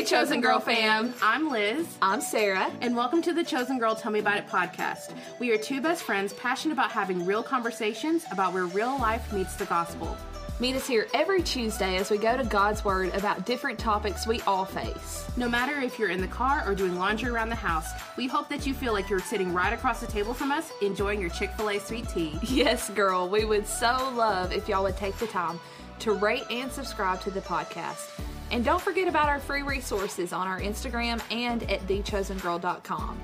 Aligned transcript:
Hey, 0.00 0.06
Chosen 0.06 0.40
Girl 0.40 0.58
fam. 0.60 1.12
I'm 1.20 1.50
Liz. 1.50 1.86
I'm 2.00 2.22
Sarah. 2.22 2.72
And 2.80 2.96
welcome 2.96 3.20
to 3.20 3.34
the 3.34 3.44
Chosen 3.44 3.78
Girl 3.78 3.94
Tell 3.94 4.10
Me 4.10 4.20
About 4.20 4.38
It 4.38 4.46
podcast. 4.46 5.14
We 5.38 5.50
are 5.50 5.58
two 5.58 5.82
best 5.82 6.04
friends 6.04 6.32
passionate 6.32 6.72
about 6.72 6.90
having 6.90 7.26
real 7.26 7.42
conversations 7.42 8.24
about 8.32 8.54
where 8.54 8.64
real 8.64 8.98
life 8.98 9.30
meets 9.30 9.56
the 9.56 9.66
gospel. 9.66 10.16
Meet 10.58 10.76
us 10.76 10.86
here 10.86 11.06
every 11.12 11.42
Tuesday 11.42 11.98
as 11.98 12.10
we 12.10 12.16
go 12.16 12.34
to 12.34 12.44
God's 12.44 12.82
Word 12.82 13.14
about 13.14 13.44
different 13.44 13.78
topics 13.78 14.26
we 14.26 14.40
all 14.46 14.64
face. 14.64 15.30
No 15.36 15.50
matter 15.50 15.78
if 15.78 15.98
you're 15.98 16.08
in 16.08 16.22
the 16.22 16.28
car 16.28 16.66
or 16.66 16.74
doing 16.74 16.96
laundry 16.96 17.28
around 17.28 17.50
the 17.50 17.54
house, 17.54 17.90
we 18.16 18.26
hope 18.26 18.48
that 18.48 18.66
you 18.66 18.72
feel 18.72 18.94
like 18.94 19.10
you're 19.10 19.20
sitting 19.20 19.52
right 19.52 19.74
across 19.74 20.00
the 20.00 20.06
table 20.06 20.32
from 20.32 20.50
us 20.50 20.72
enjoying 20.80 21.20
your 21.20 21.28
Chick 21.28 21.50
fil 21.58 21.68
A 21.68 21.78
sweet 21.78 22.08
tea. 22.08 22.38
Yes, 22.44 22.88
girl, 22.88 23.28
we 23.28 23.44
would 23.44 23.66
so 23.66 24.10
love 24.16 24.50
if 24.50 24.66
y'all 24.66 24.84
would 24.84 24.96
take 24.96 25.18
the 25.18 25.26
time 25.26 25.60
to 25.98 26.12
rate 26.12 26.44
and 26.50 26.72
subscribe 26.72 27.20
to 27.20 27.30
the 27.30 27.42
podcast. 27.42 28.08
And 28.50 28.64
don't 28.64 28.82
forget 28.82 29.06
about 29.06 29.28
our 29.28 29.38
free 29.38 29.62
resources 29.62 30.32
on 30.32 30.46
our 30.46 30.60
Instagram 30.60 31.22
and 31.30 31.62
at 31.70 31.86
thechosengirl.com. 31.86 33.20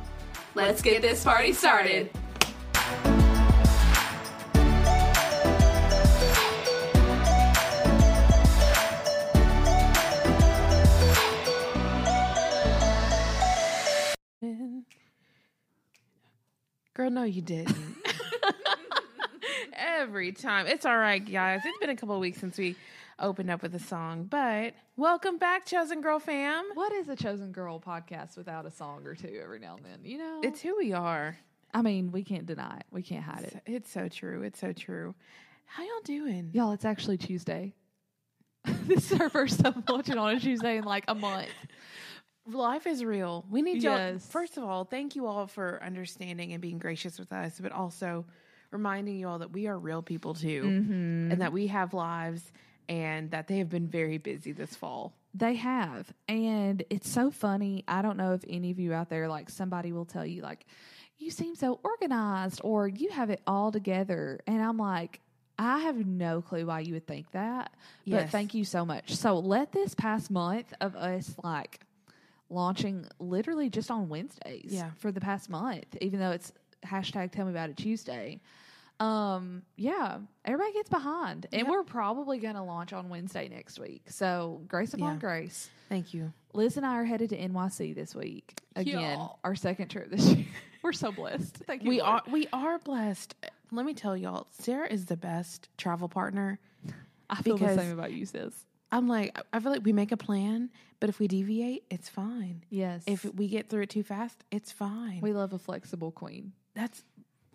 Let's 0.55 0.83
get 0.83 1.03
this 1.03 1.25
party 1.25 1.53
started. 1.53 2.11
Girl, 16.95 17.11
no, 17.11 17.25
you 17.25 17.43
didn't. 17.43 17.77
Every 19.77 20.33
time. 20.33 20.67
It's 20.67 20.87
all 20.87 20.97
right, 20.97 21.23
guys. 21.23 21.61
It's 21.63 21.79
been 21.79 21.91
a 21.91 21.97
couple 21.97 22.15
of 22.15 22.23
weeks 22.23 22.41
since 22.41 22.57
we 22.57 22.75
opened 23.19 23.51
up 23.51 23.63
with 23.63 23.75
a 23.75 23.79
song, 23.81 24.25
but 24.25 24.75
welcome 24.97 25.39
back, 25.39 25.65
Chosen 25.65 26.01
Girl 26.01 26.19
fam. 26.19 26.65
What 26.75 26.93
is 26.93 27.09
a 27.09 27.17
chosen 27.17 27.51
girl 27.53 27.81
podcast 27.81 28.37
without 28.37 28.67
a 28.67 28.71
song 28.71 29.07
or 29.07 29.15
two 29.15 29.41
every 29.43 29.59
now 29.59 29.77
and 29.77 29.85
then? 29.85 30.01
You 30.05 30.19
know, 30.19 30.41
It's 30.43 30.61
who 30.61 30.77
we 30.77 30.93
are. 30.93 31.37
I 31.73 31.83
mean, 31.83 32.13
we 32.13 32.23
can't 32.23 32.47
deny 32.47 32.77
it. 32.79 32.85
We 32.91 33.03
can't 33.03 33.25
hide 33.25 33.45
it. 33.45 33.63
It's 33.67 33.91
so 33.91 34.09
true. 34.09 34.43
It's 34.43 34.61
so 34.61 34.73
true. 34.73 35.15
How 35.65 35.83
y'all 35.83 35.91
doing? 36.05 36.51
Y'all, 36.53 36.73
it's 36.73 36.85
actually 36.85 37.19
Tuesday. 37.19 37.75
this 38.65 39.11
is 39.13 39.21
our 39.21 39.31
first 39.31 39.61
time 39.61 39.83
watching 39.89 40.19
on 40.19 40.37
a 40.37 40.41
Tuesday 40.41 40.77
in 40.79 40.85
like 40.85 41.05
a 41.09 41.15
month. 41.15 41.49
Life 42.49 42.87
is 42.87 43.03
real. 43.05 43.45
We 43.51 43.63
need 43.63 43.83
y'all. 43.83 44.19
First 44.19 44.57
of 44.57 44.65
all, 44.65 44.85
thank 44.85 45.17
you 45.17 45.27
all 45.27 45.47
for 45.49 45.83
understanding 45.85 46.53
and 46.53 46.63
being 46.63 46.79
gracious 46.79 47.19
with 47.19 47.33
us, 47.33 47.59
but 47.61 47.73
also 47.73 48.25
reminding 48.71 49.17
you 49.17 49.27
all 49.27 49.41
that 49.41 49.53
we 49.53 49.67
are 49.67 49.79
real 49.79 50.03
people 50.03 50.35
too, 50.35 50.63
Mm-hmm. 50.63 51.33
and 51.33 51.41
that 51.41 51.53
we 51.53 51.67
have 51.69 51.93
lives, 51.95 52.53
and 52.89 53.31
that 53.31 53.49
they 53.49 53.59
have 53.59 53.69
been 53.69 53.89
very 53.89 54.19
busy 54.19 54.53
this 54.53 54.75
fall. 54.77 55.15
They 55.35 55.55
have. 55.57 56.13
And 56.29 56.83
it's 56.91 57.09
so 57.11 57.31
funny. 57.31 57.85
I 57.87 58.03
don't 58.03 58.17
know 58.17 58.33
if 58.33 58.45
any 58.49 58.71
of 58.71 58.79
you 58.79 58.93
out 58.95 59.09
there, 59.11 59.29
like 59.29 59.51
somebody 59.51 59.93
will 59.93 60.05
tell 60.07 60.25
you, 60.25 60.43
like, 60.43 60.67
you 61.19 61.31
seem 61.31 61.55
so 61.55 61.81
organized 61.83 62.61
or 62.65 62.89
you 62.89 63.11
have 63.11 63.31
it 63.31 63.41
all 63.47 63.73
together. 63.73 64.41
And 64.47 64.63
I'm 64.63 64.77
like, 64.79 65.21
I 65.59 65.79
have 65.81 66.07
no 66.07 66.43
clue 66.43 66.67
why 66.67 66.81
you 66.81 66.93
would 66.95 67.07
think 67.07 67.31
that. 67.33 67.73
But 68.07 68.11
Yes. 68.13 68.31
thank 68.31 68.55
you 68.55 68.65
so 68.65 68.85
much. 68.85 69.15
So 69.15 69.39
let 69.39 69.73
this 69.73 69.95
past 69.95 70.31
month 70.31 70.75
of 70.81 70.95
us 70.97 71.35
like 71.43 71.81
launching 72.51 73.07
literally 73.19 73.69
just 73.71 73.91
on 73.91 74.09
Wednesdays 74.09 74.71
Yeah. 74.73 74.91
for 74.99 75.11
the 75.11 75.21
past 75.21 75.49
month, 75.51 75.97
even 76.01 76.21
though 76.21 76.31
it's 76.33 76.53
hashtag 76.85 77.33
tell 77.33 77.47
me 77.47 77.51
about 77.51 77.71
it 77.71 77.77
Tuesday. 77.77 78.41
Um, 78.99 79.63
yeah, 79.77 80.19
everybody 80.45 80.73
gets 80.73 80.89
behind. 80.89 81.47
And 81.53 81.63
Yep. 81.63 81.69
we're 81.71 81.85
probably 81.85 82.39
gonna 82.39 82.65
launch 82.65 82.93
on 82.93 83.09
Wednesday 83.09 83.49
next 83.49 83.79
week. 83.79 84.11
So 84.11 84.63
grace 84.69 84.95
upon 84.95 85.15
Yeah. 85.15 85.21
grace. 85.21 85.69
Thank 85.89 86.15
you. 86.15 86.33
Liz 86.55 86.77
and 86.79 86.87
I 86.87 86.97
are 86.97 87.05
headed 87.05 87.31
to 87.31 87.37
NYC 87.37 87.93
this 87.93 88.15
week. 88.15 88.59
Again, 88.75 89.01
Yeah. 89.01 89.29
our 89.45 89.55
second 89.55 89.89
trip 89.89 90.11
this 90.11 90.27
year. 90.27 90.47
We're 90.83 90.93
so 90.93 91.13
blessed. 91.13 91.57
Thank 91.67 91.83
you. 91.83 91.89
We 91.91 92.01
Lord. 92.01 92.23
are 92.27 92.31
we 92.31 92.47
are 92.53 92.79
blessed. 92.79 93.35
Let 93.73 93.85
me 93.85 93.93
tell 93.95 94.17
y'all, 94.17 94.47
Sarah 94.53 94.87
is 94.91 95.07
the 95.07 95.17
best 95.17 95.69
travel 95.77 96.09
partner. 96.09 96.59
I 97.29 97.43
feel 97.43 97.59
the 97.59 97.75
same 97.75 97.93
about 97.93 98.13
you, 98.13 98.25
sis. 98.25 98.55
I'm 98.93 99.09
like, 99.09 99.37
I 99.53 99.59
feel 99.59 99.73
like 99.73 99.85
we 99.85 99.93
make 99.93 100.13
a 100.13 100.17
plan, 100.17 100.71
but 101.01 101.09
if 101.09 101.19
we 101.19 101.27
deviate, 101.27 101.83
it's 101.91 102.09
fine. 102.09 102.63
Yes. 102.71 103.03
If 103.07 103.25
we 103.35 103.49
get 103.49 103.69
through 103.69 103.83
it 103.83 103.91
too 103.91 104.05
fast, 104.05 104.45
it's 104.53 104.71
fine. 104.71 105.21
we 105.21 105.33
love 105.33 105.53
a 105.53 105.59
flexible 105.59 106.13
queen. 106.13 106.53
that's 106.75 107.03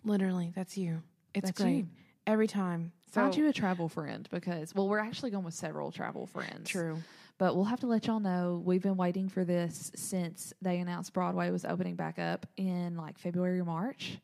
literally 0.04 0.52
that's 0.54 0.76
you. 0.76 1.02
It's 1.34 1.46
That's 1.46 1.60
great 1.60 1.76
you. 1.76 1.86
every 2.26 2.46
time. 2.46 2.92
So 3.12 3.20
Find 3.20 3.36
you 3.36 3.48
a 3.48 3.52
travel 3.52 3.88
friend 3.88 4.26
because 4.30 4.74
well, 4.74 4.88
we're 4.88 4.98
actually 4.98 5.30
going 5.30 5.44
with 5.44 5.54
several 5.54 5.90
travel 5.90 6.26
friends. 6.26 6.68
true. 6.68 6.98
But 7.38 7.56
we'll 7.56 7.64
have 7.64 7.80
to 7.80 7.86
let 7.86 8.06
y'all 8.06 8.20
know. 8.20 8.62
We've 8.64 8.82
been 8.82 8.96
waiting 8.96 9.28
for 9.28 9.44
this 9.44 9.90
since 9.96 10.52
they 10.62 10.78
announced 10.78 11.12
Broadway 11.12 11.50
was 11.50 11.64
opening 11.64 11.96
back 11.96 12.18
up 12.18 12.46
in 12.56 12.96
like 12.96 13.18
February 13.18 13.58
or 13.58 13.64
March. 13.64 14.18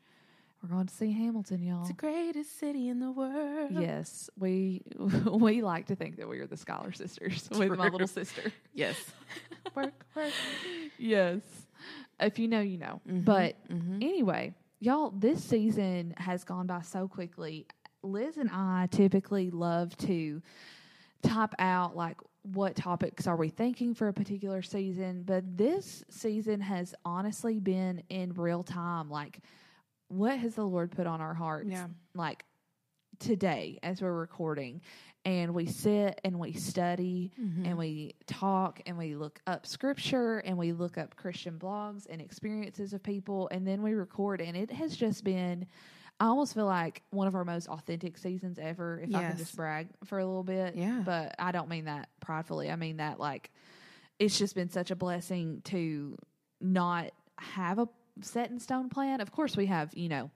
We're 0.62 0.70
going 0.70 0.86
to 0.86 0.94
see 0.94 1.12
Hamilton, 1.12 1.62
y'all. 1.62 1.80
It's 1.80 1.88
the 1.88 1.94
greatest 1.94 2.58
city 2.58 2.88
in 2.88 2.98
the 2.98 3.10
world. 3.12 3.70
Yes, 3.72 4.28
we 4.38 4.82
we 5.30 5.62
like 5.62 5.86
to 5.86 5.96
think 5.96 6.16
that 6.16 6.28
we 6.28 6.40
are 6.40 6.46
the 6.46 6.56
Schuyler 6.56 6.92
Sisters 6.92 7.48
with 7.58 7.76
my 7.76 7.88
little 7.88 8.08
sister. 8.08 8.52
Yes. 8.74 8.96
work, 9.74 9.92
work. 10.16 10.32
Yes. 10.98 11.40
If 12.18 12.38
you 12.40 12.48
know, 12.48 12.60
you 12.60 12.78
know. 12.78 13.00
Mm-hmm. 13.08 13.20
But 13.20 13.56
anyway, 13.70 14.54
y'all, 14.80 15.10
this 15.10 15.42
season 15.42 16.14
has 16.16 16.44
gone 16.44 16.66
by 16.66 16.82
so 16.82 17.08
quickly. 17.08 17.66
Liz 18.02 18.36
and 18.36 18.50
I 18.50 18.88
typically 18.90 19.50
love 19.50 19.96
to 19.98 20.40
type 21.22 21.54
out 21.58 21.96
like 21.96 22.16
what 22.42 22.76
topics 22.76 23.26
are 23.26 23.36
we 23.36 23.48
thinking 23.48 23.94
for 23.94 24.08
a 24.08 24.12
particular 24.12 24.62
season, 24.62 25.22
but 25.24 25.44
this 25.56 26.04
season 26.08 26.60
has 26.60 26.94
honestly 27.04 27.58
been 27.58 28.02
in 28.08 28.32
real 28.32 28.62
time. 28.62 29.10
Like, 29.10 29.40
what 30.08 30.38
has 30.38 30.54
the 30.54 30.64
Lord 30.64 30.90
put 30.92 31.06
on 31.06 31.20
our 31.20 31.34
hearts? 31.34 31.70
Yeah. 31.70 31.88
Like 32.14 32.44
today 33.18 33.78
as 33.82 34.00
we're 34.00 34.12
recording 34.12 34.80
and 35.24 35.52
we 35.54 35.66
sit 35.66 36.20
and 36.24 36.38
we 36.38 36.52
study 36.52 37.32
Mm-hmm. 37.40 37.66
and 37.66 37.78
we 37.78 38.14
talk 38.26 38.80
and 38.86 38.96
we 38.96 39.14
look 39.16 39.40
up 39.46 39.66
scripture 39.66 40.38
and 40.38 40.56
we 40.56 40.72
look 40.72 40.96
up 40.98 41.16
Christian 41.16 41.58
blogs 41.58 42.06
and 42.08 42.20
experiences 42.20 42.92
of 42.92 43.02
people 43.02 43.48
and 43.50 43.66
then 43.66 43.82
we 43.82 43.92
record 43.94 44.40
and 44.40 44.56
it 44.56 44.70
has 44.70 44.96
just 44.96 45.24
been 45.24 45.66
I 46.20 46.26
almost 46.26 46.54
feel 46.54 46.66
like 46.66 47.02
one 47.10 47.28
of 47.28 47.34
our 47.36 47.44
most 47.44 47.68
authentic 47.68 48.18
seasons 48.18 48.58
ever 48.58 49.00
if 49.04 49.14
I 49.14 49.20
can 49.28 49.36
just 49.38 49.54
brag 49.54 49.88
for 50.04 50.18
a 50.18 50.26
little 50.26 50.42
bit. 50.42 50.74
Yeah. 50.74 51.02
But 51.04 51.36
I 51.38 51.52
don't 51.52 51.68
mean 51.68 51.84
that 51.84 52.08
pridefully. 52.20 52.70
I 52.72 52.76
mean 52.76 52.96
that 52.96 53.20
like 53.20 53.50
it's 54.18 54.36
just 54.36 54.54
been 54.56 54.68
such 54.68 54.90
a 54.90 54.96
blessing 54.96 55.60
to 55.66 56.16
not 56.60 57.12
have 57.38 57.78
a 57.78 57.88
set 58.20 58.50
in 58.50 58.58
stone 58.58 58.88
plan. 58.88 59.20
Of 59.20 59.30
course 59.30 59.56
we 59.56 59.66
have, 59.66 59.94
you 59.94 60.08
know, 60.08 60.30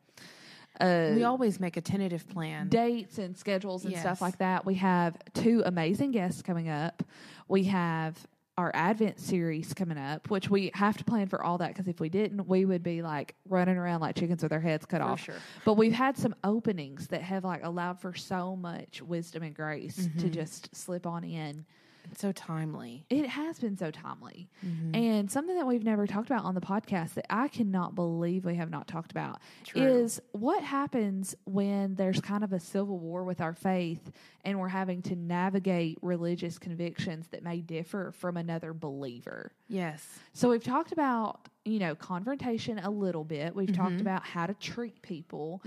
uh 0.81 1.13
We 1.15 1.25
always 1.25 1.61
make 1.61 1.77
a 1.77 1.81
tentative 1.81 2.29
plan. 2.29 2.69
dates 2.69 3.19
and 3.19 3.37
schedules 3.37 3.85
and 3.85 3.93
Yes. 3.93 4.01
stuff 4.03 4.21
like 4.21 4.39
that. 4.39 4.65
We 4.65 4.75
have 4.77 5.17
two 5.35 5.63
amazing 5.67 6.13
guests 6.13 6.43
coming 6.43 6.69
up. 6.69 7.03
We 7.49 7.65
have 7.65 8.17
our 8.59 8.71
Advent 8.75 9.19
series 9.19 9.73
coming 9.73 9.97
up, 9.97 10.29
which 10.29 10.51
we 10.51 10.71
have 10.75 10.97
to 10.99 11.05
plan 11.05 11.27
for 11.27 11.43
all 11.43 11.57
that 11.59 11.69
because 11.69 11.89
if 11.89 12.01
we 12.01 12.11
didn't, 12.11 12.47
we 12.47 12.67
would 12.67 12.83
be 12.83 13.01
like 13.01 13.35
running 13.49 13.79
around 13.79 14.01
like 14.03 14.15
chickens 14.15 14.43
with 14.43 14.53
our 14.53 14.61
heads 14.61 14.85
cut 14.85 15.01
off. 15.01 15.21
sure. 15.21 15.37
But 15.65 15.75
we've 15.75 15.93
had 15.95 16.19
some 16.19 16.35
openings 16.45 17.07
that 17.09 17.23
have 17.23 17.45
like 17.45 17.65
allowed 17.65 17.99
for 18.01 18.15
so 18.15 18.55
much 18.55 19.01
wisdom 19.01 19.43
and 19.43 19.55
grace 19.55 19.97
to 19.97 20.03
Mm-hmm. 20.03 20.31
just 20.33 20.75
slip 20.77 21.07
on 21.07 21.25
in. 21.25 21.65
It's 22.11 22.21
so 22.21 22.33
timely. 22.33 23.05
It 23.09 23.27
has 23.27 23.59
been 23.59 23.77
so 23.77 23.91
timely. 23.91 24.49
Mm-hmm. 24.65 24.95
And 24.95 25.31
something 25.31 25.57
that 25.57 25.67
we've 25.67 25.85
never 25.85 26.07
talked 26.07 26.29
about 26.29 26.45
on 26.45 26.55
the 26.55 26.61
podcast 26.61 27.15
that 27.15 27.27
I 27.31 27.49
cannot 27.49 27.95
believe 27.95 28.45
we 28.45 28.57
have 28.57 28.71
not 28.71 28.89
talked 28.89 29.11
about 29.11 29.41
True. 29.65 29.83
is 29.83 30.21
what 30.33 30.63
happens 30.63 31.35
when 31.45 31.95
there's 31.95 32.21
kind 32.21 32.45
of 32.45 32.53
a 32.53 32.61
civil 32.61 32.99
war 32.99 33.25
with 33.25 33.41
our 33.41 33.55
faith 33.55 34.11
and 34.45 34.59
we're 34.59 34.69
having 34.69 35.03
to 35.03 35.17
navigate 35.17 35.99
religious 36.03 36.59
convictions 36.59 37.27
that 37.29 37.43
may 37.43 37.61
differ 37.61 38.13
from 38.13 38.37
another 38.37 38.73
believer. 38.75 39.53
Yes. 39.69 40.05
So 40.33 40.51
we've 40.51 40.65
talked 40.65 40.93
about, 40.93 41.49
you 41.65 41.79
know, 41.79 41.95
confrontation 41.95 42.79
a 42.81 42.91
little 42.91 43.23
bit. 43.25 43.55
We've 43.55 43.73
talked 43.73 44.01
about 44.01 44.25
how 44.25 44.47
to 44.47 44.55
treat 44.55 45.01
people, 45.03 45.63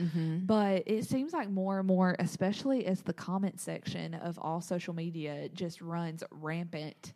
but 0.45 0.83
it 0.85 1.05
seems 1.05 1.31
like 1.33 1.49
more 1.49 1.79
and 1.79 1.87
more, 1.87 2.15
especially 2.19 2.85
as 2.85 3.01
the 3.01 3.13
comment 3.13 3.61
section 3.61 4.13
of 4.13 4.37
all 4.39 4.59
social 4.61 4.93
media 4.93 5.47
just 5.53 5.81
runs 5.81 6.23
rampant 6.31 7.13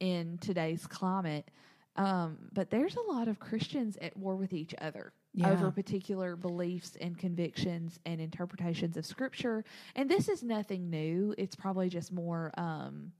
in 0.00 0.38
today's 0.38 0.86
climate. 0.86 1.50
Um, 1.96 2.38
but 2.52 2.70
there's 2.70 2.96
a 2.96 3.12
lot 3.12 3.28
of 3.28 3.38
Christians 3.38 3.96
at 4.00 4.16
war 4.16 4.34
with 4.36 4.52
each 4.52 4.74
other 4.80 5.12
Yeah. 5.34 5.50
over 5.52 5.70
particular 5.70 6.34
beliefs 6.34 6.96
and 7.00 7.16
convictions 7.16 8.00
and 8.04 8.20
interpretations 8.20 8.96
of 8.96 9.04
scripture. 9.06 9.64
And 9.94 10.10
this 10.10 10.28
is 10.28 10.42
nothing 10.42 10.90
new. 10.90 11.34
It's 11.38 11.54
probably 11.54 11.88
just 11.88 12.10
more 12.10 12.50
um, 12.56 13.12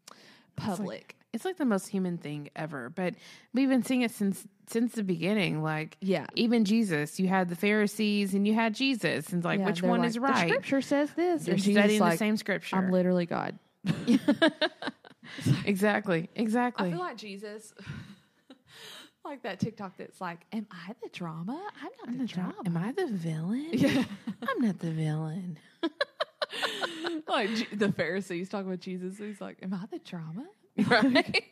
public. 0.57 1.17
It's 1.33 1.45
like 1.45 1.57
the 1.57 1.65
most 1.65 1.89
human 1.89 2.17
thing 2.19 2.49
ever. 2.55 2.91
But 2.91 3.15
we've 3.53 3.69
been 3.69 3.83
seeing 3.83 4.03
it 4.03 4.11
since 4.13 4.47
since 4.69 4.93
the 4.95 5.03
beginning. 5.03 5.63
Like 5.63 5.97
Yeah. 6.01 6.27
even 6.37 6.65
Jesus, 6.65 7.19
you 7.21 7.27
had 7.29 7.49
the 7.49 7.57
Pharisees 7.57 8.35
and 8.35 8.47
you 8.47 8.55
had 8.55 8.75
Jesus, 8.75 9.31
and 9.33 9.43
like 9.45 9.59
Yeah, 9.61 9.67
which 9.67 9.83
one 9.83 10.01
like, 10.01 10.09
is 10.09 10.15
The 10.15 10.21
right? 10.21 10.49
scripture 10.49 10.81
says 10.81 11.11
this. 11.15 11.47
You're 11.47 11.55
and 11.55 11.63
Jesus 11.63 11.83
studying 11.83 12.01
like, 12.01 12.13
the 12.13 12.19
same 12.19 12.37
scripture. 12.37 12.77
I'm 12.77 12.91
literally 12.91 13.27
God. 13.27 13.59
exactly. 15.65 16.29
Exactly. 16.35 16.89
I 16.89 16.93
feel 16.93 17.01
like 17.01 17.17
Jesus, 17.17 17.75
like 19.25 19.43
that 19.43 19.61
TikTok 19.61 19.97
that's 19.97 20.21
like, 20.21 20.41
"Am 20.53 20.67
I 20.71 20.93
the 21.03 21.09
drama? 21.11 21.61
I'm 21.83 21.91
not 22.01 22.09
I'm 22.09 22.13
the 22.19 22.25
the 22.25 22.27
dra- 22.33 22.43
drama." 22.45 22.63
Am 22.67 22.77
I 22.77 22.93
the 22.93 23.07
villain? 23.07 23.69
Yeah. 23.73 24.05
I'm 24.49 24.61
not 24.63 24.79
the 24.79 24.91
villain. 24.93 25.59
like 27.29 27.79
the 27.79 27.93
Pharisees 27.93 28.49
talking 28.49 28.69
about 28.69 28.81
Jesus. 28.81 29.19
He's 29.19 29.41
like, 29.41 29.59
"Am 29.63 29.75
I 29.75 29.87
the 29.91 29.99
drama?" 29.99 30.47
Right. 30.89 31.45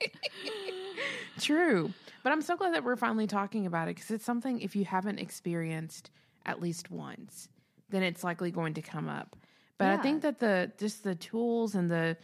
True. 1.38 1.92
But 2.24 2.32
I'm 2.32 2.42
so 2.42 2.56
glad 2.56 2.74
that 2.74 2.82
we're 2.82 2.96
finally 2.96 3.28
talking 3.28 3.66
about 3.66 3.88
it 3.88 3.94
because 3.94 4.10
it's 4.10 4.24
something 4.24 4.60
if 4.60 4.74
you 4.74 4.84
haven't 4.84 5.20
experienced 5.20 6.10
at 6.44 6.60
least 6.60 6.90
once, 6.90 7.48
then 7.88 8.02
it's 8.02 8.24
likely 8.24 8.50
going 8.50 8.74
to 8.74 8.82
come 8.82 9.08
up. 9.08 9.36
But 9.78 9.88
I 9.88 9.96
think 9.96 10.22
that 10.22 10.38
the 10.38 10.70
just 10.78 11.02
the 11.02 11.14
tools 11.14 11.74
and 11.74 11.90
the 11.90 12.16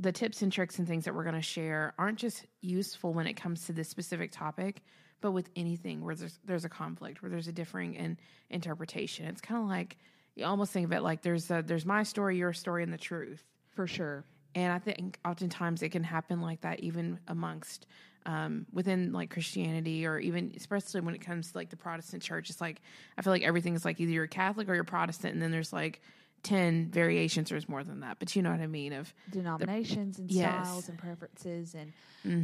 the 0.00 0.12
tips 0.12 0.42
and 0.42 0.52
tricks 0.52 0.78
and 0.78 0.86
things 0.86 1.04
that 1.04 1.14
we're 1.14 1.24
going 1.24 1.34
to 1.34 1.42
share 1.42 1.94
aren't 1.98 2.18
just 2.18 2.46
useful 2.60 3.12
when 3.12 3.26
it 3.26 3.34
comes 3.34 3.66
to 3.66 3.72
this 3.72 3.88
specific 3.88 4.30
topic, 4.32 4.82
but 5.20 5.32
with 5.32 5.48
anything 5.56 6.04
where 6.04 6.14
there's 6.14 6.38
there's 6.44 6.64
a 6.64 6.68
conflict, 6.68 7.22
where 7.22 7.30
there's 7.30 7.48
a 7.48 7.52
differing 7.52 7.94
in 7.94 8.18
interpretation. 8.50 9.26
It's 9.26 9.40
kind 9.40 9.60
of 9.60 9.68
like 9.68 9.96
you 10.38 10.44
almost 10.44 10.72
think 10.72 10.86
of 10.86 10.92
it 10.92 11.02
like 11.02 11.22
there's 11.22 11.50
a, 11.50 11.62
there's 11.66 11.84
my 11.86 12.02
story, 12.02 12.36
your 12.36 12.52
story, 12.52 12.82
and 12.82 12.92
the 12.92 12.98
truth. 12.98 13.42
For 13.74 13.86
sure. 13.86 14.24
And 14.54 14.72
I 14.72 14.78
think 14.78 15.18
oftentimes 15.24 15.82
it 15.82 15.90
can 15.90 16.02
happen 16.02 16.40
like 16.40 16.62
that, 16.62 16.80
even 16.80 17.20
amongst 17.28 17.86
um, 18.26 18.66
within 18.72 19.12
like 19.12 19.30
Christianity, 19.30 20.06
or 20.06 20.18
even 20.18 20.52
especially 20.56 21.00
when 21.00 21.14
it 21.14 21.20
comes 21.20 21.52
to 21.52 21.58
like 21.58 21.70
the 21.70 21.76
Protestant 21.76 22.22
church. 22.22 22.50
It's 22.50 22.60
like 22.60 22.80
I 23.16 23.22
feel 23.22 23.32
like 23.32 23.42
everything 23.42 23.74
is 23.74 23.84
like 23.84 24.00
either 24.00 24.10
you're 24.12 24.26
Catholic 24.26 24.68
or 24.68 24.74
you're 24.74 24.84
Protestant, 24.84 25.34
and 25.34 25.42
then 25.42 25.50
there's 25.50 25.72
like 25.72 26.00
ten 26.42 26.88
variations, 26.90 27.50
or 27.50 27.54
there's 27.54 27.68
more 27.68 27.84
than 27.84 28.00
that. 28.00 28.18
But 28.18 28.34
you 28.34 28.42
know 28.42 28.50
what 28.50 28.60
I 28.60 28.66
mean? 28.66 28.92
Of 28.92 29.12
denominations 29.30 30.18
and 30.18 30.30
Yes. 30.30 30.66
styles 30.66 30.88
and 30.88 30.98
preferences 30.98 31.74
and 31.74 31.92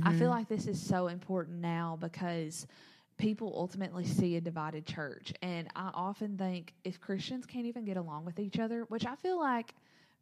I 0.02 0.12
feel 0.12 0.30
like 0.30 0.48
this 0.48 0.66
is 0.66 0.80
so 0.80 1.08
important 1.08 1.60
now 1.60 1.98
because 2.00 2.66
people 3.16 3.52
ultimately 3.56 4.04
see 4.04 4.36
a 4.36 4.40
divided 4.40 4.84
church 4.86 5.32
and 5.42 5.68
I 5.76 5.90
often 5.94 6.36
think 6.36 6.74
if 6.84 7.00
Christians 7.00 7.46
can't 7.46 7.66
even 7.66 7.84
get 7.84 7.96
along 7.96 8.24
with 8.24 8.38
each 8.38 8.58
other, 8.58 8.84
which 8.88 9.06
I 9.06 9.14
feel 9.16 9.38
like 9.38 9.74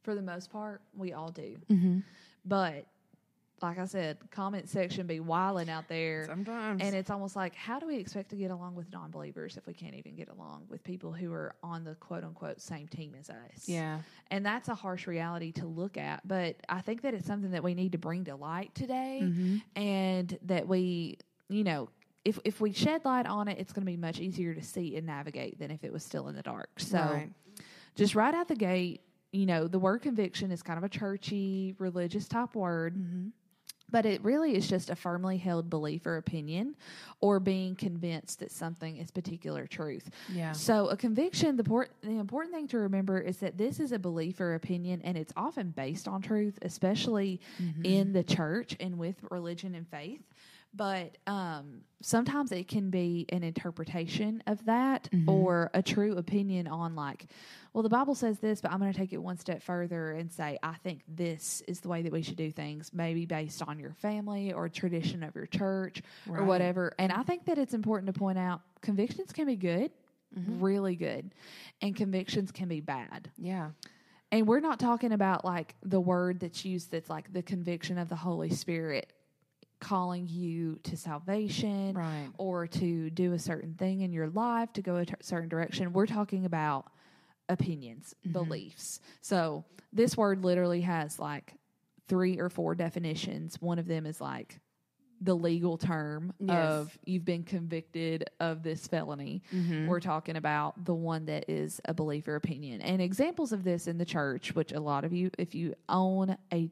for 0.02 0.14
the 0.14 0.22
most 0.22 0.50
part 0.50 0.82
we 0.96 1.12
all 1.12 1.30
do. 1.30 1.56
But 2.44 2.86
like 3.62 3.78
I 3.78 3.84
said, 3.84 4.18
comment 4.32 4.68
section 4.68 5.06
be 5.06 5.20
wilding 5.20 5.70
out 5.70 5.86
there. 5.88 6.26
sometimes 6.26 6.82
And 6.82 6.96
it's 6.96 7.10
almost 7.10 7.36
like, 7.36 7.54
how 7.54 7.78
do 7.78 7.86
we 7.86 7.94
expect 7.96 8.30
to 8.30 8.36
get 8.36 8.50
along 8.50 8.74
with 8.74 8.90
non 8.92 9.12
believers 9.12 9.56
if 9.56 9.68
we 9.68 9.72
can't 9.72 9.94
even 9.94 10.16
get 10.16 10.28
along 10.28 10.64
with 10.68 10.82
people 10.82 11.12
who 11.12 11.32
are 11.32 11.54
on 11.62 11.84
the 11.84 11.94
quote 11.94 12.24
unquote 12.24 12.60
same 12.60 12.88
team 12.88 13.14
as 13.18 13.30
us? 13.30 13.68
yeah, 13.68 14.00
And 14.32 14.44
that's 14.44 14.68
a 14.68 14.74
harsh 14.74 15.06
reality 15.06 15.52
to 15.52 15.66
look 15.66 15.96
at. 15.96 16.26
But 16.26 16.56
I 16.68 16.80
think 16.80 17.02
that 17.02 17.14
it's 17.14 17.26
something 17.26 17.52
that 17.52 17.62
we 17.62 17.74
need 17.74 17.92
to 17.92 17.98
bring 17.98 18.24
to 18.24 18.34
light 18.34 18.74
today 18.74 19.20
Mm-hmm. 19.22 19.56
and 19.80 20.38
that 20.46 20.66
we, 20.66 21.18
you 21.48 21.62
know, 21.62 21.88
if, 22.24 22.38
if 22.44 22.60
we 22.60 22.72
shed 22.72 23.04
light 23.04 23.26
on 23.26 23.48
it, 23.48 23.58
it's 23.58 23.72
going 23.72 23.84
to 23.84 23.90
be 23.90 23.96
much 23.96 24.20
easier 24.20 24.54
to 24.54 24.62
see 24.62 24.96
and 24.96 25.06
navigate 25.06 25.58
than 25.58 25.70
if 25.70 25.82
it 25.84 25.92
was 25.92 26.04
still 26.04 26.28
in 26.28 26.36
the 26.36 26.42
dark. 26.42 26.68
So 26.78 26.98
Right. 26.98 27.30
just 27.96 28.14
right 28.14 28.34
out 28.34 28.48
the 28.48 28.54
gate, 28.56 29.00
you 29.32 29.46
know, 29.46 29.66
the 29.66 29.78
word 29.78 30.02
conviction 30.02 30.50
is 30.52 30.62
kind 30.62 30.78
of 30.78 30.84
a 30.84 30.88
churchy, 30.88 31.74
religious 31.78 32.28
type 32.28 32.54
word. 32.54 32.94
Mm-hmm. 32.96 33.28
But 33.90 34.06
it 34.06 34.24
really 34.24 34.56
is 34.56 34.68
just 34.68 34.88
a 34.88 34.96
firmly 34.96 35.36
held 35.36 35.68
belief 35.68 36.06
or 36.06 36.16
opinion 36.16 36.76
or 37.20 37.38
being 37.38 37.76
convinced 37.76 38.38
that 38.38 38.50
something 38.50 38.96
is 38.96 39.10
particular 39.10 39.66
truth. 39.66 40.08
yeah, 40.32 40.52
So 40.52 40.86
a 40.88 40.96
conviction, 40.96 41.56
the, 41.58 41.64
port, 41.64 41.90
the 42.02 42.18
important 42.18 42.54
thing 42.54 42.68
to 42.68 42.78
remember 42.78 43.20
is 43.20 43.36
that 43.38 43.58
this 43.58 43.80
is 43.80 43.92
a 43.92 43.98
belief 43.98 44.40
or 44.40 44.54
opinion 44.54 45.02
and 45.04 45.18
it's 45.18 45.32
often 45.36 45.72
based 45.72 46.08
on 46.08 46.22
truth, 46.22 46.58
especially 46.62 47.38
in 47.84 48.14
the 48.14 48.22
church 48.24 48.74
and 48.80 48.96
with 48.96 49.16
religion 49.30 49.74
and 49.74 49.86
faith. 49.86 50.22
But 50.74 51.18
um, 51.26 51.82
sometimes 52.00 52.50
it 52.50 52.66
can 52.66 52.88
be 52.88 53.26
an 53.28 53.42
interpretation 53.42 54.42
of 54.46 54.64
that 54.64 55.10
or 55.26 55.70
a 55.74 55.82
true 55.82 56.16
opinion 56.16 56.66
on, 56.66 56.94
like, 56.94 57.26
well, 57.74 57.82
the 57.82 57.90
Bible 57.90 58.14
says 58.14 58.38
this, 58.38 58.60
but 58.60 58.72
I'm 58.72 58.78
going 58.78 58.92
to 58.92 58.98
take 58.98 59.12
it 59.12 59.18
one 59.18 59.36
step 59.36 59.62
further 59.62 60.12
and 60.12 60.32
say, 60.32 60.58
I 60.62 60.74
think 60.82 61.02
this 61.06 61.62
is 61.68 61.80
the 61.80 61.88
way 61.88 62.02
that 62.02 62.12
we 62.12 62.22
should 62.22 62.36
do 62.36 62.50
things, 62.50 62.90
maybe 62.94 63.26
based 63.26 63.62
on 63.62 63.78
your 63.78 63.92
family 63.92 64.52
or 64.52 64.68
tradition 64.68 65.22
of 65.22 65.34
your 65.34 65.46
church 65.46 66.02
or 66.28 66.44
whatever. 66.44 66.94
And 66.98 67.12
I 67.12 67.22
think 67.22 67.44
that 67.46 67.58
it's 67.58 67.74
important 67.74 68.12
to 68.12 68.18
point 68.18 68.38
out 68.38 68.62
convictions 68.80 69.32
can 69.32 69.46
be 69.46 69.56
good 69.56 69.90
really 70.60 70.96
good 70.96 71.34
and 71.80 71.94
convictions 71.94 72.50
can 72.52 72.68
be 72.68 72.80
bad. 72.80 73.30
Yeah, 73.36 73.70
and 74.30 74.46
we're 74.46 74.60
not 74.60 74.80
talking 74.80 75.12
about 75.12 75.44
like 75.44 75.74
the 75.82 76.00
word 76.00 76.40
that's 76.40 76.64
used 76.64 76.90
that's 76.90 77.10
like 77.10 77.32
the 77.32 77.42
conviction 77.42 77.98
of 77.98 78.08
the 78.08 78.16
holy 78.16 78.50
spirit 78.50 79.12
calling 79.82 80.28
you 80.28 80.78
to 80.84 80.96
salvation 80.96 81.92
Right. 81.94 82.30
or 82.38 82.66
to 82.68 83.10
do 83.10 83.32
a 83.32 83.38
certain 83.38 83.74
thing 83.74 84.00
in 84.02 84.12
your 84.12 84.28
life 84.28 84.72
to 84.74 84.82
go 84.82 84.96
a 84.96 85.04
t- 85.04 85.14
certain 85.20 85.48
direction 85.48 85.92
we're 85.92 86.06
talking 86.06 86.44
about 86.46 86.86
opinions 87.48 88.14
mm-hmm. 88.20 88.32
beliefs 88.32 89.00
so 89.20 89.64
this 89.92 90.16
word 90.16 90.44
literally 90.44 90.82
has 90.82 91.18
like 91.18 91.54
three 92.08 92.38
or 92.38 92.48
four 92.48 92.74
definitions 92.76 93.60
one 93.60 93.78
of 93.80 93.86
them 93.88 94.06
is 94.06 94.20
like 94.20 94.60
the 95.20 95.34
legal 95.34 95.76
term 95.76 96.32
Yes. 96.40 96.56
of 96.56 96.98
you've 97.04 97.24
been 97.24 97.44
convicted 97.44 98.24
of 98.40 98.64
this 98.64 98.88
felony. 98.88 99.42
Mm-hmm. 99.54 99.86
We're 99.86 100.00
talking 100.00 100.34
about 100.34 100.84
the 100.84 100.94
one 100.94 101.26
that 101.26 101.44
is 101.48 101.80
a 101.84 101.94
belief 101.94 102.26
or 102.26 102.34
opinion. 102.34 102.80
And 102.82 103.00
examples 103.00 103.52
of 103.52 103.62
this 103.62 103.86
in 103.86 103.98
the 103.98 104.04
church, 104.04 104.52
which 104.56 104.72
a 104.72 104.80
lot 104.80 105.04
of 105.04 105.12
you, 105.12 105.30
if 105.38 105.54
you 105.54 105.74
own 105.88 106.36
a 106.52 106.68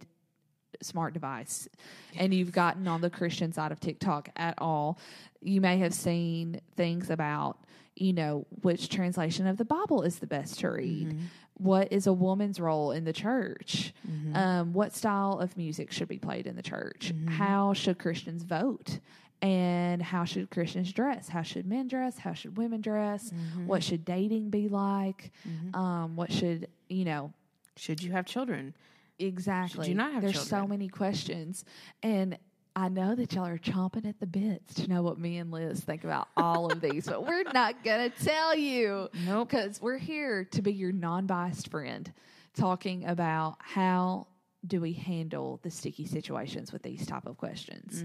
smart 0.82 1.14
device 1.14 1.68
and 2.16 2.32
you've 2.32 2.52
gotten 2.52 2.88
on 2.88 3.00
the 3.00 3.10
Christian 3.10 3.52
side 3.52 3.72
of 3.72 3.80
TikTok 3.80 4.28
at 4.36 4.54
all, 4.58 4.98
you 5.40 5.60
may 5.60 5.78
have 5.78 5.94
seen 5.94 6.60
things 6.76 7.10
about, 7.10 7.58
you 7.96 8.12
know, 8.12 8.46
which 8.62 8.88
translation 8.88 9.46
of 9.46 9.56
the 9.56 9.64
Bible 9.64 10.02
is 10.02 10.18
the 10.18 10.26
best 10.26 10.60
to 10.60 10.70
read. 10.70 11.08
Mm-hmm. 11.08 11.24
What 11.54 11.92
is 11.92 12.06
a 12.06 12.12
woman's 12.12 12.58
role 12.58 12.92
in 12.92 13.04
the 13.04 13.12
church? 13.12 13.92
Mm-hmm. 14.08 14.36
Um, 14.36 14.72
what 14.72 14.94
style 14.94 15.38
of 15.38 15.56
music 15.56 15.92
should 15.92 16.08
be 16.08 16.18
played 16.18 16.46
in 16.46 16.56
the 16.56 16.62
church? 16.62 17.12
Mm-hmm. 17.14 17.28
How 17.28 17.74
should 17.74 17.98
Christians 17.98 18.42
vote? 18.42 18.98
And 19.42 20.02
how 20.02 20.24
should 20.24 20.50
Christians 20.50 20.92
dress? 20.92 21.28
How 21.28 21.42
should 21.42 21.66
men 21.66 21.88
dress? 21.88 22.18
How 22.18 22.34
should 22.34 22.58
women 22.58 22.82
dress? 22.82 23.32
What 23.66 23.82
should 23.82 24.04
dating 24.04 24.50
be 24.50 24.68
like? 24.68 25.32
Um, 25.74 26.16
what 26.16 26.30
should, 26.30 26.68
you 26.88 27.04
know, 27.06 27.32
should 27.76 28.02
you 28.02 28.12
have 28.12 28.26
children? 28.26 28.74
Exactly. 29.20 29.94
not 29.94 30.12
have 30.12 30.22
There's 30.22 30.40
so 30.40 30.66
many 30.66 30.88
questions. 30.88 31.64
And 32.02 32.38
I 32.76 32.88
know 32.88 33.14
that 33.14 33.32
y'all 33.34 33.46
are 33.46 33.58
chomping 33.58 34.06
at 34.08 34.20
the 34.20 34.26
bits 34.26 34.74
to 34.74 34.88
know 34.88 35.02
what 35.02 35.18
me 35.18 35.38
and 35.38 35.50
Liz 35.50 35.80
think 35.80 36.04
about 36.04 36.28
all 36.36 36.70
of 36.70 36.80
these, 36.80 37.06
but 37.06 37.26
we're 37.26 37.42
not 37.54 37.82
going 37.84 38.10
to 38.10 38.24
tell 38.24 38.56
you. 38.56 39.08
Nope. 39.26 39.48
Because 39.50 39.80
we're 39.82 39.98
here 39.98 40.44
to 40.52 40.62
be 40.62 40.72
your 40.72 40.92
non 40.92 41.26
biased 41.26 41.70
friend 41.70 42.12
talking 42.54 43.04
about 43.06 43.56
how 43.60 44.26
do 44.66 44.80
we 44.80 44.92
handle 44.92 45.58
the 45.62 45.70
sticky 45.70 46.06
situations 46.06 46.72
with 46.72 46.82
these 46.82 47.06
type 47.06 47.26
of 47.26 47.36
questions. 47.38 48.04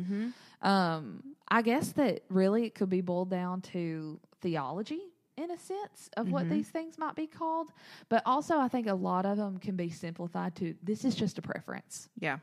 Um, 0.61 1.35
I 1.47 1.61
guess 1.61 1.91
that 1.93 2.23
really 2.29 2.65
it 2.65 2.75
could 2.75 2.89
be 2.89 3.01
boiled 3.01 3.29
down 3.29 3.61
to 3.61 4.19
theology 4.41 5.01
in 5.37 5.51
a 5.51 5.57
sense 5.57 6.09
of 6.17 6.31
what 6.31 6.45
mm-hmm. 6.45 6.53
these 6.55 6.69
things 6.69 6.97
might 6.97 7.15
be 7.15 7.27
called, 7.27 7.71
but 8.09 8.23
also 8.25 8.57
I 8.57 8.67
think 8.67 8.87
a 8.87 8.93
lot 8.93 9.25
of 9.25 9.37
them 9.37 9.57
can 9.57 9.75
be 9.75 9.89
simplified 9.89 10.55
to 10.57 10.75
this 10.83 11.03
is 11.05 11.15
just 11.15 11.37
a 11.37 11.41
preference 11.41 12.09
Yeah, 12.19 12.37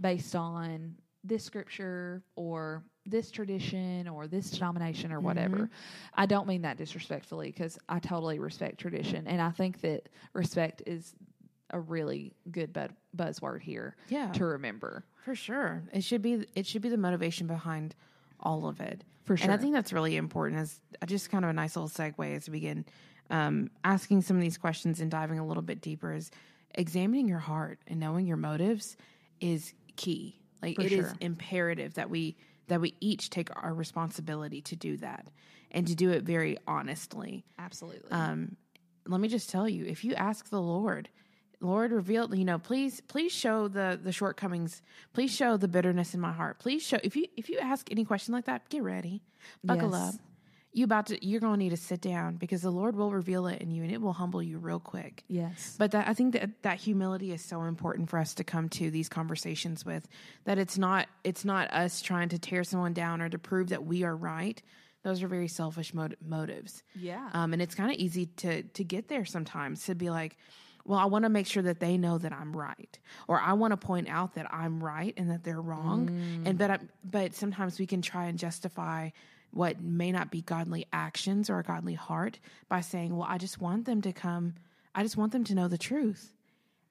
based 0.00 0.36
on 0.36 0.94
this 1.24 1.44
scripture 1.44 2.22
or 2.36 2.84
this 3.04 3.30
tradition 3.30 4.06
or 4.06 4.26
this 4.26 4.50
denomination 4.50 5.12
or 5.12 5.20
whatever. 5.20 5.56
Mm-hmm. 5.56 5.72
I 6.14 6.26
don't 6.26 6.46
mean 6.46 6.62
that 6.62 6.76
disrespectfully 6.76 7.48
because 7.48 7.78
I 7.88 7.98
totally 7.98 8.38
respect 8.38 8.78
tradition 8.78 9.26
and 9.26 9.40
I 9.40 9.50
think 9.50 9.80
that 9.80 10.08
respect 10.32 10.82
is 10.86 11.14
a 11.70 11.80
really 11.80 12.32
good 12.50 12.72
bu- 12.72 12.88
buzzword 13.16 13.60
here 13.62 13.96
Yeah. 14.08 14.30
to 14.32 14.44
remember. 14.44 15.04
For 15.24 15.34
sure. 15.34 15.82
It 15.92 16.04
should 16.04 16.22
be 16.22 16.46
it 16.54 16.66
should 16.66 16.82
be 16.82 16.88
the 16.88 16.96
motivation 16.96 17.46
behind 17.46 17.94
all 18.40 18.68
of 18.68 18.80
it. 18.80 19.04
For 19.28 19.42
And 19.42 19.52
I 19.52 19.58
think 19.58 19.74
that's 19.74 19.92
really 19.92 20.16
important 20.16 20.60
as 20.60 20.80
just 21.06 21.30
kind 21.30 21.44
of 21.44 21.50
a 21.50 21.52
nice 21.52 21.76
little 21.76 21.88
segue 21.88 22.34
as 22.34 22.48
we 22.48 22.60
begin 22.60 22.86
um, 23.30 23.70
asking 23.84 24.22
some 24.22 24.36
of 24.36 24.42
these 24.42 24.56
questions 24.56 25.00
and 25.00 25.10
diving 25.10 25.38
a 25.38 25.46
little 25.46 25.62
bit 25.62 25.82
deeper 25.82 26.14
is 26.14 26.30
examining 26.74 27.28
your 27.28 27.38
heart 27.38 27.78
and 27.86 28.00
knowing 28.00 28.26
your 28.26 28.38
motives 28.38 28.96
is 29.40 29.74
key. 29.96 30.40
Like 30.62 30.76
For 30.76 30.82
it 30.82 30.92
is 30.92 31.06
sure. 31.06 31.14
imperative 31.20 31.94
that 31.94 32.08
we 32.08 32.36
that 32.68 32.80
we 32.80 32.94
each 33.00 33.30
take 33.30 33.48
our 33.62 33.72
responsibility 33.74 34.60
to 34.60 34.76
do 34.76 34.96
that 34.98 35.26
and 35.70 35.86
to 35.86 35.94
do 35.94 36.10
it 36.10 36.22
very 36.22 36.58
honestly. 36.66 37.44
Absolutely. 37.58 38.10
Um, 38.10 38.56
let 39.06 39.20
me 39.20 39.28
just 39.28 39.48
tell 39.48 39.68
you, 39.68 39.86
if 39.86 40.04
you 40.04 40.14
ask 40.14 40.50
the 40.50 40.60
Lord, 40.60 41.08
Lord, 41.60 41.90
reveal, 41.92 42.32
you 42.34 42.44
know, 42.44 42.58
please, 42.58 43.00
please 43.00 43.32
show 43.32 43.66
the 43.68 43.98
the 44.02 44.12
shortcomings. 44.12 44.80
Please 45.12 45.34
show 45.34 45.56
the 45.56 45.68
bitterness 45.68 46.14
in 46.14 46.20
my 46.20 46.32
heart. 46.32 46.58
Please 46.60 46.82
show 46.82 46.98
if 47.02 47.16
you 47.16 47.26
if 47.36 47.48
you 47.48 47.58
ask 47.58 47.90
any 47.90 48.04
question 48.04 48.32
like 48.32 48.44
that, 48.46 48.68
get 48.68 48.82
ready, 48.82 49.22
buckle 49.64 49.90
Yes. 49.92 50.14
up. 50.14 50.20
you 50.72 50.84
about 50.84 51.06
to 51.06 51.26
you're 51.26 51.40
going 51.40 51.54
to 51.54 51.58
need 51.58 51.70
to 51.70 51.76
sit 51.76 52.00
down 52.00 52.36
because 52.36 52.62
the 52.62 52.70
Lord 52.70 52.94
will 52.94 53.10
reveal 53.10 53.46
it 53.48 53.60
in 53.60 53.72
you 53.72 53.82
and 53.82 53.90
it 53.90 54.00
will 54.00 54.12
humble 54.12 54.40
you 54.42 54.58
real 54.58 54.78
quick. 54.78 55.24
Yes. 55.26 55.74
But 55.78 55.90
that 55.90 56.06
I 56.06 56.14
think 56.14 56.34
that 56.34 56.62
that 56.62 56.78
humility 56.78 57.32
is 57.32 57.42
so 57.42 57.62
important 57.62 58.08
for 58.08 58.18
us 58.20 58.34
to 58.34 58.44
come 58.44 58.68
to 58.70 58.90
these 58.90 59.08
conversations 59.08 59.84
with 59.84 60.06
that 60.44 60.58
it's 60.58 60.78
not 60.78 61.08
it's 61.24 61.44
not 61.44 61.72
us 61.72 62.02
trying 62.02 62.28
to 62.28 62.38
tear 62.38 62.62
someone 62.62 62.92
down 62.92 63.20
or 63.20 63.28
to 63.28 63.38
prove 63.38 63.70
that 63.70 63.84
we 63.84 64.04
are 64.04 64.14
right. 64.14 64.62
Those 65.02 65.22
are 65.22 65.28
very 65.28 65.48
selfish 65.48 65.92
mot- 65.94 66.14
motives. 66.24 66.82
Yeah. 66.94 67.30
Um, 67.32 67.52
and 67.52 67.62
it's 67.62 67.74
kind 67.74 67.90
of 67.90 67.96
easy 67.96 68.26
to 68.26 68.62
to 68.62 68.84
get 68.84 69.08
there 69.08 69.24
sometimes 69.24 69.84
to 69.86 69.94
be 69.96 70.10
like, 70.10 70.36
well, 70.88 70.98
I 70.98 71.04
want 71.04 71.24
to 71.24 71.28
make 71.28 71.46
sure 71.46 71.62
that 71.64 71.80
they 71.80 71.98
know 71.98 72.16
that 72.16 72.32
I'm 72.32 72.56
right, 72.56 72.98
or 73.28 73.38
I 73.38 73.52
want 73.52 73.72
to 73.72 73.76
point 73.76 74.08
out 74.08 74.34
that 74.36 74.52
I'm 74.52 74.82
right 74.82 75.12
and 75.18 75.30
that 75.30 75.44
they're 75.44 75.60
wrong. 75.60 76.08
And 76.46 76.56
but 76.56 76.70
I, 76.70 76.78
but 77.04 77.34
sometimes 77.34 77.78
we 77.78 77.86
can 77.86 78.00
try 78.00 78.24
and 78.24 78.38
justify 78.38 79.10
what 79.50 79.82
may 79.82 80.12
not 80.12 80.30
be 80.30 80.40
godly 80.40 80.86
actions 80.90 81.50
or 81.50 81.58
a 81.58 81.62
godly 81.62 81.92
heart 81.92 82.38
by 82.70 82.80
saying, 82.80 83.14
well, 83.14 83.26
I 83.28 83.36
just 83.36 83.60
want 83.60 83.84
them 83.84 84.00
to 84.00 84.14
come. 84.14 84.54
I 84.94 85.02
just 85.02 85.18
want 85.18 85.32
them 85.32 85.44
to 85.44 85.54
know 85.54 85.68
the 85.68 85.76
truth. 85.78 86.32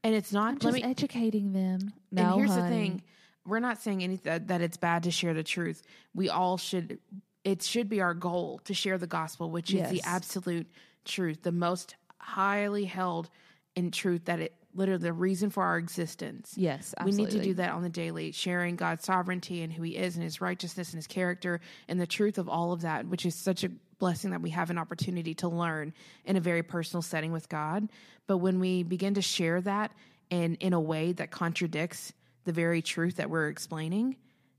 And 0.04 0.14
it's 0.14 0.32
not. 0.32 0.50
I'm 0.50 0.60
just 0.60 0.76
me- 0.76 0.84
educating 0.84 1.54
them. 1.54 1.92
No, 2.12 2.34
and 2.34 2.36
here's 2.36 2.56
the 2.56 2.68
thing: 2.68 3.02
we're 3.48 3.60
not 3.60 3.82
saying 3.82 4.04
any 4.04 4.18
that, 4.18 4.50
that 4.50 4.62
it's 4.62 4.78
bad 4.78 5.04
to 5.04 5.12
share 5.12 5.34
the 5.34 5.44
truth. 5.44 5.82
We 6.14 6.30
all 6.30 6.58
should. 6.58 7.00
It 7.44 7.64
should 7.64 7.90
be 7.90 8.02
our 8.02 8.14
goal 8.14 8.62
to 8.66 8.76
share 8.76 9.00
the 9.00 9.08
gospel, 9.08 9.50
which 9.50 9.74
is 9.74 9.90
the 9.90 10.04
absolute 10.04 10.68
truth, 11.04 11.42
the 11.42 11.52
most 11.52 11.96
highly 12.20 12.86
held 12.86 13.30
in 13.78 13.92
truth 13.92 14.26
that 14.26 14.40
it 14.40 14.54
literally 14.74 15.02
the 15.02 15.14
reason 15.14 15.50
for 15.50 15.64
our 15.64 15.78
existence. 15.78 16.54
Yes, 16.58 16.94
We 17.04 17.12
need 17.12 17.30
to 17.32 17.42
do 17.42 17.54
that 17.56 17.72
on 17.72 17.84
the 17.84 17.90
daily, 17.90 18.32
sharing 18.32 18.76
God's 18.76 19.04
sovereignty 19.04 19.62
and 19.62 19.72
who 19.72 19.84
He 19.84 19.96
is 19.96 20.16
and 20.16 20.24
His 20.24 20.42
righteousness 20.42 20.90
and 20.92 20.98
His 20.98 21.08
character 21.08 21.62
and 21.88 22.00
the 22.00 22.08
truth 22.08 22.38
of 22.38 22.50
all 22.50 22.72
of 22.74 22.82
that, 22.82 23.08
which 23.08 23.26
is 23.26 23.36
such 23.36 23.64
a 23.64 23.70
blessing 24.00 24.32
that 24.32 24.42
we 24.42 24.50
have 24.50 24.70
an 24.72 24.78
opportunity 24.78 25.34
to 25.36 25.48
learn 25.48 25.94
in 26.26 26.38
a 26.38 26.40
very 26.40 26.64
personal 26.64 27.02
setting 27.02 27.32
with 27.32 27.50
God. 27.50 27.90
But 28.26 28.38
when 28.38 28.60
we 28.60 28.84
begin 28.84 29.14
to 29.14 29.22
share 29.22 29.62
that 29.62 29.92
in 30.30 30.56
in 30.56 30.74
a 30.74 30.82
way 30.82 31.12
that 31.14 31.32
contradicts 31.32 32.14
the 32.44 32.52
very 32.52 32.82
truth 32.82 33.18
that 33.18 33.30
we're 33.30 33.50
explaining, 33.50 34.16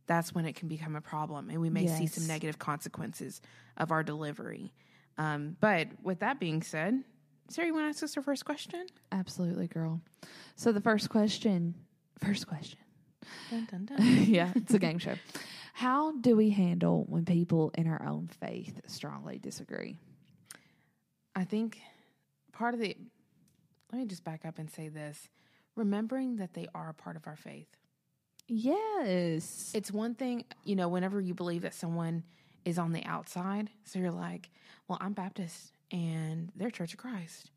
that's 0.07 0.33
when 0.33 0.47
it 0.47 0.55
can 0.55 0.69
become 0.69 0.95
a 0.95 1.01
problem, 1.01 1.51
and 1.51 1.61
we 1.61 1.71
may 1.71 1.87
see 1.87 2.07
some 2.07 2.27
negative 2.27 2.59
consequences 2.59 3.41
of 3.77 3.91
our 3.91 4.03
delivery. 4.03 4.73
Um, 5.17 5.57
but 5.61 5.89
with 6.03 6.21
that 6.21 6.39
being 6.39 6.63
said, 6.63 7.03
Sarah, 7.49 7.67
you 7.67 7.75
want 7.75 7.87
to 7.87 7.89
ask 7.89 8.03
us 8.03 8.17
our 8.17 8.23
first 8.23 8.45
question? 8.45 8.87
Absolutely, 9.11 9.69
girl. 9.69 10.01
So 10.57 10.71
the 10.71 10.81
first 10.81 11.09
question, 11.09 11.75
first 12.19 12.47
question. 12.47 12.79
Dun, 13.51 13.67
dun, 13.71 13.87
dun. 13.87 13.97
yeah, 14.27 14.53
it's 14.55 14.75
a 14.75 14.79
game 14.79 14.99
show. 14.99 15.15
How 15.73 16.13
do 16.13 16.37
we 16.37 16.51
handle 16.51 17.05
when 17.09 17.25
people 17.25 17.71
in 17.77 17.87
our 17.87 18.03
own 18.05 18.29
faith 18.41 18.81
strongly 18.87 19.39
disagree? 19.39 19.97
I 21.35 21.45
think 21.45 21.79
part 22.53 22.75
of 22.75 22.81
the 22.81 22.97
let 23.93 24.01
me 24.01 24.05
just 24.05 24.25
back 24.25 24.45
up 24.45 24.59
and 24.59 24.71
say 24.71 24.89
this 24.89 25.29
remembering 25.75 26.37
that 26.37 26.53
they 26.53 26.67
are 26.75 26.91
a 26.91 26.95
part 26.95 27.17
of 27.17 27.27
our 27.27 27.37
faith. 27.37 27.69
Yes. 28.49 29.71
It's 29.75 29.93
one 29.93 30.15
thing, 30.15 30.45
you 30.65 30.75
know, 30.77 30.89
whenever 30.89 31.21
you 31.21 31.33
believe 31.33 31.63
that 31.63 31.75
someone 31.75 32.25
is 32.65 32.79
on 32.79 32.93
the 32.93 33.05
outside, 33.05 33.71
so 33.85 33.99
you're 33.99 34.11
like, 34.11 34.51
well, 34.89 34.99
I'm 35.01 35.13
Baptist 35.13 35.73
and 35.91 36.51
they're 36.57 36.71
Church 36.71 36.93
of 36.93 36.99
Christ. 36.99 37.51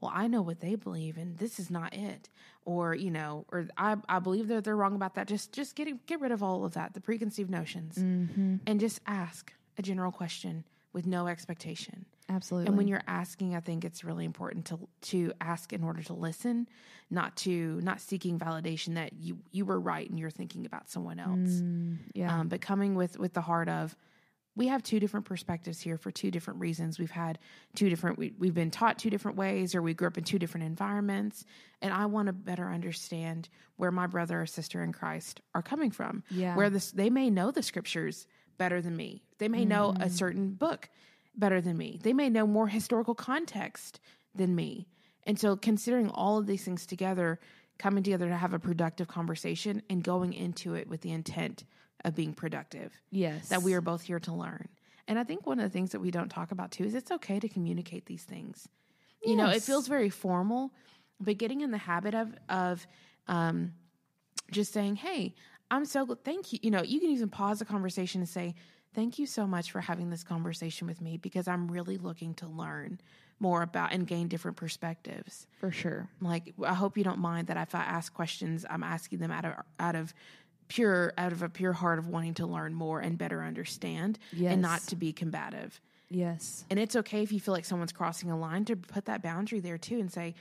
Well, 0.00 0.12
I 0.14 0.26
know 0.26 0.42
what 0.42 0.60
they 0.60 0.74
believe 0.74 1.16
and 1.16 1.38
this 1.38 1.58
is 1.58 1.70
not 1.70 1.94
it. 1.94 2.28
Or, 2.66 2.94
you 2.94 3.10
know, 3.10 3.44
or 3.52 3.68
I, 3.76 3.96
I 4.08 4.18
believe 4.18 4.48
that 4.48 4.64
they're 4.64 4.76
wrong 4.76 4.94
about 4.94 5.14
that. 5.14 5.28
Just 5.28 5.52
just 5.52 5.74
get 5.74 6.06
get 6.06 6.20
rid 6.20 6.32
of 6.32 6.42
all 6.42 6.64
of 6.64 6.74
that, 6.74 6.94
the 6.94 7.00
preconceived 7.00 7.50
notions. 7.50 7.96
Mm-hmm. 7.96 8.56
And 8.66 8.80
just 8.80 9.00
ask 9.06 9.52
a 9.78 9.82
general 9.82 10.12
question 10.12 10.64
with 10.92 11.06
no 11.06 11.26
expectation. 11.26 12.06
Absolutely. 12.28 12.68
And 12.68 12.78
when 12.78 12.88
you're 12.88 13.02
asking, 13.06 13.54
I 13.54 13.60
think 13.60 13.84
it's 13.84 14.02
really 14.02 14.24
important 14.24 14.66
to 14.66 14.88
to 15.10 15.32
ask 15.40 15.72
in 15.74 15.84
order 15.84 16.02
to 16.04 16.14
listen, 16.14 16.68
not 17.10 17.36
to 17.38 17.80
not 17.82 18.00
seeking 18.00 18.38
validation 18.38 18.94
that 18.94 19.12
you 19.12 19.38
you 19.52 19.66
were 19.66 19.78
right 19.78 20.08
and 20.08 20.18
you're 20.18 20.30
thinking 20.30 20.64
about 20.64 20.88
someone 20.88 21.20
else. 21.20 21.60
Mm, 21.60 21.98
yeah. 22.14 22.40
Um, 22.40 22.48
but 22.48 22.62
coming 22.62 22.94
with 22.94 23.18
with 23.18 23.34
the 23.34 23.42
heart 23.42 23.68
of 23.68 23.94
we 24.56 24.68
have 24.68 24.82
two 24.82 25.00
different 25.00 25.26
perspectives 25.26 25.80
here 25.80 25.96
for 25.98 26.10
two 26.10 26.30
different 26.30 26.60
reasons. 26.60 26.98
We've 26.98 27.10
had 27.10 27.38
two 27.74 27.88
different 27.88 28.18
we, 28.18 28.32
we've 28.38 28.54
been 28.54 28.70
taught 28.70 28.98
two 28.98 29.10
different 29.10 29.36
ways 29.36 29.74
or 29.74 29.82
we 29.82 29.94
grew 29.94 30.06
up 30.06 30.16
in 30.18 30.24
two 30.24 30.38
different 30.38 30.66
environments 30.66 31.44
and 31.82 31.92
I 31.92 32.06
want 32.06 32.26
to 32.26 32.32
better 32.32 32.68
understand 32.70 33.48
where 33.76 33.90
my 33.90 34.06
brother 34.06 34.42
or 34.42 34.46
sister 34.46 34.82
in 34.82 34.92
Christ 34.92 35.40
are 35.54 35.62
coming 35.62 35.90
from. 35.90 36.22
Yeah. 36.30 36.54
Where 36.56 36.70
this 36.70 36.92
they 36.92 37.10
may 37.10 37.30
know 37.30 37.50
the 37.50 37.62
scriptures 37.62 38.26
better 38.56 38.80
than 38.80 38.96
me. 38.96 39.22
They 39.38 39.48
may 39.48 39.64
know 39.64 39.90
Mm-hmm. 39.92 40.02
a 40.02 40.10
certain 40.10 40.50
book 40.52 40.88
better 41.36 41.60
than 41.60 41.76
me. 41.76 41.98
They 42.02 42.12
may 42.12 42.30
know 42.30 42.46
more 42.46 42.68
historical 42.68 43.14
context 43.16 43.98
than 44.34 44.54
me. 44.54 44.86
And 45.24 45.38
so 45.38 45.56
considering 45.56 46.10
all 46.10 46.38
of 46.38 46.46
these 46.46 46.64
things 46.64 46.86
together, 46.86 47.40
coming 47.78 48.04
together 48.04 48.28
to 48.28 48.36
have 48.36 48.52
a 48.54 48.58
productive 48.60 49.08
conversation 49.08 49.82
and 49.90 50.04
going 50.04 50.32
into 50.32 50.74
it 50.74 50.88
with 50.88 51.00
the 51.00 51.10
intent 51.10 51.64
of 52.04 52.14
being 52.14 52.34
productive 52.34 52.92
yes. 53.10 53.48
that 53.48 53.62
we 53.62 53.74
are 53.74 53.80
both 53.80 54.02
here 54.02 54.20
to 54.20 54.32
learn. 54.32 54.68
And 55.06 55.18
I 55.18 55.24
think 55.24 55.46
one 55.46 55.58
of 55.58 55.64
the 55.64 55.70
things 55.70 55.90
that 55.92 56.00
we 56.00 56.10
don't 56.10 56.28
talk 56.28 56.50
about 56.50 56.70
too 56.70 56.84
is 56.84 56.94
it's 56.94 57.10
okay 57.10 57.38
to 57.40 57.48
communicate 57.48 58.06
these 58.06 58.24
things. 58.24 58.68
You 59.22 59.36
know, 59.36 59.48
it 59.48 59.62
feels 59.62 59.88
very 59.88 60.10
formal, 60.10 60.70
but 61.18 61.38
getting 61.38 61.62
in 61.62 61.70
the 61.70 61.78
habit 61.78 62.14
of 62.14 62.34
of 62.48 62.86
um, 63.26 63.72
just 64.50 64.72
saying, 64.72 64.96
"Hey, 64.96 65.34
I'm 65.70 65.86
so 65.86 66.06
gl- 66.06 66.18
thank 66.22 66.52
you." 66.52 66.58
You 66.62 66.70
know, 66.70 66.82
you 66.82 67.00
can 67.00 67.08
even 67.10 67.30
pause 67.30 67.58
the 67.58 67.64
conversation 67.64 68.20
and 68.20 68.28
say, 68.28 68.54
"Thank 68.94 69.18
you 69.18 69.24
so 69.24 69.46
much 69.46 69.70
for 69.70 69.80
having 69.80 70.10
this 70.10 70.22
conversation 70.22 70.86
with 70.86 71.00
me 71.00 71.16
because 71.16 71.48
I'm 71.48 71.70
really 71.70 71.96
looking 71.96 72.34
to 72.34 72.46
learn 72.46 73.00
more 73.40 73.62
about 73.62 73.92
and 73.92 74.06
gain 74.06 74.28
different 74.28 74.58
perspectives." 74.58 75.46
for 75.58 75.70
sure. 75.70 76.08
like 76.20 76.52
i 76.62 76.74
hope 76.74 76.98
you 76.98 77.04
don't 77.04 77.18
mind 77.18 77.46
that 77.46 77.56
if 77.56 77.74
i 77.74 77.82
ask 77.82 78.12
questions 78.12 78.66
i'm 78.68 78.82
asking 78.82 79.18
them 79.18 79.30
out 79.30 79.44
of 79.44 79.54
out 79.80 79.96
of 79.96 80.12
pure 80.68 81.12
out 81.18 81.32
of 81.32 81.42
a 81.42 81.48
pure 81.48 81.72
heart 81.72 81.98
of 81.98 82.08
wanting 82.08 82.34
to 82.34 82.46
learn 82.46 82.74
more 82.74 83.00
and 83.00 83.18
better 83.18 83.42
understand 83.42 84.18
and 84.52 84.62
not 84.62 84.80
to 84.88 84.96
be 84.96 85.12
combative 85.12 85.80
Yes. 86.10 86.64
and 86.70 86.78
it's 86.78 86.94
okay 86.96 87.22
if 87.22 87.32
you 87.32 87.40
feel 87.40 87.52
like 87.54 87.64
someone's 87.64 87.92
crossing 87.92 88.30
a 88.30 88.38
line 88.38 88.64
to 88.66 88.76
put 88.76 89.06
that 89.06 89.22
boundary 89.22 89.60
there 89.60 89.78
too 89.78 89.98
and 89.98 90.12
say 90.12 90.34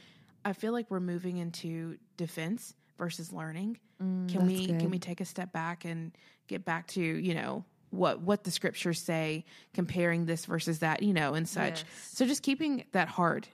i 0.46 0.54
feel 0.54 0.72
like 0.72 0.90
we're 0.92 1.00
moving 1.00 1.38
into 1.38 1.98
defense 2.18 2.74
versus 2.98 3.32
learning 3.34 3.78
mm, 4.02 4.30
can 4.32 4.46
we 4.46 4.68
good. 4.68 4.80
can 4.80 4.90
we 4.90 5.00
take 5.00 5.20
a 5.22 5.26
step 5.26 5.52
back 5.52 5.84
and 5.86 6.12
get 6.48 6.64
back 6.64 6.88
to 6.88 7.02
you 7.02 7.34
know 7.34 7.64
what 7.90 8.22
what 8.22 8.44
the 8.44 8.52
scriptures 8.52 9.00
say 9.02 9.46
comparing 9.74 10.26
this 10.26 10.46
versus 10.46 10.80
that 10.80 11.02
you 11.04 11.14
know 11.14 11.34
and 11.34 11.48
such 11.48 11.80
Yes. 11.84 12.10
so 12.14 12.26
just 12.26 12.44
keeping 12.44 12.86
that 12.92 13.08
heart 13.08 13.50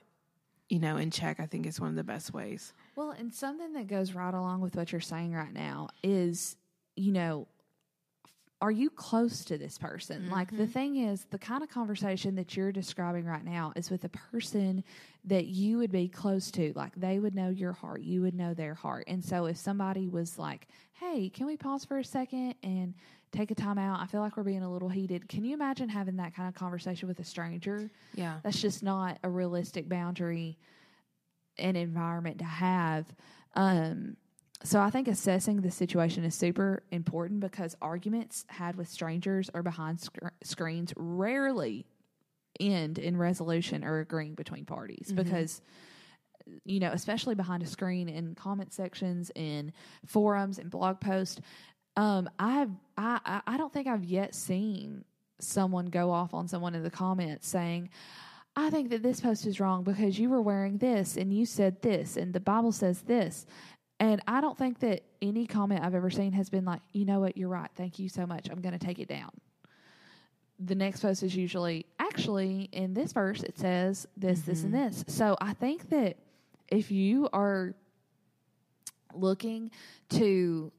you 0.68 0.78
know 0.78 0.96
in 0.96 1.10
check 1.10 1.40
i 1.40 1.46
think 1.46 1.66
is 1.66 1.80
one 1.80 1.90
of 1.90 1.96
the 1.96 2.04
best 2.04 2.32
ways 2.34 2.72
Well, 2.96 3.10
and 3.10 3.32
something 3.32 3.72
that 3.74 3.86
goes 3.86 4.12
right 4.12 4.34
along 4.34 4.60
with 4.60 4.76
what 4.76 4.92
you're 4.92 5.00
saying 5.00 5.32
right 5.32 5.52
now 5.52 5.88
is, 6.02 6.56
you 6.96 7.12
know, 7.12 7.46
are 8.62 8.70
you 8.70 8.90
close 8.90 9.44
to 9.46 9.56
this 9.56 9.78
person? 9.78 10.28
Like 10.28 10.50
the 10.50 10.64
mm-hmm. 10.64 10.72
thing 10.72 10.96
is, 10.96 11.24
the 11.30 11.38
kind 11.38 11.62
of 11.62 11.70
conversation 11.70 12.34
that 12.34 12.56
you're 12.56 12.72
describing 12.72 13.24
right 13.24 13.44
now 13.44 13.72
is 13.74 13.90
with 13.90 14.04
a 14.04 14.10
person 14.10 14.84
that 15.24 15.46
you 15.46 15.78
would 15.78 15.90
be 15.90 16.08
close 16.08 16.50
to. 16.52 16.72
Like 16.76 16.94
they 16.94 17.18
would 17.18 17.34
know 17.34 17.48
your 17.48 17.72
heart, 17.72 18.02
you 18.02 18.20
would 18.20 18.34
know 18.34 18.52
their 18.52 18.74
heart. 18.74 19.04
And 19.06 19.24
so 19.24 19.46
if 19.46 19.56
somebody 19.56 20.08
was 20.08 20.38
like, 20.38 20.68
hey, 20.92 21.30
can 21.30 21.46
we 21.46 21.56
pause 21.56 21.86
for 21.86 21.98
a 21.98 22.04
second 22.04 22.54
and 22.62 22.92
take 23.32 23.50
a 23.50 23.54
time 23.54 23.78
out? 23.78 24.00
I 24.00 24.06
feel 24.06 24.20
like 24.20 24.36
we're 24.36 24.42
being 24.42 24.62
a 24.62 24.70
little 24.70 24.90
heated. 24.90 25.26
Can 25.26 25.42
you 25.42 25.54
imagine 25.54 25.88
having 25.88 26.16
that 26.16 26.34
kind 26.34 26.46
of 26.48 26.54
conversation 26.54 27.08
with 27.08 27.18
a 27.20 27.24
stranger? 27.24 27.90
yeah 28.14 28.40
That's 28.42 28.60
just 28.60 28.82
not 28.82 29.18
a 29.22 29.30
realistic 29.30 29.88
boundary 29.88 30.58
and 31.60 31.76
environment 31.76 32.38
to 32.38 32.44
have. 32.44 33.06
Um, 33.54 34.16
so 34.62 34.80
I 34.80 34.90
think 34.90 35.08
assessing 35.08 35.60
the 35.62 35.70
situation 35.70 36.24
is 36.24 36.34
super 36.34 36.82
important 36.90 37.40
because 37.40 37.76
arguments 37.80 38.44
had 38.48 38.76
with 38.76 38.88
strangers 38.88 39.48
or 39.54 39.62
behind 39.62 40.00
sc- 40.00 40.18
screens 40.42 40.92
rarely 40.96 41.86
end 42.58 42.98
in 42.98 43.16
resolution 43.16 43.84
or 43.84 44.00
agreeing 44.00 44.34
between 44.34 44.66
parties 44.66 45.12
because 45.14 45.62
you 46.64 46.78
know 46.80 46.90
especially 46.92 47.34
behind 47.34 47.62
a 47.62 47.66
screen 47.66 48.08
in 48.08 48.34
comment 48.34 48.72
sections 48.72 49.30
in 49.34 49.72
forums 50.04 50.58
and 50.58 50.68
blog 50.70 51.00
posts 51.00 51.40
um 51.96 52.28
i've 52.38 52.70
i 52.98 53.18
I- 53.24 53.42
i 53.46 53.56
don't 53.56 53.72
think 53.72 53.86
i've 53.86 54.04
yet 54.04 54.34
seen 54.34 55.04
someone 55.38 55.86
go 55.86 56.10
off 56.10 56.34
on 56.34 56.48
someone 56.48 56.74
in 56.74 56.82
the 56.82 56.90
comments 56.90 57.48
saying 57.48 57.88
I 58.60 58.70
think 58.70 58.90
that 58.90 59.02
this 59.02 59.20
post 59.20 59.46
is 59.46 59.60
wrong 59.60 59.84
because 59.84 60.18
you 60.18 60.28
were 60.28 60.42
wearing 60.42 60.78
this 60.78 61.16
and 61.16 61.32
you 61.32 61.46
said 61.46 61.80
this 61.82 62.16
and 62.16 62.32
the 62.32 62.40
Bible 62.40 62.72
says 62.72 63.02
this. 63.02 63.46
And 63.98 64.22
I 64.26 64.40
don't 64.40 64.56
think 64.56 64.80
that 64.80 65.02
any 65.20 65.46
comment 65.46 65.84
I've 65.84 65.94
ever 65.94 66.10
seen 66.10 66.32
has 66.32 66.48
been 66.48 66.64
like, 66.64 66.80
you 66.92 67.04
know 67.04 67.20
what, 67.20 67.36
you're 67.36 67.48
right. 67.48 67.70
Thank 67.76 67.98
you 67.98 68.08
so 68.08 68.26
much. 68.26 68.48
I'm 68.50 68.60
going 68.60 68.78
to 68.78 68.84
take 68.84 68.98
it 68.98 69.08
down. 69.08 69.30
The 70.58 70.74
next 70.74 71.00
post 71.00 71.22
is 71.22 71.34
usually, 71.34 71.86
actually, 71.98 72.68
in 72.72 72.94
this 72.94 73.12
verse, 73.12 73.42
it 73.42 73.58
says 73.58 74.06
this, 74.16 74.40
this, 74.42 74.62
and 74.62 74.74
mm-hmm. 74.74 74.88
this. 74.88 75.04
So 75.08 75.36
I 75.40 75.54
think 75.54 75.88
that 75.90 76.16
if 76.68 76.90
you 76.90 77.28
are 77.32 77.74
looking 79.14 79.70
to 80.10 80.70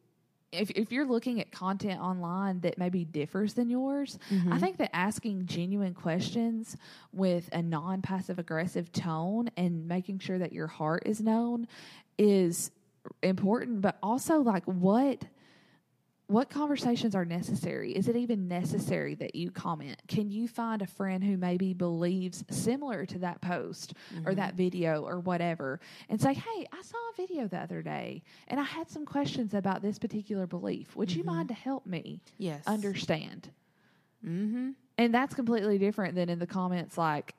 if, 0.51 0.69
if 0.71 0.91
you're 0.91 1.05
looking 1.05 1.39
at 1.39 1.51
content 1.51 2.01
online 2.01 2.59
that 2.61 2.77
maybe 2.77 3.05
differs 3.05 3.53
than 3.53 3.69
yours, 3.69 4.19
I 4.29 4.33
mm-hmm. 4.33 4.57
think 4.57 4.77
that 4.77 4.95
asking 4.95 5.45
genuine 5.45 5.93
questions 5.93 6.75
with 7.13 7.49
a 7.53 7.61
non 7.61 8.01
passive 8.01 8.39
aggressive 8.39 8.91
tone 8.91 9.49
and 9.55 9.87
making 9.87 10.19
sure 10.19 10.37
that 10.37 10.51
your 10.51 10.67
heart 10.67 11.03
is 11.05 11.21
known 11.21 11.67
is 12.17 12.71
important, 13.23 13.81
but 13.81 13.97
also 14.03 14.39
like 14.39 14.63
what 14.65 15.23
what 16.31 16.49
conversations 16.49 17.13
are 17.13 17.25
necessary? 17.25 17.91
Is 17.91 18.07
it 18.07 18.15
even 18.15 18.47
necessary 18.47 19.15
that 19.15 19.35
you 19.35 19.51
comment? 19.51 20.01
Can 20.07 20.31
you 20.31 20.47
find 20.47 20.81
a 20.81 20.87
friend 20.87 21.21
who 21.23 21.35
maybe 21.35 21.73
believes 21.73 22.45
similar 22.49 23.05
to 23.07 23.19
that 23.19 23.41
post 23.41 23.93
or 24.25 24.33
that 24.35 24.53
video 24.55 25.01
or 25.03 25.19
whatever 25.19 25.79
and 26.09 26.21
say, 26.21 26.33
Hey, 26.33 26.65
I 26.71 26.81
saw 26.83 26.97
a 26.97 27.15
video 27.17 27.47
the 27.47 27.57
other 27.57 27.81
day 27.81 28.23
and 28.47 28.59
I 28.59 28.63
had 28.63 28.89
some 28.89 29.05
questions 29.05 29.53
about 29.53 29.81
this 29.81 29.99
particular 29.99 30.47
belief. 30.47 30.95
Would 30.95 31.11
you 31.11 31.23
mind 31.25 31.49
to 31.49 31.53
help 31.53 31.85
me 31.85 32.21
Yes. 32.37 32.63
understand? 32.65 33.49
Mm-hmm. 34.25 34.71
And 34.97 35.13
that's 35.13 35.35
completely 35.35 35.77
different 35.79 36.15
than 36.15 36.29
in 36.29 36.39
the 36.39 36.47
comments 36.47 36.97
like, 36.97 37.35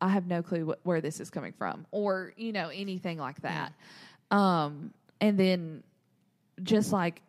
I 0.00 0.08
have 0.08 0.26
no 0.26 0.42
clue 0.42 0.66
what, 0.66 0.80
where 0.82 1.00
this 1.00 1.20
is 1.20 1.30
coming 1.30 1.52
from 1.52 1.86
or, 1.90 2.34
you 2.36 2.52
know, 2.52 2.68
anything 2.68 3.16
like 3.16 3.40
that. 3.42 3.72
Um, 4.30 4.92
and 5.22 5.38
then 5.38 5.82
just 6.62 6.92
like 6.92 7.22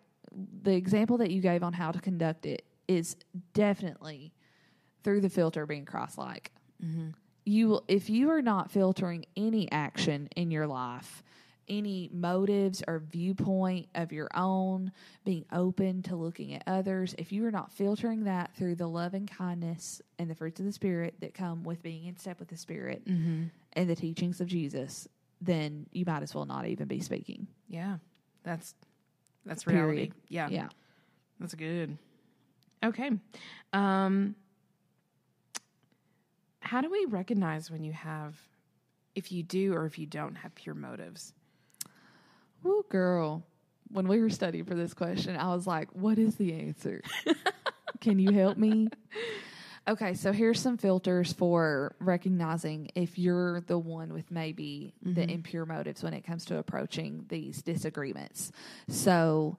the 0.64 0.74
example 0.76 1.18
that 1.18 1.32
you 1.32 1.42
gave 1.42 1.64
on 1.64 1.74
how 1.74 1.92
to 1.92 2.00
conduct 2.00 2.46
it 2.46 2.66
is 2.88 3.16
definitely 3.54 4.34
through 5.04 5.22
the 5.22 5.30
filter 5.30 5.66
being 5.66 5.86
cross-like. 5.86 6.52
Mm-hmm. 6.84 7.10
You 7.46 7.68
will, 7.70 7.86
if 7.88 8.10
you 8.10 8.32
are 8.32 8.42
not 8.42 8.72
filtering 8.72 9.26
any 9.38 9.72
action 9.72 10.30
in 10.36 10.50
your 10.52 10.68
life, 10.68 11.24
any 11.68 12.10
motives 12.14 12.84
or 12.88 13.00
viewpoint 13.00 13.88
of 13.96 14.12
your 14.12 14.30
own, 14.36 14.92
being 15.24 15.46
open 15.52 16.02
to 16.04 16.16
looking 16.16 16.54
at 16.54 16.64
others, 16.68 17.16
if 17.18 17.32
you 17.32 17.46
are 17.46 17.52
not 17.52 17.72
filtering 17.72 18.24
that 18.26 18.56
through 18.56 18.76
the 18.76 18.88
love 18.88 19.14
and 19.14 19.30
kindness 19.30 20.02
and 20.20 20.30
the 20.30 20.36
fruits 20.36 20.60
of 20.60 20.66
the 20.66 20.72
Spirit 20.72 21.16
that 21.22 21.34
come 21.34 21.64
with 21.64 21.82
being 21.82 22.06
in 22.06 22.18
step 22.18 22.40
with 22.40 22.50
the 22.50 22.58
Spirit 22.58 23.04
mm-hmm. 23.06 23.46
and 23.74 23.90
the 23.90 23.96
teachings 23.96 24.42
of 24.42 24.48
Jesus, 24.48 25.08
then 25.42 25.88
you 25.92 26.06
might 26.06 26.24
as 26.24 26.34
well 26.34 26.46
not 26.46 26.66
even 26.68 26.88
be 26.88 27.00
speaking. 27.00 27.48
Yeah. 27.68 27.98
That's 28.44 28.74
that's 29.46 29.68
reality. 29.68 29.96
Period. 29.96 30.14
Yeah. 30.30 30.50
Yeah. 30.50 30.68
That's 31.40 31.54
good. 31.56 31.98
Okay. 32.84 33.12
Um 33.74 34.36
how 36.60 36.82
do 36.82 36.90
we 36.90 37.06
recognize 37.06 37.70
when 37.70 37.84
you 37.84 37.94
have 37.94 38.36
if 39.14 39.32
you 39.32 39.44
do 39.44 39.74
or 39.74 39.86
if 39.86 40.00
you 40.00 40.06
don't 40.06 40.36
have 40.36 40.54
pure 40.56 40.76
motives? 40.76 41.34
Woo, 42.64 42.84
girl. 42.90 43.44
When 43.92 44.08
we 44.08 44.20
were 44.20 44.32
studying 44.32 44.66
for 44.66 44.74
this 44.74 44.94
question, 44.94 45.36
I 45.38 45.54
was 45.54 45.68
like, 45.68 45.90
what 45.94 46.18
is 46.18 46.36
the 46.36 46.54
answer? 46.54 47.02
Can 48.02 48.18
you 48.18 48.32
help 48.32 48.58
me? 48.58 48.90
Okay, 49.88 50.16
so 50.16 50.32
here's 50.32 50.60
some 50.60 50.78
filters 50.78 51.32
for 51.32 51.96
recognizing 52.00 52.90
if 52.96 53.20
you're 53.20 53.62
the 53.62 53.78
one 53.78 54.14
with 54.14 54.32
maybe 54.32 54.94
the 55.04 55.22
impure 55.32 55.66
motives 55.66 56.02
when 56.02 56.14
it 56.14 56.22
comes 56.26 56.46
to 56.46 56.58
approaching 56.58 57.26
these 57.30 57.62
disagreements. 57.62 58.52
So, 58.88 59.58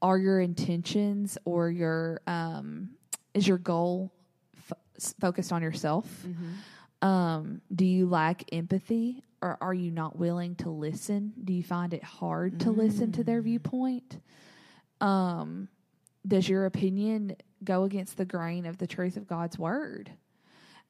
are 0.00 0.16
your 0.16 0.40
intentions 0.40 1.36
or 1.44 1.70
your 1.70 2.20
um, 2.26 2.90
is 3.34 3.46
your 3.46 3.58
goal 3.58 4.10
f- 4.56 4.72
focused 5.20 5.52
on 5.52 5.60
yourself? 5.62 6.06
Um, 7.02 7.60
do 7.74 7.84
you 7.84 8.08
lack 8.08 8.44
empathy 8.52 9.22
or 9.42 9.58
are 9.60 9.74
you 9.74 9.90
not 9.90 10.16
willing 10.18 10.54
to 10.56 10.70
listen? 10.70 11.32
Do 11.44 11.52
you 11.52 11.62
find 11.62 11.92
it 11.92 12.02
hard 12.04 12.60
to 12.60 12.70
listen 12.70 13.12
to 13.12 13.24
their 13.24 13.42
viewpoint? 13.42 14.18
Um, 15.00 15.68
does 16.26 16.48
your 16.48 16.64
opinion 16.66 17.36
go 17.64 17.84
against 17.84 18.16
the 18.16 18.24
grain 18.24 18.66
of 18.66 18.78
the 18.78 18.86
truth 18.86 19.16
of 19.16 19.26
God's 19.26 19.58
word? 19.58 20.10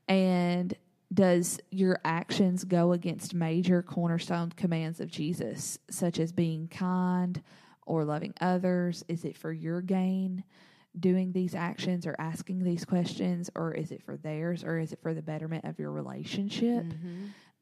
And 0.08 0.74
does 1.12 1.60
your 1.70 2.00
actions 2.04 2.64
go 2.64 2.92
against 2.92 3.34
major 3.34 3.82
cornerstone 3.82 4.50
commands 4.50 5.00
of 5.00 5.10
Jesus, 5.10 5.78
such 5.90 6.18
as 6.18 6.32
being 6.32 6.68
kind 6.68 7.42
or 7.86 8.04
loving 8.04 8.34
others? 8.40 9.04
Is 9.08 9.24
it 9.24 9.36
for 9.36 9.52
your 9.52 9.80
gain? 9.82 10.44
Doing 10.98 11.32
these 11.32 11.54
actions 11.54 12.06
or 12.06 12.14
asking 12.18 12.64
these 12.64 12.84
questions, 12.84 13.50
or 13.54 13.72
is 13.72 13.90
it 13.92 14.02
for 14.02 14.16
theirs, 14.16 14.62
or 14.64 14.78
is 14.78 14.92
it 14.92 15.00
for 15.02 15.14
the 15.14 15.22
betterment 15.22 15.64
of 15.64 15.78
your 15.78 15.90
relationship? 15.90 16.84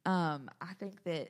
Um, 0.05 0.51
I 0.61 0.75
think 0.79 1.03
that 1.05 1.29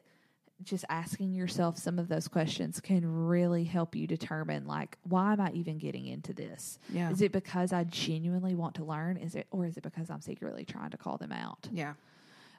just 0.63 0.85
asking 0.89 1.33
yourself 1.35 1.79
some 1.79 1.99
of 1.99 2.09
those 2.09 2.29
questions 2.29 2.81
can 2.81 3.07
really 3.27 3.65
help 3.65 3.95
you 3.97 4.07
determine 4.07 4.67
like 4.67 4.99
why 5.05 5.33
am 5.33 5.41
i 5.41 5.51
even 5.53 5.79
getting 5.79 6.07
into 6.07 6.33
this? 6.33 6.79
Yeah. 6.93 7.11
is 7.11 7.23
it 7.23 7.33
because 7.33 7.73
i 7.73 7.85
genuinely 7.85 8.55
want 8.55 8.75
to 8.77 8.85
learn? 8.85 9.17
Is 9.17 9.35
it 9.35 9.47
or 9.51 9.67
is 9.67 9.77
it 9.77 9.83
because 9.83 10.11
i'm 10.11 10.21
secretly 10.21 10.65
trying 10.65 10.91
to 10.91 10.97
call 10.97 11.17
them 11.17 11.33
out? 11.33 11.69
Yeah. 11.73 11.95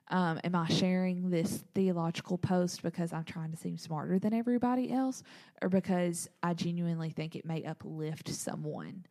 um, 0.10 0.40
am 0.44 0.56
i 0.56 0.68
sharing 0.68 1.30
this 1.30 1.64
theological 1.76 2.38
post 2.38 2.82
because 2.82 3.14
i'm 3.14 3.24
trying 3.24 3.52
to 3.52 3.58
seem 3.58 3.78
smarter 3.78 4.20
than 4.20 4.34
everybody 4.34 4.92
else? 4.92 5.24
Or 5.62 5.70
because 5.70 6.28
i 6.42 6.54
genuinely 6.54 7.12
think 7.12 7.36
it 7.36 7.46
may 7.46 7.64
uplift 7.64 8.30
someone? 8.30 9.06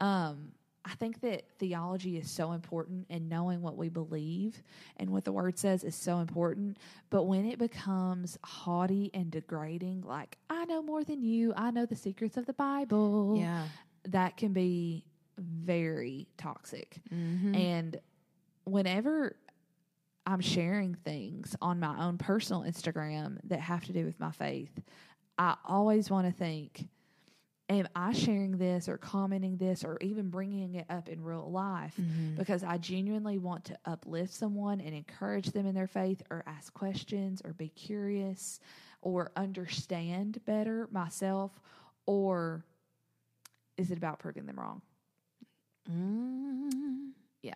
Um, 0.00 0.52
I 0.84 0.94
think 0.94 1.20
that 1.20 1.44
theology 1.58 2.16
is 2.16 2.28
so 2.30 2.52
important 2.52 3.06
and 3.08 3.28
knowing 3.28 3.62
what 3.62 3.76
we 3.76 3.88
believe 3.88 4.62
and 4.96 5.10
what 5.10 5.24
the 5.24 5.30
word 5.32 5.56
says 5.58 5.84
is 5.84 5.94
so 5.94 6.18
important. 6.18 6.76
But 7.08 7.24
when 7.24 7.46
it 7.46 7.58
becomes 7.58 8.36
haughty 8.44 9.10
and 9.14 9.30
degrading, 9.30 10.02
like, 10.02 10.38
I 10.50 10.64
know 10.64 10.82
more 10.82 11.04
than 11.04 11.22
you, 11.22 11.52
I 11.56 11.70
know 11.70 11.86
the 11.86 11.94
secrets 11.94 12.36
of 12.36 12.46
the 12.46 12.52
Bible, 12.52 13.36
Yeah. 13.38 13.66
that 14.08 14.36
can 14.36 14.52
be 14.52 15.04
very 15.38 16.26
toxic. 16.36 16.98
Mm-hmm. 17.14 17.54
And 17.54 18.00
whenever 18.64 19.36
I'm 20.26 20.40
sharing 20.40 20.94
things 20.94 21.54
on 21.62 21.78
my 21.80 22.04
own 22.04 22.18
personal 22.18 22.62
Instagram 22.62 23.38
that 23.44 23.60
have 23.60 23.84
to 23.84 23.92
do 23.92 24.04
with 24.04 24.18
my 24.18 24.32
faith, 24.32 24.70
I 25.38 25.56
always 25.64 26.10
want 26.10 26.26
to 26.26 26.32
think, 26.32 26.88
am 27.68 27.88
I 27.94 28.12
sharing 28.12 28.58
this 28.58 28.88
or 28.88 28.98
commenting 28.98 29.56
this 29.56 29.84
or 29.84 29.96
even 30.00 30.28
bringing 30.30 30.74
it 30.74 30.86
up 30.90 31.08
in 31.08 31.22
real 31.22 31.50
life 31.50 31.98
because 32.36 32.62
I 32.64 32.76
genuinely 32.78 33.38
want 33.38 33.64
to 33.66 33.78
uplift 33.84 34.34
someone 34.34 34.80
and 34.80 34.94
encourage 34.94 35.46
them 35.52 35.66
in 35.66 35.74
their 35.74 35.86
faith 35.86 36.22
or 36.30 36.42
ask 36.46 36.74
questions 36.74 37.40
or 37.44 37.52
be 37.52 37.68
curious 37.68 38.60
or 39.00 39.30
understand 39.36 40.38
better 40.44 40.88
myself 40.92 41.52
or 42.04 42.64
is 43.78 43.90
it 43.90 43.96
about 43.98 44.18
proving 44.18 44.44
them 44.46 44.58
wrong? 44.58 44.82
Mm. 45.90 47.10
Yeah. 47.42 47.54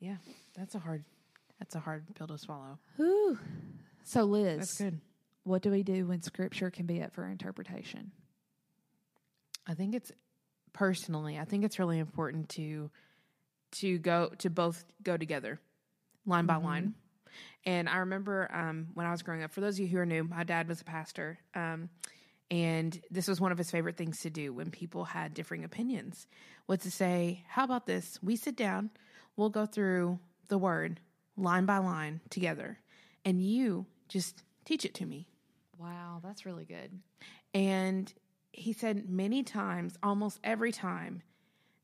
Yeah. 0.00 0.16
That's 0.56 0.74
a 0.74 0.78
hard 0.78 1.04
that's 1.58 1.74
a 1.74 1.80
hard 1.80 2.04
pill 2.14 2.26
to 2.28 2.38
swallow. 2.38 2.78
Whew. 2.96 3.38
So 4.04 4.24
Liz, 4.24 4.58
That's 4.58 4.78
good. 4.78 5.00
what 5.44 5.62
do 5.62 5.70
we 5.70 5.82
do 5.82 6.06
when 6.06 6.22
scripture 6.22 6.70
can 6.70 6.86
be 6.86 7.02
up 7.02 7.12
for 7.14 7.26
interpretation? 7.26 8.12
I 9.68 9.74
think 9.74 9.94
it's 9.94 10.10
personally, 10.72 11.38
I 11.38 11.44
think 11.44 11.64
it's 11.64 11.78
really 11.78 11.98
important 11.98 12.48
to 12.50 12.90
to 13.72 13.98
go 13.98 14.30
to 14.38 14.48
both 14.48 14.82
go 15.02 15.18
together, 15.18 15.60
line 16.24 16.46
by 16.46 16.56
line. 16.56 16.94
And 17.66 17.86
I 17.88 17.98
remember 17.98 18.48
um, 18.50 18.88
when 18.94 19.04
I 19.04 19.10
was 19.10 19.22
growing 19.22 19.42
up. 19.42 19.52
For 19.52 19.60
those 19.60 19.74
of 19.74 19.80
you 19.80 19.88
who 19.88 19.98
are 19.98 20.06
new, 20.06 20.24
my 20.24 20.42
dad 20.42 20.68
was 20.68 20.80
a 20.80 20.84
pastor, 20.84 21.38
um, 21.54 21.90
and 22.50 22.98
this 23.10 23.28
was 23.28 23.42
one 23.42 23.52
of 23.52 23.58
his 23.58 23.70
favorite 23.70 23.98
things 23.98 24.20
to 24.20 24.30
do 24.30 24.54
when 24.54 24.70
people 24.70 25.04
had 25.04 25.34
differing 25.34 25.64
opinions. 25.64 26.26
Was 26.66 26.80
to 26.80 26.90
say, 26.90 27.44
"How 27.48 27.64
about 27.64 27.84
this? 27.86 28.18
We 28.22 28.36
sit 28.36 28.56
down, 28.56 28.90
we'll 29.36 29.50
go 29.50 29.66
through 29.66 30.18
the 30.48 30.56
word 30.56 31.00
line 31.36 31.66
by 31.66 31.78
line 31.78 32.22
together, 32.30 32.78
and 33.24 33.42
you 33.42 33.84
just 34.08 34.42
teach 34.64 34.86
it 34.86 34.94
to 34.94 35.04
me." 35.06 35.28
Wow, 35.76 36.20
that's 36.24 36.46
really 36.46 36.64
good. 36.64 36.98
And 37.52 38.12
he 38.52 38.72
said 38.72 39.08
many 39.08 39.42
times, 39.42 39.96
almost 40.02 40.40
every 40.42 40.72
time, 40.72 41.22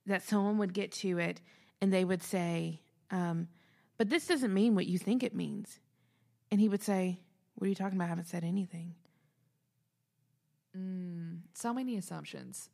that 0.07 0.23
someone 0.23 0.59
would 0.59 0.75
get 0.75 0.93
to 0.93 1.19
it 1.19 1.41
and 1.81 1.93
they 1.93 2.05
would 2.05 2.23
say, 2.23 2.81
um, 3.11 3.49
But 3.97 4.11
this 4.11 4.27
doesn't 4.27 4.53
mean 4.53 4.75
what 4.75 4.87
you 4.87 4.99
think 4.99 5.23
it 5.23 5.35
means. 5.35 5.81
And 6.51 6.61
he 6.61 6.69
would 6.69 6.83
say, 6.83 7.21
What 7.55 7.67
are 7.67 7.69
you 7.69 7.75
talking 7.75 7.97
about? 7.97 8.07
I 8.07 8.09
haven't 8.09 8.29
said 8.29 8.45
anything. 8.45 8.95
So 11.55 11.73
many 11.73 11.97
assumptions. 11.97 12.69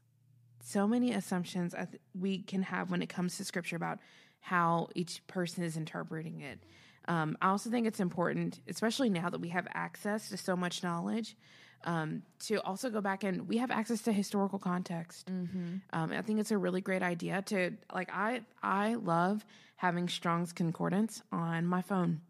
So 0.63 0.87
many 0.87 1.13
assumptions 1.13 1.75
we 2.19 2.43
can 2.43 2.63
have 2.63 2.91
when 2.91 3.03
it 3.03 3.09
comes 3.09 3.37
to 3.37 3.45
scripture 3.45 3.77
about 3.77 3.99
how 4.41 4.89
each 4.95 5.27
person 5.27 5.65
is 5.65 5.77
interpreting 5.77 6.41
it. 6.41 6.61
Um, 7.09 7.37
I 7.41 7.49
also 7.49 7.71
think 7.71 7.87
it's 7.87 8.01
important, 8.01 8.61
especially 8.69 9.11
now 9.11 9.31
that 9.31 9.41
we 9.41 9.49
have 9.49 9.67
access 9.73 10.29
to 10.31 10.37
so 10.37 10.57
much 10.57 10.83
knowledge, 10.83 11.37
um, 11.85 12.23
to 12.47 12.57
also 12.63 12.91
go 12.91 13.01
back 13.01 13.25
and 13.25 13.49
we 13.49 13.57
have 13.59 13.71
access 13.71 14.03
to 14.03 14.13
historical 14.13 14.59
context. 14.59 15.29
Um, 15.29 16.13
I 16.13 16.23
think 16.23 16.41
it's 16.41 16.51
a 16.51 16.59
really 16.59 16.81
great 16.81 17.03
idea 17.03 17.43
to 17.47 17.73
like. 17.95 18.11
I 18.13 18.43
I 18.63 18.95
love 18.95 19.45
having 19.77 20.09
Strong's 20.09 20.53
Concordance 20.53 21.23
on 21.33 21.67
my 21.67 21.83
phone. 21.83 22.21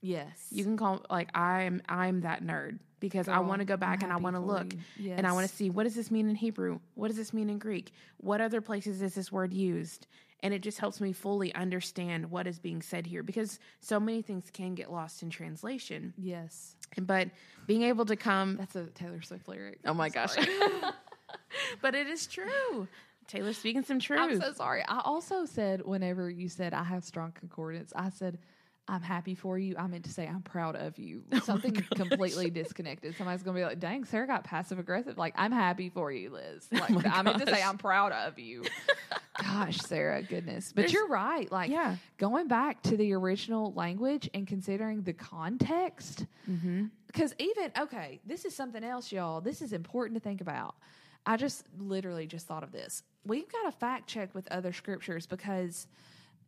Yes. 0.00 0.46
You 0.50 0.64
can 0.64 0.76
call 0.76 1.04
like 1.10 1.36
I'm 1.36 1.82
I'm 1.88 2.20
that 2.22 2.42
nerd 2.44 2.78
because 3.00 3.26
I 3.28 3.38
want 3.40 3.60
to 3.60 3.64
go 3.64 3.76
back 3.76 4.02
and 4.02 4.12
I 4.12 4.16
want 4.16 4.36
to 4.36 4.40
look 4.40 4.72
you. 4.96 5.12
and 5.12 5.26
I 5.26 5.32
want 5.32 5.48
to 5.48 5.54
see 5.54 5.70
what 5.70 5.84
does 5.84 5.94
this 5.94 6.10
mean 6.10 6.28
in 6.28 6.34
Hebrew? 6.36 6.78
What 6.94 7.08
does 7.08 7.16
this 7.16 7.32
mean 7.32 7.50
in 7.50 7.58
Greek? 7.58 7.92
What 8.18 8.40
other 8.40 8.60
places 8.60 9.02
is 9.02 9.14
this 9.14 9.32
word 9.32 9.52
used? 9.52 10.06
And 10.44 10.52
it 10.52 10.60
just 10.60 10.78
helps 10.78 11.00
me 11.00 11.12
fully 11.12 11.54
understand 11.54 12.30
what 12.30 12.46
is 12.46 12.58
being 12.58 12.82
said 12.82 13.06
here 13.06 13.22
because 13.22 13.58
so 13.80 13.98
many 13.98 14.20
things 14.20 14.50
can 14.52 14.74
get 14.74 14.92
lost 14.92 15.22
in 15.22 15.30
translation. 15.30 16.12
Yes. 16.18 16.76
But 16.98 17.30
being 17.66 17.82
able 17.82 18.04
to 18.04 18.14
come 18.14 18.56
That's 18.56 18.76
a 18.76 18.84
Taylor 18.88 19.22
Swift 19.22 19.48
lyric. 19.48 19.80
Oh 19.86 19.94
my 19.94 20.06
I'm 20.06 20.12
gosh. 20.12 20.36
but 21.82 21.94
it 21.94 22.06
is 22.06 22.26
true. 22.26 22.86
Taylor 23.26 23.54
speaking 23.54 23.84
some 23.84 23.98
truth. 23.98 24.20
I'm 24.20 24.40
so 24.40 24.52
sorry. 24.52 24.84
I 24.86 25.00
also 25.02 25.46
said 25.46 25.80
whenever 25.84 26.28
you 26.28 26.50
said 26.50 26.74
I 26.74 26.84
have 26.84 27.04
strong 27.04 27.32
concordance, 27.32 27.92
I 27.96 28.10
said 28.10 28.38
I'm 28.86 29.00
happy 29.00 29.34
for 29.34 29.58
you. 29.58 29.76
I 29.78 29.86
meant 29.86 30.04
to 30.04 30.12
say 30.12 30.26
I'm 30.26 30.42
proud 30.42 30.76
of 30.76 30.98
you. 30.98 31.22
Oh, 31.32 31.38
Something 31.40 31.72
completely 31.72 32.50
disconnected. 32.50 33.16
Somebody's 33.16 33.42
gonna 33.42 33.58
be 33.58 33.64
like, 33.64 33.80
"Dang, 33.80 34.04
Sarah 34.04 34.26
got 34.26 34.44
passive 34.44 34.78
aggressive." 34.78 35.16
Like 35.16 35.34
I'm 35.36 35.52
happy 35.52 35.88
for 35.88 36.12
you, 36.12 36.30
Liz. 36.30 36.68
Oh 36.72 36.78
like 36.78 36.90
my 36.90 37.02
I 37.10 37.22
meant 37.22 37.38
to 37.38 37.46
say. 37.46 37.62
I'm 37.62 37.78
proud 37.78 38.12
of 38.12 38.38
you. 38.38 38.64
Gosh, 39.40 39.78
Sarah, 39.78 40.22
goodness. 40.22 40.72
But 40.72 40.82
There's- 40.82 40.92
you're 40.92 41.08
right. 41.08 41.50
Like 41.50 41.70
yeah. 41.70 41.96
going 42.18 42.46
back 42.48 42.82
to 42.84 42.96
the 42.96 43.12
original 43.14 43.72
language 43.72 44.30
and 44.32 44.46
considering 44.46 45.02
the 45.02 45.12
context 45.12 46.26
Mm-hmm. 46.50 46.84
because 47.06 47.34
even 47.38 47.72
okay 47.78 48.20
this 48.26 48.44
is 48.44 48.54
something 48.54 48.84
else 48.84 49.10
y'all 49.10 49.40
this 49.40 49.62
is 49.62 49.72
important 49.72 50.14
to 50.14 50.20
think 50.20 50.42
about 50.42 50.74
i 51.24 51.38
just 51.38 51.64
literally 51.78 52.26
just 52.26 52.46
thought 52.46 52.62
of 52.62 52.70
this 52.70 53.02
we've 53.24 53.50
got 53.50 53.62
to 53.64 53.72
fact 53.72 54.06
check 54.06 54.34
with 54.34 54.46
other 54.52 54.74
scriptures 54.74 55.24
because 55.26 55.86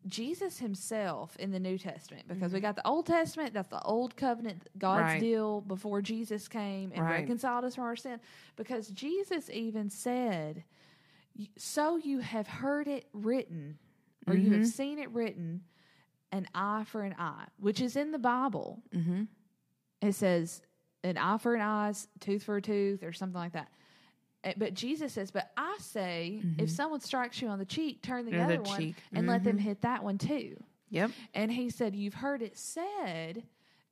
jesus 0.07 0.59
himself 0.59 1.35
in 1.39 1.51
the 1.51 1.59
new 1.59 1.79
testament 1.79 2.29
because 2.29 2.53
we 2.53 2.61
got 2.61 2.77
the 2.77 2.87
old 2.87 3.07
testament 3.07 3.55
that's 3.55 3.69
the 3.71 3.81
old 3.85 4.15
covenant 4.17 4.69
god's 4.79 5.01
Mm-hmm. 5.01 5.13
Right. 5.13 5.21
deal 5.21 5.61
before 5.63 6.03
jesus 6.03 6.47
came 6.47 6.93
and 6.95 7.03
Right. 7.03 7.21
reconciled 7.21 7.65
us 7.65 7.75
from 7.77 7.85
our 7.85 7.97
sin 7.97 8.21
because 8.57 8.89
jesus 8.89 9.49
even 9.49 9.89
said 9.89 10.57
"Y- 10.57 10.63
so 11.57 11.97
you 11.97 12.19
have 12.21 12.47
heard 12.47 12.89
it 12.89 13.07
written 13.13 13.79
or 14.27 14.35
you 14.35 14.51
Mm-hmm. 14.51 14.59
have 14.61 14.67
seen 14.69 14.99
it 14.99 15.11
written 15.11 15.63
an 16.33 16.47
eye 16.55 16.85
for 16.87 17.03
an 17.03 17.15
eye 17.19 17.47
which 17.59 17.81
is 17.81 17.97
in 17.97 18.11
the 18.11 18.19
bible 18.19 18.83
Mm-hmm. 18.95 19.25
it 20.03 20.13
says 20.15 20.63
an 21.05 21.17
eye 21.19 21.39
for 21.39 21.55
an 21.55 21.61
eye, 21.63 21.93
tooth 22.19 22.43
for 22.43 22.57
a 22.57 22.63
tooth, 22.63 23.05
or 23.05 23.13
something 23.13 23.39
like 23.39 23.53
that. 23.53 23.69
Eh, 24.43 24.55
But 24.57 24.75
Jesus 24.75 25.13
says, 25.13 25.31
"But 25.31 25.53
I 25.57 25.77
say, 25.79 26.43
if 26.59 26.69
someone 26.69 26.99
strikes 27.01 27.41
you 27.41 27.47
on 27.47 27.61
the 27.61 27.65
cheek, 27.65 28.03
turn 28.03 28.25
the 28.25 28.33
The 28.33 28.41
other 28.41 28.55
other 28.55 28.63
one 28.63 28.79
cheek. 28.81 28.97
and 29.13 29.29
let 29.29 29.45
them 29.45 29.57
hit 29.57 29.83
that 29.83 30.03
one 30.03 30.19
too." 30.19 30.57
Yep. 30.91 31.13
And 31.35 31.53
he 31.53 31.71
said, 31.71 31.95
"You've 31.95 32.15
heard 32.15 32.43
it 32.43 32.57
said." 32.57 33.45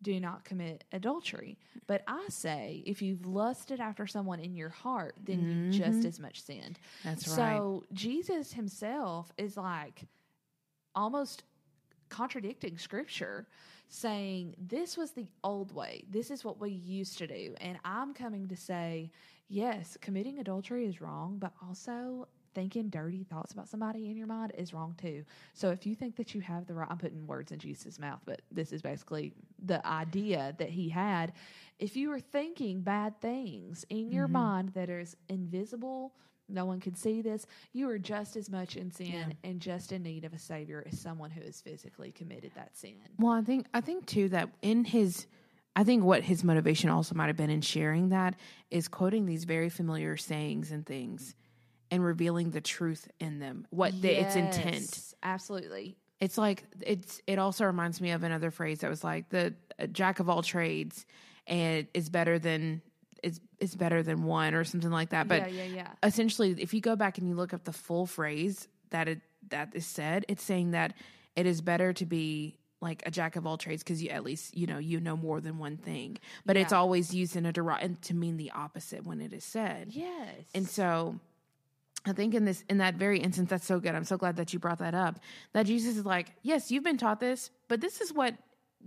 Do 0.05 0.21
not 0.21 0.45
commit 0.45 0.85
adultery. 0.93 1.57
But 1.87 2.03
I 2.07 2.27
say, 2.29 2.83
if 2.85 3.01
you've 3.01 3.27
lusted 3.27 3.81
after 3.81 4.07
someone 4.07 4.39
in 4.39 4.55
your 4.55 4.69
heart, 4.69 5.17
then 5.25 5.41
you've 5.41 5.75
mm-hmm. 5.75 5.95
just 5.95 6.05
as 6.07 6.21
much 6.21 6.43
sinned. 6.43 6.79
That's 7.03 7.27
right. 7.27 7.37
So 7.37 7.85
Jesus 7.93 8.53
himself 8.53 9.33
is 9.39 9.57
like 9.57 10.03
almost 10.95 11.43
contradicting 12.11 12.77
scripture, 12.77 13.47
saying 13.89 14.55
this 14.59 14.99
was 14.99 15.13
the 15.13 15.27
old 15.43 15.75
way. 15.75 16.05
This 16.11 16.31
is 16.31 16.45
what 16.45 16.61
we 16.61 16.71
used 16.71 17.17
to 17.19 17.27
do. 17.27 17.55
And 17.63 17.79
I'm 17.83 18.13
coming 18.13 18.47
to 18.49 18.57
say, 18.57 19.11
yes, 19.49 19.97
committing 20.03 20.39
adultery 20.39 20.85
is 20.87 21.01
wrong, 21.01 21.39
but 21.39 21.53
also 21.67 22.29
thinking 22.55 22.89
dirty 22.89 23.25
thoughts 23.25 23.53
about 23.53 23.69
somebody 23.69 24.11
in 24.11 24.17
your 24.17 24.27
mind 24.27 24.53
is 24.57 24.73
wrong 24.73 24.95
too. 25.01 25.25
So 25.53 25.71
if 25.71 25.87
you 25.87 25.95
think 25.95 26.17
that 26.17 26.35
you 26.35 26.41
have 26.41 26.67
the 26.67 26.75
right, 26.75 26.89
I'm 26.91 26.99
putting 26.99 27.27
words 27.27 27.53
in 27.53 27.59
Jesus' 27.59 27.99
mouth, 27.99 28.21
but 28.25 28.43
this 28.51 28.73
is 28.73 28.83
basically 28.83 29.33
the 29.65 29.85
idea 29.87 30.55
that 30.59 30.71
he 30.71 30.89
had. 30.89 31.33
If 31.79 31.97
you 31.97 32.13
are 32.13 32.21
thinking 32.21 32.83
bad 32.83 33.21
things 33.21 33.85
in 33.91 34.11
your 34.11 34.25
mm-hmm. 34.25 34.33
mind 34.33 34.69
that 34.71 34.89
is 34.89 35.17
invisible, 35.29 36.15
no 36.49 36.67
one 36.67 36.81
can 36.81 36.95
see 36.95 37.23
this, 37.23 37.47
you 37.73 37.89
are 37.89 37.99
just 37.99 38.37
as 38.37 38.51
much 38.51 38.77
in 38.77 38.91
sin 38.91 39.35
and 39.45 39.61
just 39.61 39.93
in 39.93 40.03
need 40.03 40.25
of 40.25 40.35
a 40.35 40.39
savior 40.39 40.85
as 40.87 41.01
someone 41.01 41.31
who 41.31 41.41
has 41.41 41.61
physically 41.61 42.13
committed 42.13 42.53
that 42.55 42.77
sin. 42.77 42.97
Well, 43.19 43.33
I 43.33 43.43
think 43.43 43.67
I 43.73 43.81
think 43.81 44.07
too 44.07 44.29
that 44.31 44.51
in 44.63 44.85
his 44.85 45.27
I 45.77 45.85
think 45.85 46.05
what 46.05 46.23
his 46.23 46.45
motivation 46.45 46.91
also 46.91 47.15
might 47.15 47.27
have 47.27 47.37
been 47.37 47.51
in 47.51 47.61
sharing 47.61 48.11
that 48.11 48.37
is 48.71 48.87
quoting 48.89 49.27
these 49.27 49.45
very 49.45 49.69
familiar 49.69 50.17
sayings 50.17 50.71
and 50.71 50.87
things 50.87 51.35
and 51.95 52.05
revealing 52.05 52.51
the 52.51 52.61
truth 52.61 53.09
in 53.21 53.39
them. 53.39 53.67
What 53.71 54.01
the, 54.01 54.11
its 54.21 54.37
intent. 54.37 55.15
Absolutely. 55.23 55.97
It's 56.21 56.37
like 56.39 56.65
it's 56.81 57.21
it 57.27 57.39
also 57.39 57.65
reminds 57.65 58.01
me 58.01 58.11
of 58.11 58.23
another 58.23 58.51
phrase 58.51 58.81
that 58.81 58.91
was 58.91 59.05
like 59.05 59.29
the 59.31 59.55
uh, 59.79 59.87
jack 59.87 60.21
of 60.21 60.29
all 60.29 60.43
trades 60.43 61.07
and 61.47 61.87
is 61.95 62.09
better 62.09 62.39
than 62.39 62.83
is 63.23 63.41
is 63.59 63.75
better 63.75 64.03
than 64.03 64.25
one 64.25 64.55
or 64.55 64.65
something 64.65 64.91
like 64.91 65.11
that. 65.11 65.29
But 65.29 65.53
yeah, 65.53 65.65
yeah, 65.65 65.75
yeah. 65.77 65.89
essentially 66.03 66.55
if 66.59 66.73
you 66.75 66.81
go 66.81 66.97
back 66.97 67.19
and 67.19 67.29
you 67.29 67.35
look 67.35 67.53
up 67.55 67.65
the 67.65 67.73
full 67.73 68.07
phrase 68.07 68.69
that 68.91 69.09
it 69.09 69.21
that 69.51 69.71
is 69.75 69.87
said 69.87 70.25
it's 70.29 70.43
saying 70.43 70.71
that 70.73 70.95
it 71.37 71.47
is 71.47 71.61
better 71.61 71.93
to 71.93 72.07
be 72.07 72.57
like 72.81 73.03
a 73.07 73.11
jack 73.11 73.37
of 73.37 73.47
all 73.47 73.57
trades 73.59 73.83
because 73.83 74.03
you 74.03 74.11
at 74.11 74.25
least 74.25 74.57
you 74.57 74.67
know 74.67 74.79
you 74.79 75.01
know 75.01 75.17
more 75.17 75.41
than 75.41 75.59
one 75.59 75.77
thing 75.77 76.17
but 76.47 76.57
it's 76.57 76.73
always 76.73 77.15
used 77.15 77.35
in 77.35 77.47
a 77.47 77.53
derog 77.53 77.79
and 77.83 78.01
to 78.03 78.15
mean 78.15 78.37
the 78.37 78.51
opposite 78.53 79.05
when 79.07 79.21
it 79.21 79.33
is 79.33 79.43
said 79.45 79.89
Yes. 79.91 80.29
and 80.55 80.69
so 80.69 81.19
I 82.07 82.13
think 82.13 82.35
in 82.35 82.45
this 82.45 82.65
in 82.69 82.79
that 82.79 82.95
very 82.95 83.19
instance 83.19 83.51
that's 83.51 83.67
so 83.67 83.81
good. 83.81 83.95
I'm 83.95 84.05
so 84.05 84.17
glad 84.17 84.37
that 84.37 84.53
you 84.53 84.59
brought 84.59 84.79
that 84.79 84.95
up. 84.95 85.21
That 85.53 85.67
Jesus 85.67 85.97
is 85.97 86.05
like, 86.05 86.33
"Yes, 86.43 86.71
you've 86.71 86.85
been 86.85 86.99
taught 86.99 87.21
this, 87.21 87.51
but 87.69 87.81
this 87.81 88.01
is 88.01 88.13
what 88.13 88.35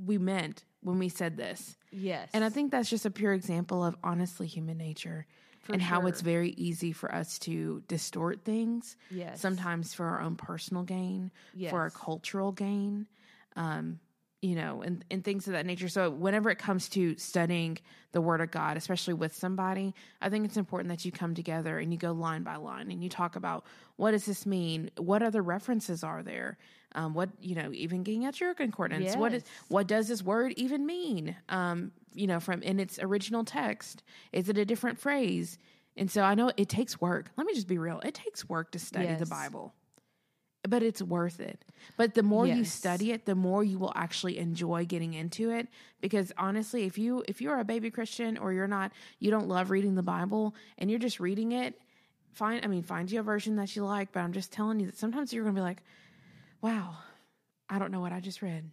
we 0.05 0.17
meant 0.17 0.65
when 0.81 0.99
we 0.99 1.09
said 1.09 1.37
this." 1.37 1.77
yes. 1.91 2.29
And 2.33 2.43
I 2.43 2.49
think 2.49 2.71
that's 2.71 2.89
just 2.89 3.05
a 3.05 3.11
pure 3.11 3.33
example 3.33 3.83
of 3.83 3.95
honestly 4.03 4.45
human 4.45 4.77
nature 4.77 5.25
For 5.61 5.73
and 5.73 5.81
how 5.81 6.05
it's 6.05 6.21
very 6.21 6.51
easy 6.51 6.91
for 6.91 7.13
us 7.13 7.39
to 7.39 7.81
distort 7.87 8.43
things. 8.43 8.95
Yes. 9.09 9.41
Sometimes 9.41 9.93
for 9.93 10.05
our 10.05 10.21
own 10.21 10.35
personal 10.35 10.83
gain, 10.83 11.31
for 11.71 11.79
our 11.79 11.89
cultural 11.89 12.51
gain, 12.51 13.07
um, 13.55 13.99
you 14.41 14.55
know, 14.55 14.83
and, 14.83 15.03
and 15.09 15.23
things 15.23 15.47
of 15.47 15.53
that 15.53 15.65
nature. 15.65 15.89
So 15.89 16.09
whenever 16.09 16.49
it 16.49 16.59
comes 16.59 16.89
to 16.89 17.17
studying 17.17 17.77
the 18.11 18.21
word 18.21 18.39
of 18.39 18.51
God, 18.51 18.77
especially 18.77 19.15
with 19.15 19.35
somebody, 19.35 19.95
I 20.21 20.29
think 20.29 20.45
it's 20.45 20.57
important 20.57 20.89
that 20.89 21.05
you 21.05 21.11
come 21.11 21.33
together 21.33 21.79
and 21.79 21.91
you 21.91 21.97
go 21.97 22.11
line 22.11 22.43
by 22.43 22.57
line 22.57 22.91
and 22.91 23.03
you 23.03 23.09
talk 23.09 23.35
about 23.35 23.65
what 23.95 24.11
does 24.11 24.25
this 24.25 24.45
mean? 24.45 24.91
What 24.97 25.23
other 25.23 25.41
references 25.41 26.03
are 26.03 26.21
there? 26.21 26.57
Um, 26.93 27.13
what 27.13 27.29
you 27.41 27.55
know, 27.55 27.71
even 27.73 28.03
getting 28.03 28.25
at 28.25 28.39
your 28.39 28.53
concordance. 28.53 29.05
What 29.19 29.33
is 29.33 29.43
what 29.67 29.87
does 29.87 30.07
this 30.07 30.23
word 30.23 30.53
even 30.55 30.85
mean? 30.85 31.35
Um, 31.49 31.91
you 32.13 32.27
know, 32.27 32.39
from 32.39 32.61
in 32.61 32.79
its 32.79 32.99
original 32.99 33.43
text, 33.43 34.03
is 34.31 34.49
it 34.49 34.57
a 34.57 34.65
different 34.65 34.99
phrase? 34.99 35.57
And 35.97 36.09
so 36.09 36.21
I 36.21 36.35
know 36.35 36.51
it 36.57 36.69
takes 36.69 37.01
work. 37.01 37.31
Let 37.37 37.47
me 37.47 37.53
just 37.53 37.67
be 37.67 37.77
real. 37.79 37.99
It 38.05 38.13
takes 38.13 38.47
work 38.47 38.71
to 38.71 38.79
study 38.79 39.07
the 39.19 39.25
Bible. 39.25 39.73
But 40.69 40.83
it's 40.83 41.01
worth 41.01 41.39
it. 41.39 41.63
But 41.95 42.13
the 42.13 42.23
more 42.23 42.45
you 42.45 42.65
study 42.65 43.11
it, 43.11 43.25
the 43.25 43.35
more 43.35 43.63
you 43.63 43.79
will 43.79 43.93
actually 43.95 44.37
enjoy 44.37 44.85
getting 44.85 45.13
into 45.13 45.51
it 45.51 45.67
because 46.01 46.31
honestly, 46.37 46.83
if 46.85 46.97
you 46.97 47.23
if 47.27 47.41
you're 47.41 47.59
a 47.59 47.63
baby 47.63 47.89
Christian 47.89 48.37
or 48.37 48.51
you're 48.51 48.67
not, 48.67 48.91
you 49.19 49.31
don't 49.31 49.47
love 49.47 49.69
reading 49.69 49.95
the 49.95 50.03
Bible 50.03 50.55
and 50.77 50.89
you're 50.89 50.99
just 50.99 51.19
reading 51.19 51.51
it, 51.53 51.79
find 52.33 52.63
I 52.63 52.67
mean, 52.67 52.83
find 52.83 53.09
you 53.09 53.19
a 53.19 53.23
version 53.23 53.55
that 53.57 53.75
you 53.75 53.85
like, 53.85 54.11
but 54.11 54.19
I'm 54.19 54.33
just 54.33 54.51
telling 54.51 54.79
you 54.79 54.87
that 54.87 54.97
sometimes 54.97 55.31
you're 55.31 55.43
going 55.43 55.55
to 55.55 55.59
be 55.59 55.63
like, 55.63 55.83
"Wow, 56.61 56.97
I 57.69 57.79
don't 57.79 57.91
know 57.91 58.01
what 58.01 58.11
I 58.11 58.19
just 58.19 58.41
read." 58.41 58.69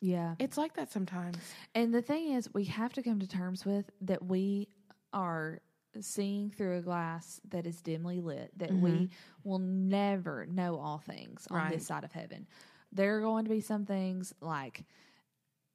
yeah. 0.00 0.34
It's 0.38 0.56
like 0.56 0.74
that 0.74 0.92
sometimes. 0.92 1.38
And 1.74 1.92
the 1.92 2.02
thing 2.02 2.32
is, 2.32 2.52
we 2.54 2.64
have 2.66 2.92
to 2.94 3.02
come 3.02 3.18
to 3.20 3.26
terms 3.26 3.66
with 3.66 3.90
that 4.02 4.24
we 4.24 4.68
are 5.12 5.60
seeing 6.00 6.50
through 6.50 6.78
a 6.78 6.82
glass 6.82 7.40
that 7.48 7.66
is 7.66 7.80
dimly 7.80 8.20
lit, 8.20 8.50
that 8.56 8.72
we 8.72 8.90
mm-hmm. 8.90 9.04
will 9.48 9.58
never 9.58 10.46
know 10.46 10.78
all 10.78 10.98
things 10.98 11.46
on 11.50 11.56
Right. 11.56 11.72
this 11.72 11.86
side 11.86 12.04
of 12.04 12.12
heaven. 12.12 12.46
There 12.92 13.16
are 13.16 13.20
going 13.20 13.44
to 13.44 13.50
be 13.50 13.60
some 13.60 13.84
things 13.84 14.34
like 14.40 14.84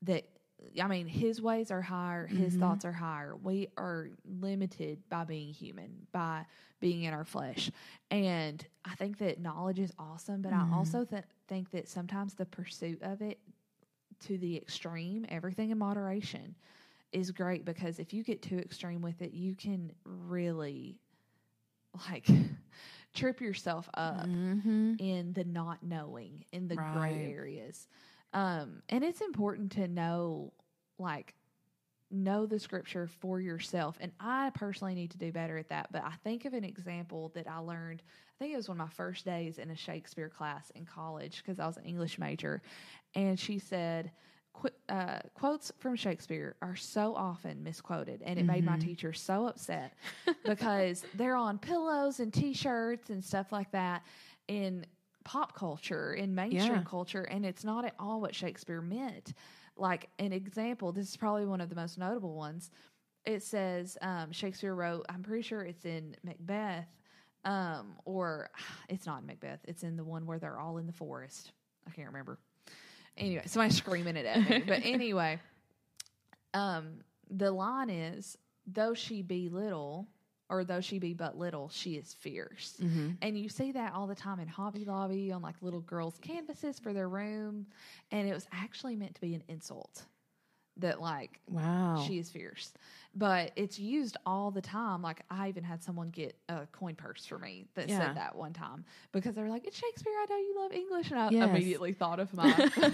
that. 0.03 0.25
I 0.81 0.87
mean, 0.87 1.07
his 1.07 1.41
ways 1.41 1.71
are 1.71 1.81
higher, 1.81 2.25
his 2.25 2.53
mm-hmm. 2.53 2.61
thoughts 2.61 2.85
are 2.85 2.93
higher. 2.93 3.35
We 3.35 3.67
are 3.77 4.09
limited 4.25 4.99
by 5.09 5.25
being 5.25 5.53
human, 5.53 6.07
by 6.13 6.45
being 6.79 7.03
in 7.03 7.13
our 7.13 7.25
flesh. 7.25 7.69
And 8.09 8.65
I 8.85 8.95
think 8.95 9.17
that 9.17 9.41
knowledge 9.41 9.79
is 9.79 9.91
awesome, 9.99 10.41
but 10.41 10.53
I 10.53 10.57
mm-hmm. 10.57 10.73
also 10.73 11.03
th- 11.03 11.23
think 11.47 11.71
that 11.71 11.89
sometimes 11.89 12.33
the 12.33 12.45
pursuit 12.45 13.01
of 13.01 13.21
it 13.21 13.39
to 14.27 14.37
the 14.37 14.55
extreme, 14.55 15.25
everything 15.27 15.71
in 15.71 15.77
moderation 15.77 16.55
is 17.13 17.31
great 17.31 17.65
because 17.65 17.99
if 17.99 18.13
you 18.13 18.23
get 18.23 18.41
too 18.41 18.57
extreme 18.59 19.01
with 19.01 19.21
it, 19.21 19.33
you 19.33 19.55
can 19.55 19.91
really 20.05 20.99
like 22.09 22.27
trip 23.13 23.41
yourself 23.41 23.89
up 23.95 24.37
Mm-hmm. 24.43 24.93
in 24.97 25.33
the 25.33 25.43
not 25.43 25.83
knowing, 25.83 26.45
in 26.51 26.67
the 26.67 26.77
Right. 26.77 26.77
gray 26.77 27.23
areas. 27.33 27.87
Um, 28.33 28.81
and 28.89 29.03
it's 29.03 29.21
important 29.21 29.71
to 29.73 29.87
know, 29.87 30.53
like, 30.99 31.35
know 32.11 32.45
the 32.45 32.59
scripture 32.59 33.07
for 33.07 33.39
yourself. 33.39 33.97
And 34.01 34.11
I 34.19 34.51
personally 34.53 34.95
need 34.95 35.11
to 35.11 35.17
do 35.17 35.31
better 35.31 35.57
at 35.57 35.69
that. 35.69 35.91
But 35.91 36.03
I 36.03 36.13
think 36.23 36.45
of 36.45 36.53
an 36.53 36.63
example 36.63 37.31
that 37.35 37.47
I 37.47 37.57
learned, 37.59 38.03
I 38.05 38.33
think 38.39 38.53
it 38.53 38.57
was 38.57 38.69
one 38.69 38.79
of 38.79 38.85
my 38.85 38.91
first 38.91 39.25
days 39.25 39.57
in 39.59 39.71
a 39.71 39.75
Shakespeare 39.75 40.29
class 40.29 40.71
in 40.75 40.85
college 40.85 41.37
because 41.43 41.59
I 41.59 41.67
was 41.67 41.77
an 41.77 41.85
English 41.85 42.19
major. 42.19 42.61
And 43.15 43.39
she 43.39 43.59
said, 43.59 44.11
qu- 44.53 44.69
uh, 44.89 45.19
quotes 45.33 45.71
from 45.79 45.95
Shakespeare 45.95 46.55
are 46.61 46.75
so 46.75 47.13
often 47.15 47.63
misquoted, 47.63 48.21
and 48.23 48.39
it 48.39 48.45
made 48.45 48.63
my 48.63 48.77
teacher 48.77 49.13
so 49.13 49.47
upset 49.47 49.93
because 50.45 51.03
they're 51.15 51.35
on 51.35 51.57
pillows 51.57 52.19
and 52.19 52.33
T-shirts 52.33 53.09
and 53.09 53.23
stuff 53.23 53.51
like 53.51 53.71
that 53.71 54.03
in 54.47 54.85
pop 55.23 55.55
culture, 55.55 56.13
in 56.13 56.33
mainstream 56.35 56.73
Yeah. 56.79 56.83
culture, 56.85 57.23
and 57.23 57.45
it's 57.45 57.63
not 57.63 57.85
at 57.85 57.95
all 57.99 58.21
what 58.21 58.35
Shakespeare 58.35 58.81
meant. 58.81 59.33
Like 59.77 60.09
an 60.19 60.33
example, 60.33 60.91
this 60.91 61.09
is 61.09 61.17
probably 61.17 61.45
one 61.45 61.61
of 61.61 61.69
the 61.69 61.75
most 61.75 61.97
notable 61.97 62.35
ones. 62.35 62.69
It 63.25 63.41
says 63.41 63.97
um, 64.01 64.31
Shakespeare 64.31 64.75
wrote. 64.75 65.05
I'm 65.09 65.23
pretty 65.23 65.43
sure 65.43 65.61
it's 65.61 65.85
in 65.85 66.15
Macbeth, 66.23 66.87
um, 67.45 67.95
or 68.05 68.49
it's 68.89 69.05
not 69.05 69.21
in 69.21 69.27
Macbeth. 69.27 69.59
It's 69.65 69.83
in 69.83 69.95
the 69.95 70.03
one 70.03 70.25
where 70.25 70.39
they're 70.39 70.59
all 70.59 70.77
in 70.77 70.87
the 70.87 70.93
forest. 70.93 71.51
I 71.87 71.91
can't 71.91 72.07
remember. 72.07 72.37
Anyway, 73.17 73.43
somebody's 73.45 73.77
screaming 73.77 74.15
it 74.15 74.25
at 74.25 74.49
me. 74.49 74.63
But 74.67 74.81
anyway, 74.85 75.39
um, 76.53 76.99
the 77.29 77.51
line 77.51 77.89
is, 77.89 78.37
though 78.67 78.93
she 78.93 79.21
be 79.21 79.49
little, 79.49 80.07
or 80.49 80.63
though 80.63 80.81
she 80.81 80.99
be 80.99 81.13
but 81.13 81.37
little, 81.37 81.69
she 81.69 81.95
is 81.95 82.13
fierce. 82.13 82.79
And 83.21 83.37
you 83.37 83.49
see 83.49 83.71
that 83.71 83.93
all 83.93 84.07
the 84.07 84.15
time 84.15 84.39
in 84.39 84.47
Hobby 84.47 84.85
Lobby 84.85 85.31
on 85.31 85.41
like 85.41 85.55
little 85.61 85.79
girls' 85.81 86.17
canvases 86.21 86.79
for 86.79 86.93
their 86.93 87.09
room. 87.09 87.65
And 88.11 88.27
it 88.27 88.33
was 88.33 88.47
actually 88.51 88.95
meant 88.95 89.15
to 89.15 89.21
be 89.21 89.33
an 89.35 89.43
insult 89.47 90.03
that, 90.77 90.99
like, 91.01 91.39
Wow. 91.49 92.03
she 92.07 92.17
is 92.19 92.29
fierce. 92.29 92.73
But 93.15 93.51
it's 93.55 93.77
used 93.77 94.17
all 94.25 94.49
the 94.49 94.61
time. 94.61 95.03
Like 95.03 95.21
I 95.29 95.47
even 95.49 95.63
had 95.63 95.83
someone 95.83 96.09
get 96.09 96.35
a 96.49 96.65
coin 96.71 96.95
purse 96.95 97.25
for 97.27 97.37
me 97.37 97.67
that 97.75 97.87
Yeah. 97.89 97.99
said 97.99 98.15
that 98.15 98.35
one 98.35 98.53
time 98.53 98.85
because 99.11 99.35
they 99.35 99.43
were 99.43 99.49
like, 99.49 99.67
"It's 99.67 99.77
Shakespeare. 99.77 100.13
I 100.13 100.25
know 100.29 100.37
you 100.37 100.55
love 100.57 100.71
English," 100.71 101.11
and 101.11 101.19
I 101.19 101.29
Yes. 101.29 101.49
immediately 101.49 101.93
thought 101.93 102.19
of 102.19 102.33
my 102.33 102.49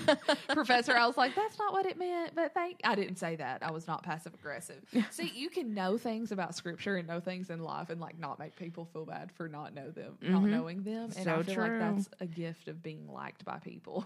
professor. 0.49 0.93
I 0.93 1.07
was 1.07 1.15
like, 1.15 1.35
"That's 1.35 1.57
not 1.57 1.71
what 1.71 1.85
it 1.85 1.97
meant." 1.97 2.35
But 2.35 2.53
thank 2.53 2.81
I 2.83 2.95
didn't 2.95 3.15
say 3.15 3.37
that. 3.37 3.63
I 3.63 3.71
was 3.71 3.87
not 3.87 4.03
passive 4.03 4.33
aggressive. 4.33 4.83
See, 5.09 5.31
you 5.33 5.49
can 5.49 5.73
know 5.73 5.97
things 5.97 6.33
about 6.33 6.53
scripture 6.53 6.97
and 6.97 7.07
know 7.07 7.21
things 7.21 7.49
in 7.49 7.59
life 7.63 7.89
and 7.89 8.01
like 8.01 8.19
not 8.19 8.39
make 8.39 8.57
people 8.57 8.85
feel 8.85 9.05
bad 9.05 9.31
for 9.31 9.47
not 9.47 9.73
know 9.73 9.89
them, 9.89 10.17
not 10.21 10.43
knowing 10.43 10.83
them. 10.83 11.11
And 11.15 11.29
I 11.29 11.37
So 11.37 11.43
feel 11.43 11.53
true. 11.55 11.63
like 11.63 11.79
that's 11.79 12.09
a 12.19 12.25
gift 12.27 12.67
of 12.67 12.83
being 12.83 13.07
liked 13.07 13.45
by 13.45 13.59
people. 13.59 14.05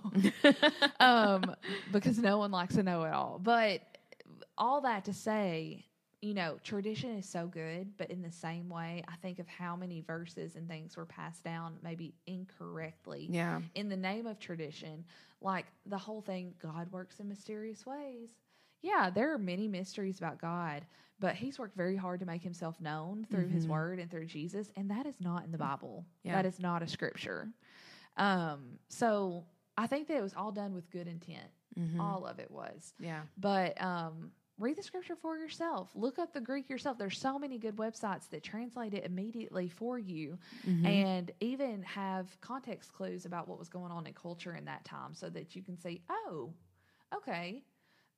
um, 0.99 1.55
because 1.89 2.19
no 2.19 2.37
one 2.37 2.51
likes 2.51 2.75
to 2.75 2.83
know 2.83 3.03
it 3.03 3.13
all. 3.13 3.39
But 3.41 3.81
all 4.57 4.81
that 4.81 5.05
to 5.05 5.13
say, 5.13 5.85
you 6.23 6.33
know, 6.33 6.57
tradition 6.63 7.17
is 7.17 7.27
so 7.27 7.47
good, 7.47 7.97
but 7.97 8.09
in 8.09 8.21
the 8.21 8.31
same 8.31 8.69
way, 8.69 9.03
I 9.09 9.15
think 9.17 9.39
of 9.39 9.47
how 9.47 9.75
many 9.75 9.99
verses 9.99 10.55
and 10.55 10.69
things 10.69 10.95
were 10.95 11.05
passed 11.05 11.43
down 11.43 11.75
maybe 11.83 12.13
incorrectly 12.27 13.27
yeah. 13.29 13.59
in 13.75 13.89
the 13.89 13.97
name 13.97 14.25
of 14.25 14.39
tradition. 14.39 15.03
Like 15.41 15.65
the 15.85 15.97
whole 15.97 16.21
thing, 16.21 16.53
God 16.61 16.89
works 16.93 17.19
in 17.19 17.27
mysterious 17.27 17.85
ways. 17.85 18.29
Yeah, 18.81 19.09
there 19.13 19.33
are 19.33 19.37
many 19.37 19.67
mysteries 19.67 20.17
about 20.17 20.39
God, 20.39 20.85
but 21.19 21.35
He's 21.35 21.59
worked 21.59 21.75
very 21.75 21.97
hard 21.97 22.21
to 22.21 22.25
make 22.25 22.41
Himself 22.41 22.79
known 22.79 23.27
through 23.29 23.49
His 23.49 23.67
Word 23.67 23.99
and 23.99 24.09
through 24.09 24.27
Jesus, 24.27 24.71
and 24.77 24.89
that 24.91 25.05
is 25.05 25.19
not 25.19 25.43
in 25.43 25.51
the 25.51 25.57
Bible. 25.57 26.05
Yeah. 26.23 26.35
That 26.35 26.45
is 26.45 26.57
not 26.57 26.81
a 26.81 26.87
scripture. 26.87 27.49
Um, 28.15 28.79
so 28.87 29.43
I 29.77 29.87
think 29.87 30.07
that 30.07 30.15
it 30.15 30.21
was 30.21 30.33
all 30.33 30.53
done 30.53 30.73
with 30.73 30.89
good 30.89 31.07
intent. 31.07 31.49
All 31.99 32.25
of 32.25 32.39
it 32.39 32.51
was. 32.51 32.93
Yeah. 32.99 33.21
But 33.37 33.81
um, 33.81 34.31
read 34.59 34.77
the 34.77 34.83
scripture 34.83 35.15
for 35.15 35.37
yourself. 35.37 35.89
Look 35.95 36.19
up 36.19 36.33
the 36.33 36.41
Greek 36.41 36.69
yourself. 36.69 36.97
There's 36.97 37.17
so 37.17 37.39
many 37.39 37.57
good 37.57 37.75
websites 37.75 38.29
that 38.29 38.43
translate 38.43 38.93
it 38.93 39.05
immediately 39.05 39.67
for 39.67 39.97
you 39.97 40.37
mm-hmm. 40.67 40.85
and 40.85 41.31
even 41.39 41.81
have 41.83 42.39
context 42.41 42.93
clues 42.93 43.25
about 43.25 43.47
what 43.47 43.59
was 43.59 43.69
going 43.69 43.91
on 43.91 44.05
in 44.05 44.13
culture 44.13 44.55
in 44.55 44.65
that 44.65 44.85
time 44.85 45.13
so 45.13 45.29
that 45.29 45.55
you 45.55 45.63
can 45.63 45.77
say, 45.77 46.01
oh, 46.09 46.53
okay, 47.15 47.63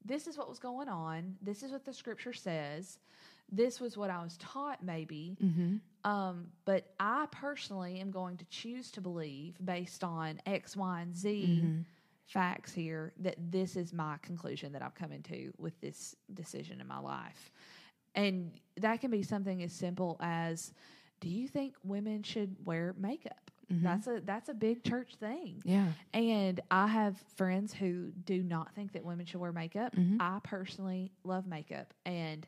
this 0.03 0.27
is 0.27 0.37
what 0.37 0.49
was 0.49 0.59
going 0.59 0.89
on. 0.89 1.35
This 1.41 1.63
is 1.63 1.71
what 1.71 1.85
the 1.85 1.93
scripture 1.93 2.33
says. 2.33 2.99
This 3.51 3.79
was 3.79 3.95
what 3.95 4.09
I 4.09 4.23
was 4.23 4.37
taught, 4.37 4.83
maybe. 4.83 5.37
Mm-hmm. 5.43 6.09
Um, 6.09 6.47
but 6.65 6.93
I 6.99 7.27
personally 7.31 7.99
am 7.99 8.11
going 8.11 8.37
to 8.37 8.45
choose 8.45 8.91
to 8.91 9.01
believe 9.01 9.55
based 9.63 10.03
on 10.03 10.41
X, 10.45 10.75
Y, 10.75 11.01
and 11.01 11.15
Z 11.15 11.61
mm-hmm. 11.61 11.81
Facts 12.25 12.73
here 12.73 13.13
that 13.19 13.35
this 13.51 13.75
is 13.75 13.93
my 13.93 14.17
conclusion 14.21 14.71
that 14.73 14.81
I've 14.81 14.95
come 14.95 15.11
into 15.11 15.53
with 15.57 15.79
this 15.81 16.15
decision 16.33 16.81
in 16.81 16.87
my 16.87 16.99
life. 16.99 17.51
And 18.15 18.51
that 18.77 19.01
can 19.01 19.11
be 19.11 19.23
something 19.23 19.61
as 19.63 19.73
simple 19.73 20.17
as 20.19 20.73
do 21.19 21.29
you 21.29 21.47
think 21.47 21.75
women 21.83 22.23
should 22.23 22.55
wear 22.65 22.95
makeup? 22.97 23.51
Mm-hmm. 23.71 23.83
That's 23.83 24.07
a 24.07 24.21
that's 24.23 24.49
a 24.49 24.53
big 24.53 24.83
church 24.83 25.15
thing. 25.19 25.61
Yeah. 25.63 25.87
And 26.13 26.61
I 26.69 26.87
have 26.87 27.17
friends 27.35 27.73
who 27.73 28.11
do 28.25 28.43
not 28.43 28.73
think 28.75 28.93
that 28.93 29.03
women 29.03 29.25
should 29.25 29.39
wear 29.39 29.51
makeup. 29.51 29.95
Mm-hmm. 29.95 30.17
I 30.19 30.39
personally 30.43 31.11
love 31.23 31.47
makeup 31.47 31.93
and 32.05 32.47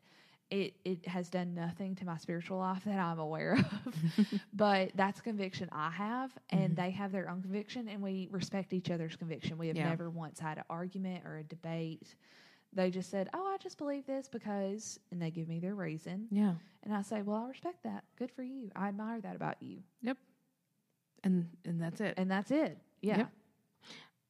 it 0.50 0.76
it 0.86 1.06
has 1.08 1.30
done 1.30 1.54
nothing 1.54 1.96
to 1.96 2.06
my 2.06 2.18
spiritual 2.18 2.60
life 2.60 2.84
that 2.86 3.00
I'm 3.00 3.20
aware 3.20 3.54
of. 3.54 3.96
but 4.54 4.92
that's 4.96 5.20
a 5.20 5.24
conviction 5.24 5.70
I 5.72 5.90
have 5.92 6.32
and 6.50 6.72
mm-hmm. 6.72 6.76
they 6.76 6.92
have 6.92 7.12
their 7.12 7.30
own 7.30 7.42
conviction 7.42 7.88
and 7.90 8.02
we 8.02 8.28
respect 8.32 8.74
each 8.74 8.90
other's 8.90 9.16
conviction. 9.16 9.58
We 9.58 9.68
have 9.68 9.76
Yeah. 9.76 9.90
never 9.90 10.10
once 10.10 10.40
had 10.40 10.58
an 10.58 10.64
argument 10.70 11.26
or 11.26 11.38
a 11.38 11.44
debate. 11.44 12.16
They 12.74 12.92
just 12.92 13.10
said, 13.10 13.30
"Oh, 13.34 13.46
I 13.48 13.58
just 13.58 13.78
believe 13.78 14.06
this 14.06 14.28
because," 14.28 15.00
and 15.12 15.22
they 15.22 15.32
give 15.32 15.48
me 15.48 15.60
their 15.60 15.76
reason. 15.76 16.28
Yeah. 16.30 16.56
And 16.84 16.94
I 16.94 17.02
say, 17.02 17.22
"Well, 17.22 17.44
I 17.46 17.50
respect 17.50 17.84
that. 17.84 18.04
Good 18.18 18.32
for 18.32 18.44
you. 18.44 18.70
I 18.76 18.90
admire 18.90 19.22
that 19.22 19.36
about 19.36 19.62
you." 19.62 19.80
Yep. 20.02 20.18
And 21.24 21.50
and 21.66 21.82
that's 21.82 22.02
it. 22.02 22.14
And 22.18 22.30
that's 22.30 22.52
it. 22.52 22.78
Yeah. 23.02 23.18
Yep. 23.20 23.32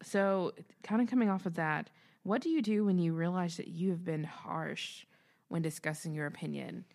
So, 0.03 0.53
kind 0.83 1.01
of 1.01 1.09
coming 1.09 1.29
off 1.29 1.47
of 1.47 1.55
that, 1.55 1.89
what 2.23 2.41
do 2.41 2.49
you 2.49 2.61
do 2.61 2.85
when 2.85 2.99
you 2.99 3.13
realize 3.13 3.57
that 3.57 3.67
you 3.67 3.89
have 3.89 4.05
been 4.05 4.23
harsh 4.23 5.05
when 5.49 5.61
discussing 5.61 6.13
your 6.13 6.25
opinion 6.27 6.85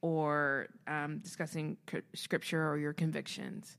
or 0.00 0.68
um, 0.86 1.18
discussing 1.18 1.76
scripture 2.14 2.68
or 2.68 2.78
your 2.78 2.92
convictions? 2.92 3.76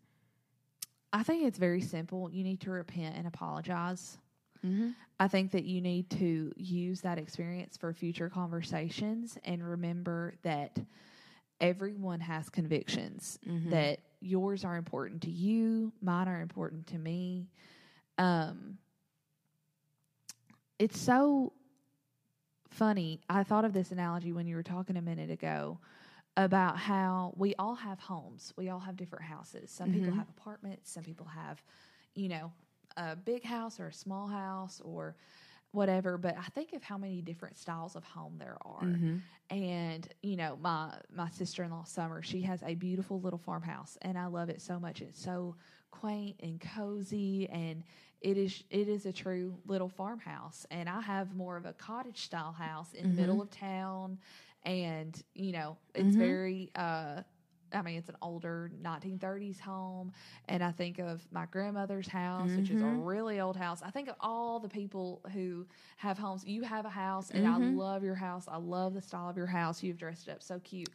I 1.12 1.24
think 1.24 1.46
it's 1.46 1.58
very 1.60 1.82
simple. 1.82 2.30
You 2.32 2.44
need 2.44 2.62
to 2.62 2.72
repent 2.72 3.16
and 3.18 3.28
apologize. 3.28 4.18
I 5.20 5.28
think 5.28 5.52
that 5.52 5.66
you 5.66 5.82
need 5.82 6.10
to 6.12 6.54
use 6.56 7.02
that 7.02 7.18
experience 7.18 7.76
for 7.76 7.92
future 7.94 8.30
conversations 8.30 9.38
and 9.44 9.62
remember 9.62 10.36
that 10.44 10.80
everyone 11.60 12.22
has 12.22 12.50
convictions, 12.50 13.38
that 13.70 14.00
yours 14.22 14.64
are 14.64 14.78
important 14.78 15.22
to 15.24 15.30
you, 15.30 15.92
mine 16.02 16.28
are 16.30 16.40
important 16.42 16.88
to 16.88 16.98
me. 16.98 17.50
Um, 18.18 18.78
it's 20.80 20.98
so 21.00 21.52
funny. 22.74 23.22
I 23.30 23.44
thought 23.44 23.66
of 23.66 23.74
this 23.74 23.92
analogy 23.92 24.34
when 24.34 24.48
you 24.48 24.56
were 24.56 24.64
talking 24.64 24.98
a 24.98 25.02
minute 25.02 25.30
ago 25.30 25.80
about 26.36 26.78
how 26.78 27.34
we 27.38 27.54
all 27.60 27.76
have 27.76 28.00
homes. 28.00 28.54
We 28.58 28.70
all 28.70 28.80
have 28.80 28.98
different 28.98 29.26
houses. 29.26 29.70
Some 29.70 29.92
people 29.92 30.10
mm-hmm. 30.10 30.18
have 30.20 30.30
apartments, 30.30 30.92
some 30.92 31.04
people 31.04 31.28
have, 31.28 31.62
you 32.16 32.30
know, 32.30 32.52
a 32.98 33.16
big 33.16 33.44
house 33.44 33.80
or 33.80 33.88
a 33.88 33.94
small 33.94 34.28
house 34.28 34.82
or 34.84 35.16
whatever, 35.74 36.18
but 36.18 36.38
I 36.38 36.44
think 36.54 36.74
of 36.74 36.84
how 36.84 36.98
many 36.98 37.22
different 37.22 37.58
styles 37.58 37.96
of 37.96 38.04
home 38.04 38.36
there 38.38 38.58
are. 38.62 38.84
Mm-hmm. 38.84 39.18
And, 39.50 40.08
you 40.22 40.38
know, 40.38 40.58
my 40.62 40.94
my 41.14 41.30
sister-in-law 41.30 41.84
Summer, 41.86 42.22
she 42.22 42.42
has 42.44 42.64
a 42.64 42.76
beautiful 42.76 43.20
little 43.20 43.40
farmhouse 43.40 43.98
and 44.04 44.18
I 44.18 44.28
love 44.28 44.50
it 44.50 44.62
so 44.62 44.80
much. 44.80 45.02
It's 45.02 45.22
so 45.22 45.56
quaint 45.92 46.36
and 46.42 46.62
cozy 46.76 47.50
and 47.50 47.84
it 48.22 48.38
is 48.38 48.64
it 48.70 48.88
is 48.88 49.06
a 49.06 49.12
true 49.12 49.56
little 49.68 49.90
farmhouse 49.90 50.66
and 50.72 50.88
I 50.88 51.02
have 51.02 51.36
more 51.36 51.58
of 51.58 51.66
a 51.66 51.74
cottage 51.74 52.22
style 52.22 52.52
house 52.52 52.94
in 52.94 53.10
the 53.10 53.22
middle 53.22 53.36
mm-hmm. 53.36 53.44
of 53.44 53.52
town 53.52 54.18
and 54.64 55.22
you 55.36 55.52
know 55.52 55.78
it's 55.94 56.10
mm-hmm. 56.10 56.20
very 56.20 56.72
uh 56.76 57.22
I 57.74 57.82
mean, 57.82 57.98
it's 57.98 58.10
an 58.10 58.18
older 58.22 58.72
1930s 58.82 59.60
home. 59.60 60.12
And 60.48 60.64
I 60.64 60.72
think 60.72 61.00
of 61.00 61.26
my 61.32 61.46
grandmother's 61.48 62.08
house, 62.08 62.52
which 62.52 62.70
is 62.70 62.82
a 62.82 62.86
really 62.86 63.40
old 63.40 63.58
house. 63.58 63.82
I 63.84 63.90
think 63.92 64.10
of 64.10 64.16
all 64.20 64.60
the 64.60 64.70
people 64.70 65.22
who 65.34 65.66
have 65.98 66.18
homes. 66.18 66.46
You 66.46 66.62
have 66.64 66.86
a 66.86 66.90
house, 66.90 67.32
and 67.32 67.48
I 67.48 67.58
love 67.58 68.04
your 68.04 68.16
house. 68.16 68.46
I 68.48 68.58
love 68.58 68.94
the 68.94 69.02
style 69.02 69.30
of 69.30 69.38
your 69.38 69.48
house. 69.48 69.82
You've 69.82 69.98
dressed 69.98 70.28
it 70.28 70.32
up 70.32 70.44
so 70.44 70.60
cute. 70.60 70.90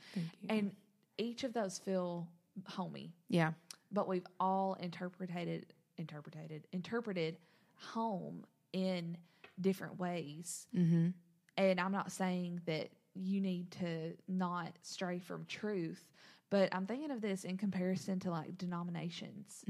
And 0.49 0.73
each 1.19 1.43
of 1.45 1.53
those 1.53 1.79
feel 1.79 2.29
homey 2.67 3.13
Yeah. 3.29 3.53
but 3.93 4.07
we've 4.09 4.27
all 4.41 4.75
interpreted 4.81 5.67
interpreted 5.97 6.67
interpreted 6.73 7.37
home 7.75 8.45
in 8.73 9.17
different 9.61 9.99
ways 9.99 10.67
Mm-hmm. 10.77 11.09
and 11.57 11.81
i'm 11.81 11.93
not 11.93 12.11
saying 12.13 12.61
that 12.67 12.89
you 13.15 13.41
need 13.41 13.71
to 13.73 14.13
not 14.29 14.73
stray 14.83 15.19
from 15.19 15.45
truth 15.47 16.09
but 16.51 16.69
i'm 16.75 16.87
thinking 16.87 17.11
of 17.11 17.21
this 17.21 17.45
in 17.45 17.57
comparison 17.57 18.19
to 18.19 18.31
like 18.31 18.57
denominations 18.59 19.65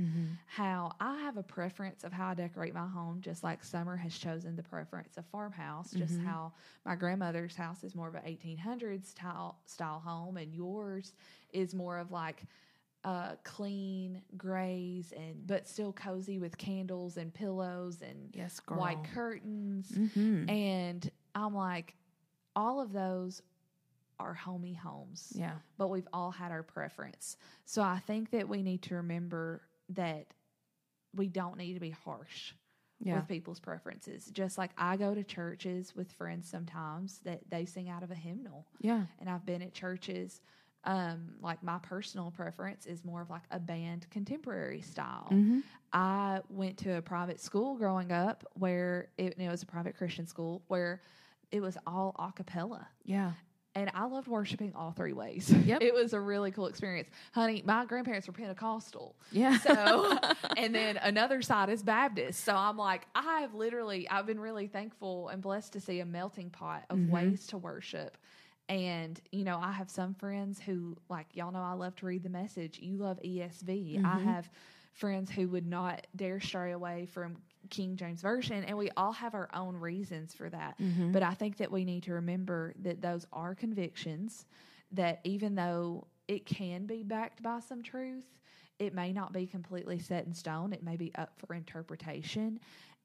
how 0.46 0.92
i 1.00 1.16
have 1.20 1.36
a 1.36 1.42
preference 1.42 2.04
of 2.04 2.12
how 2.12 2.28
i 2.28 2.34
decorate 2.34 2.74
my 2.74 2.86
home 2.86 3.20
just 3.20 3.42
like 3.44 3.62
summer 3.64 3.96
has 3.96 4.16
chosen 4.16 4.54
the 4.56 4.62
preference 4.62 5.16
of 5.16 5.24
farmhouse 5.26 5.90
just 5.92 6.18
how 6.20 6.52
my 6.84 6.94
grandmother's 6.94 7.56
house 7.56 7.82
is 7.84 7.94
more 7.94 8.08
of 8.08 8.14
an 8.14 8.22
1800s 8.22 9.06
style 9.06 9.58
style 9.66 10.00
home 10.04 10.36
and 10.36 10.54
yours 10.54 11.14
is 11.52 11.74
more 11.74 11.98
of 11.98 12.10
like 12.12 12.42
uh, 13.04 13.36
clean 13.44 14.20
grays 14.36 15.12
and 15.16 15.46
but 15.46 15.68
still 15.68 15.92
cozy 15.92 16.38
with 16.40 16.58
candles 16.58 17.16
and 17.16 17.32
pillows 17.32 18.02
and 18.02 18.30
Yes, 18.34 18.58
girl. 18.58 18.76
white 18.78 19.04
curtains. 19.14 19.88
Mhm. 19.92 20.50
And 20.50 21.10
I'm 21.34 21.54
like, 21.54 21.94
all 22.56 22.80
of 22.80 22.92
those 22.92 23.40
are 24.20 24.34
homey 24.34 24.74
homes 24.74 25.32
Yeah. 25.34 25.56
but 25.76 25.88
we've 25.88 26.08
all 26.12 26.30
had 26.30 26.50
our 26.52 26.62
preference. 26.62 27.36
So 27.64 27.82
I 27.82 27.98
think 28.00 28.30
that 28.30 28.48
we 28.48 28.62
need 28.62 28.82
to 28.82 28.96
remember 28.96 29.62
that 29.90 30.26
we 31.14 31.28
don't 31.28 31.56
need 31.56 31.74
to 31.74 31.80
be 31.80 31.90
harsh 31.90 32.52
Yeah. 33.00 33.16
with 33.16 33.28
people's 33.28 33.60
preferences. 33.60 34.26
Just 34.26 34.58
like 34.58 34.72
I 34.76 34.96
go 34.96 35.14
to 35.14 35.22
churches 35.22 35.94
with 35.94 36.10
friends 36.12 36.48
sometimes 36.48 37.20
that 37.20 37.48
they 37.48 37.64
sing 37.64 37.88
out 37.88 38.02
of 38.02 38.10
a 38.10 38.14
hymnal, 38.16 38.66
Yeah. 38.80 39.06
and 39.20 39.30
I've 39.30 39.46
been 39.46 39.62
at 39.62 39.72
churches. 39.72 40.40
Um, 40.84 41.34
like 41.40 41.62
my 41.62 41.78
personal 41.78 42.30
preference 42.30 42.86
is 42.86 43.04
more 43.04 43.20
of 43.20 43.30
like 43.30 43.42
a 43.50 43.58
band 43.58 44.08
contemporary 44.10 44.80
style. 44.80 45.28
Mhm. 45.30 45.62
I 45.92 46.40
went 46.48 46.78
to 46.78 46.96
a 46.96 47.02
private 47.02 47.40
school 47.40 47.76
growing 47.76 48.12
up 48.12 48.44
where 48.54 49.10
it, 49.18 49.38
it 49.38 49.48
was 49.50 49.62
a 49.62 49.66
private 49.66 49.96
Christian 49.96 50.26
school 50.26 50.62
where 50.68 51.02
it 51.50 51.60
was 51.60 51.76
all 51.86 52.14
a 52.18 52.30
cappella 52.32 52.86
Yeah. 53.04 53.32
And 53.78 53.90
I 53.94 54.04
loved 54.06 54.28
worshiping 54.28 54.72
all 54.74 54.92
three 54.92 55.12
ways. 55.12 55.50
Yep. 55.50 55.82
it 55.82 55.94
was 55.94 56.12
a 56.12 56.20
really 56.20 56.50
cool 56.50 56.66
experience. 56.66 57.08
Honey, 57.32 57.62
my 57.64 57.84
grandparents 57.84 58.26
were 58.26 58.32
Pentecostal. 58.32 59.14
Yeah. 59.32 59.58
So, 59.58 60.18
and 60.56 60.74
then 60.74 60.96
another 60.98 61.42
side 61.42 61.68
is 61.70 61.82
Baptist. 61.82 62.44
So 62.44 62.54
I'm 62.54 62.76
like, 62.76 63.06
I 63.14 63.40
have 63.40 63.54
literally, 63.54 64.08
I've 64.08 64.26
been 64.26 64.40
really 64.40 64.66
thankful 64.66 65.28
and 65.28 65.40
blessed 65.42 65.72
to 65.74 65.80
see 65.80 66.00
a 66.00 66.06
melting 66.06 66.50
pot 66.50 66.84
of 66.90 66.98
Mhm. 66.98 67.10
ways 67.10 67.46
to 67.48 67.58
worship. 67.58 68.16
And, 68.68 69.18
you 69.32 69.44
know, 69.44 69.58
I 69.62 69.72
have 69.72 69.88
some 69.88 70.14
friends 70.14 70.60
who, 70.60 70.96
like, 71.08 71.26
y'all 71.32 71.52
know 71.52 71.62
I 71.62 71.72
love 71.72 71.96
to 71.96 72.06
read 72.06 72.22
the 72.22 72.28
message. 72.28 72.78
You 72.78 72.98
love 72.98 73.18
ESV. 73.24 73.98
I 74.04 74.18
Mhm. 74.18 74.24
have 74.24 74.50
friends 74.92 75.30
who 75.30 75.48
would 75.48 75.66
not 75.66 76.06
dare 76.16 76.40
stray 76.40 76.72
away 76.72 77.06
from 77.06 77.36
King 77.70 77.96
James 77.96 78.20
Version. 78.22 78.64
And 78.64 78.76
we 78.76 78.90
all 78.96 79.12
have 79.12 79.34
our 79.34 79.48
own 79.54 79.76
reasons 79.76 80.34
for 80.34 80.48
that. 80.50 80.78
Mhm. 80.78 81.12
But 81.12 81.22
I 81.22 81.34
think 81.34 81.56
that 81.58 81.70
we 81.70 81.84
need 81.84 82.02
to 82.04 82.12
remember 82.14 82.74
that 82.80 83.00
those 83.00 83.26
are 83.32 83.54
convictions, 83.54 84.46
that 84.92 85.20
even 85.24 85.54
though 85.54 86.06
it 86.28 86.46
can 86.46 86.86
be 86.86 87.02
backed 87.02 87.42
by 87.42 87.60
some 87.60 87.82
truth, 87.82 88.38
it 88.78 88.94
may 88.94 89.12
not 89.12 89.32
be 89.32 89.46
completely 89.46 89.98
set 89.98 90.24
in 90.26 90.32
stone. 90.34 90.72
It 90.72 90.82
may 90.82 90.96
be 90.96 91.14
up 91.16 91.38
for 91.38 91.54
interpretation. 91.54 92.60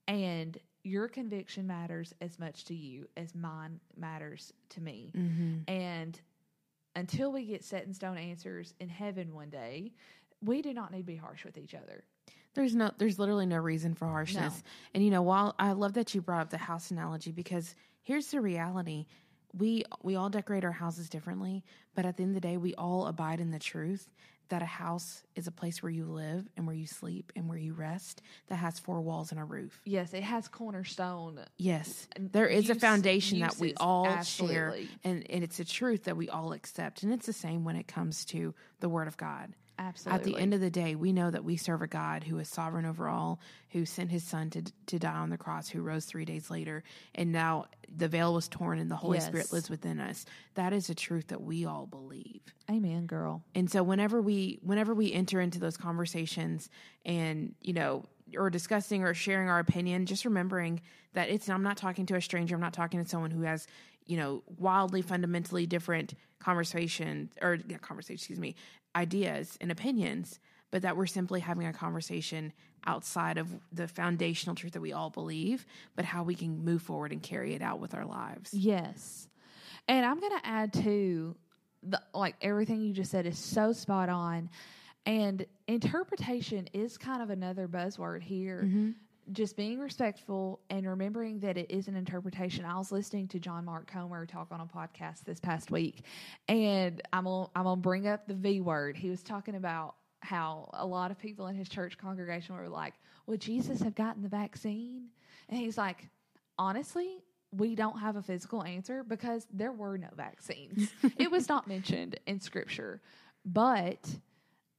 And 0.08 0.58
your 0.84 1.08
conviction 1.08 1.65
matters 1.65 2.13
as 2.19 2.38
much 2.39 2.65
to 2.65 2.76
you 2.76 3.08
as 3.15 3.34
mine 3.34 3.80
matters 3.95 4.52
to 4.69 4.82
me. 4.82 5.12
Mhm. 5.15 5.63
And 5.69 6.19
until 6.95 7.32
we 7.32 7.45
get 7.45 7.63
set 7.63 7.86
in 7.86 7.93
stone 7.93 8.17
answers 8.17 8.73
in 8.80 8.89
heaven 8.89 9.34
one 9.34 9.49
day, 9.49 9.93
we 10.41 10.62
do 10.62 10.73
not 10.73 10.91
need 10.91 10.99
to 10.99 11.04
be 11.06 11.15
harsh 11.15 11.45
with 11.45 11.58
each 11.58 11.73
other. 11.73 12.04
There's 12.54 12.76
no, 12.76 12.92
there's 12.98 13.18
literally 13.18 13.46
no 13.46 13.58
reason 13.58 13.96
for 13.96 14.08
harshness. 14.08 14.62
And 14.94 15.04
you 15.04 15.12
know, 15.12 15.22
while 15.22 15.56
I 15.58 15.72
love 15.72 15.94
that 15.94 16.13
you 16.13 16.22
brought 16.22 16.42
up 16.42 16.50
the 16.50 16.58
house 16.58 16.92
analogy 16.92 17.32
because 17.32 17.76
here's 18.04 18.28
the 18.28 18.42
reality: 18.42 19.08
we 19.58 19.84
we 20.02 20.16
all 20.16 20.30
decorate 20.30 20.63
our 20.63 20.72
houses 20.72 21.10
differently, 21.10 21.63
but 21.96 22.06
at 22.06 22.18
the 22.18 22.24
end 22.24 22.36
of 22.36 22.42
the 22.42 22.48
day, 22.48 22.58
we 22.58 22.76
all 22.76 23.08
abide 23.08 23.39
in 23.39 23.52
the 23.52 23.60
truth 23.60 24.10
that 24.50 24.62
a 24.62 24.66
house 24.66 25.24
is 25.36 25.48
a 25.48 25.52
place 25.52 25.82
where 25.82 25.92
you 25.92 26.06
live 26.06 26.48
and 26.56 26.68
where 26.68 26.76
you 26.76 26.86
sleep 26.86 27.32
and 27.36 27.50
where 27.50 27.58
you 27.58 27.74
rest 27.74 28.22
that 28.48 28.58
has 28.58 28.78
four 28.78 29.02
walls 29.02 29.32
and 29.32 29.39
a 29.39 29.44
roof. 29.44 29.82
Yes, 29.86 30.13
it 30.13 30.22
has 30.22 30.48
cornerstone. 30.48 31.39
Yes, 31.58 32.08
there 32.20 32.48
is 32.48 32.70
a 32.70 32.74
use- 32.74 32.82
foundation 32.82 33.39
that 33.39 33.58
we 33.58 33.74
all 33.78 34.06
absolutely. 34.06 34.86
share, 34.86 34.89
and, 35.04 35.32
and 35.32 35.44
it's 35.44 35.60
a 35.60 35.66
truth 35.66 36.04
that 36.04 36.18
we 36.18 36.30
all 36.30 36.54
accept. 36.54 37.04
And 37.04 37.12
it's 37.12 37.26
the 37.26 37.34
same 37.34 37.63
when 37.63 37.76
it 37.76 37.88
comes 37.88 38.26
to 38.26 38.54
the 38.80 38.89
Word 38.89 39.08
of 39.08 39.18
God. 39.18 39.56
Absolutely. 39.80 40.18
At 40.18 40.24
the 40.24 40.42
end 40.42 40.54
of 40.54 40.62
the 40.62 40.70
day, 40.70 40.96
we 40.96 41.12
know 41.12 41.32
that 41.32 41.44
we 41.44 41.58
serve 41.58 41.82
a 41.82 41.88
God 41.88 42.24
who 42.24 42.38
is 42.40 42.48
sovereign 42.48 42.86
over 42.86 43.08
all, 43.08 43.40
who 43.72 43.86
sent 43.86 44.12
his 44.12 44.24
son 44.24 44.50
to, 44.52 44.64
to 44.88 45.00
die 45.00 45.14
on 45.14 45.30
the 45.30 45.38
cross, 45.38 45.68
who 45.68 45.82
rose 45.82 46.06
three 46.06 46.26
days 46.26 46.50
later, 46.50 46.84
and 47.16 47.32
now 47.32 47.66
the 47.96 48.08
veil 48.08 48.34
was 48.34 48.48
torn 48.48 48.80
and 48.80 48.90
the 48.90 48.96
Holy 48.96 49.20
Spirit 49.20 49.52
lives 49.52 49.70
within 49.70 50.00
us. 50.00 50.26
That 50.56 50.74
is 50.74 50.90
a 50.90 50.96
truth 50.96 51.28
that 51.28 51.42
we 51.42 51.66
all 51.66 51.86
believe. 51.86 52.42
Amen, 52.70 53.06
girl. 53.06 53.44
And 53.56 53.70
so 53.70 53.84
whenever 53.84 54.22
we 54.22 54.60
whenever 54.62 54.94
we 54.94 55.12
enter 55.12 55.42
into 55.42 55.60
those 55.60 55.78
conversations 55.78 56.70
and, 57.06 57.56
you 57.62 57.74
know, 57.74 58.06
or 58.38 58.50
discussing 58.50 59.04
or 59.04 59.14
sharing 59.14 59.50
our 59.50 59.60
opinion, 59.60 60.06
just 60.06 60.26
remembering 60.26 60.82
that 61.14 61.30
it's 61.30 61.50
I'm 61.50 61.64
not 61.64 61.78
talking 61.78 62.06
to 62.08 62.16
a 62.16 62.22
stranger, 62.22 62.56
I'm 62.56 62.62
not 62.62 62.74
talking 62.74 63.04
to 63.04 63.10
someone 63.10 63.32
who 63.32 63.42
has, 63.42 63.68
you 64.06 64.18
know, 64.18 64.44
wildly 64.58 65.02
fundamentally 65.02 65.66
different 65.66 66.14
conversation 66.40 67.30
or 67.42 67.58
yeah, 67.68 67.78
conversation, 67.78 68.16
excuse 68.16 68.40
me, 68.40 68.56
ideas 68.96 69.58
and 69.62 69.72
opinions, 69.72 70.40
but 70.72 70.82
that 70.82 70.98
we're 70.98 71.06
simply 71.06 71.40
having 71.40 71.68
a 71.68 71.74
conversation 71.74 72.54
outside 72.86 73.38
of 73.38 73.48
the 73.72 73.88
foundational 73.88 74.56
truth 74.56 74.74
that 74.74 74.82
we 74.82 74.94
all 74.94 75.10
believe, 75.10 75.66
but 75.96 76.06
how 76.06 76.24
we 76.24 76.36
can 76.36 76.64
move 76.64 76.82
forward 76.82 77.12
and 77.12 77.22
carry 77.22 77.54
it 77.54 77.62
out 77.62 77.80
with 77.80 77.94
our 77.94 78.06
lives. 78.06 78.54
Yes. 78.54 79.28
And 79.88 80.06
I'm 80.06 80.20
going 80.20 80.38
to 80.38 80.46
add 80.46 80.74
to 80.74 81.36
the 81.84 82.02
like 82.14 82.36
everything 82.42 82.82
you 82.82 82.94
just 82.94 83.12
said 83.12 83.26
is 83.26 83.38
so 83.38 83.74
spot 83.74 84.10
on. 84.10 84.50
And 85.06 85.46
interpretation 85.68 86.70
is 86.74 86.98
kind 86.98 87.22
of 87.22 87.30
another 87.30 87.68
buzzword 87.68 88.22
here. 88.22 88.64
Mm-hmm. 88.66 88.92
Just 89.32 89.56
being 89.56 89.80
respectful 89.80 90.60
and 90.70 90.88
remembering 90.88 91.40
that 91.40 91.58
it 91.58 91.72
is 91.72 91.88
an 91.88 91.96
interpretation. 91.96 92.66
I 92.66 92.78
was 92.78 92.92
listening 92.92 93.28
to 93.30 93.40
John 93.40 93.66
Mark 93.66 93.88
Comer 93.88 94.26
talk 94.26 94.48
on 94.52 94.60
a 94.60 94.66
podcast 94.66 95.24
this 95.24 95.40
past 95.40 95.72
week, 95.72 96.04
and 96.48 97.02
I'm 97.14 97.24
gonna, 97.24 97.48
I'm 97.56 97.64
gonna 97.64 97.82
bring 97.82 98.08
up 98.08 98.28
the 98.28 98.34
V 98.34 98.60
word. 98.60 98.98
He 98.98 99.10
was 99.10 99.24
talking 99.24 99.56
about 99.56 99.96
how 100.20 100.70
a 100.74 100.86
lot 100.86 101.12
of 101.12 101.18
people 101.18 101.48
in 101.48 101.56
his 101.56 101.70
church 101.70 101.98
congregation 101.98 102.56
were 102.56 102.68
like, 102.68 102.96
"Would 103.28 103.40
Jesus 103.40 103.82
have 103.82 103.96
gotten 103.96 104.24
the 104.24 104.30
vaccine?" 104.30 105.08
And 105.48 105.58
he's 105.58 105.78
like, 105.78 106.10
honestly, 106.58 107.24
we 107.52 107.76
don't 107.76 108.00
have 108.00 108.16
a 108.16 108.22
physical 108.22 108.64
answer 108.64 109.04
because 109.04 109.46
there 109.52 109.72
were 109.72 109.98
no 109.98 110.10
vaccines. 110.16 110.90
it 111.18 111.30
was 111.30 111.48
not 111.48 111.68
mentioned 111.68 112.20
in 112.26 112.40
scripture. 112.40 113.02
But 113.46 114.10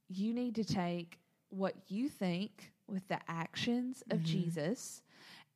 you 0.08 0.32
need 0.32 0.56
to 0.56 0.64
take 0.64 1.18
what 1.50 1.74
you 1.88 2.08
think 2.08 2.72
with 2.88 3.06
the 3.08 3.18
actions 3.28 4.02
of 4.10 4.18
mm-hmm. 4.18 4.26
Jesus 4.26 5.02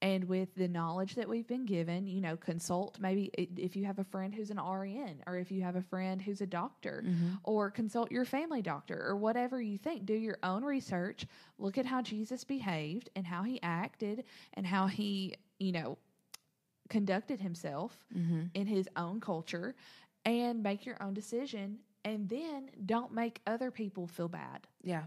and 0.00 0.24
with 0.24 0.54
the 0.54 0.68
knowledge 0.68 1.16
that 1.16 1.28
we've 1.28 1.46
been 1.46 1.66
given, 1.66 2.06
you 2.06 2.20
know, 2.20 2.36
consult 2.36 2.98
maybe 3.00 3.30
if 3.34 3.74
you 3.74 3.84
have 3.84 3.98
a 3.98 4.04
friend 4.04 4.32
who's 4.32 4.50
an 4.50 4.58
RN 4.58 5.22
or 5.26 5.36
if 5.36 5.50
you 5.50 5.62
have 5.62 5.76
a 5.76 5.82
friend 5.82 6.22
who's 6.22 6.40
a 6.40 6.46
doctor 6.46 7.02
mm-hmm. 7.04 7.34
or 7.42 7.70
consult 7.70 8.12
your 8.12 8.24
family 8.24 8.62
doctor 8.62 9.04
or 9.04 9.16
whatever 9.16 9.60
you 9.60 9.76
think. 9.76 10.06
Do 10.06 10.14
your 10.14 10.38
own 10.42 10.64
research, 10.64 11.26
look 11.58 11.78
at 11.78 11.86
how 11.86 12.00
Jesus 12.00 12.44
behaved 12.44 13.10
and 13.16 13.26
how 13.26 13.42
he 13.42 13.60
acted 13.62 14.24
and 14.54 14.64
how 14.64 14.86
he, 14.86 15.34
you 15.58 15.72
know, 15.72 15.98
conducted 16.88 17.40
himself 17.40 17.96
mm-hmm. 18.16 18.44
in 18.54 18.66
his 18.66 18.88
own 18.96 19.20
culture 19.20 19.74
and 20.24 20.62
make 20.62 20.86
your 20.86 21.02
own 21.02 21.14
decision 21.14 21.78
and 22.04 22.28
then 22.28 22.70
don't 22.86 23.12
make 23.12 23.40
other 23.46 23.70
people 23.70 24.06
feel 24.06 24.28
bad. 24.28 24.66
Yeah. 24.82 25.04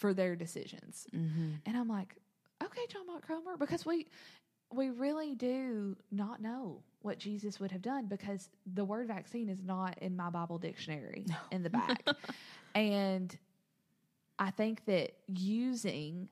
For 0.00 0.14
their 0.14 0.34
decisions. 0.34 1.06
Mm-hmm. 1.14 1.50
And 1.66 1.76
I'm 1.76 1.88
like, 1.88 2.16
okay, 2.64 2.80
John 2.88 3.04
Comer, 3.26 3.56
because 3.58 3.84
we 3.84 4.06
we 4.72 4.90
really 4.90 5.34
do 5.34 5.96
not 6.10 6.40
know 6.40 6.82
what 7.02 7.18
Jesus 7.18 7.58
would 7.58 7.72
have 7.72 7.82
done 7.82 8.06
because 8.06 8.48
the 8.74 8.84
word 8.84 9.08
vaccine 9.08 9.48
is 9.48 9.62
not 9.62 9.98
in 9.98 10.16
my 10.16 10.30
Bible 10.30 10.58
dictionary 10.58 11.26
in 11.50 11.62
the 11.62 11.70
back. 11.70 12.06
and 12.74 13.36
I 14.38 14.50
think 14.50 14.84
that 14.86 15.12
using 15.26 16.28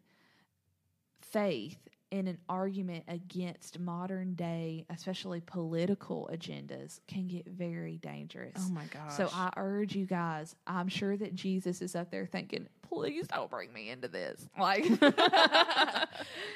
faith 1.20 1.78
in 2.10 2.26
an 2.26 2.38
argument 2.48 3.04
against 3.08 3.78
modern 3.78 4.34
day, 4.34 4.86
especially 4.90 5.40
political 5.42 6.28
agendas, 6.32 7.00
can 7.06 7.26
get 7.26 7.46
very 7.46 7.98
dangerous. 7.98 8.54
Oh 8.58 8.70
my 8.70 8.84
gosh. 8.86 9.14
So 9.14 9.28
I 9.32 9.50
urge 9.56 9.94
you 9.94 10.06
guys, 10.06 10.56
I'm 10.66 10.88
sure 10.88 11.16
that 11.18 11.34
Jesus 11.34 11.82
is 11.82 11.94
up 11.94 12.10
there 12.10 12.24
thinking, 12.26 12.66
please 12.82 13.26
don't 13.28 13.50
bring 13.50 13.72
me 13.72 13.90
into 13.90 14.08
this. 14.08 14.48
Like, 14.58 14.84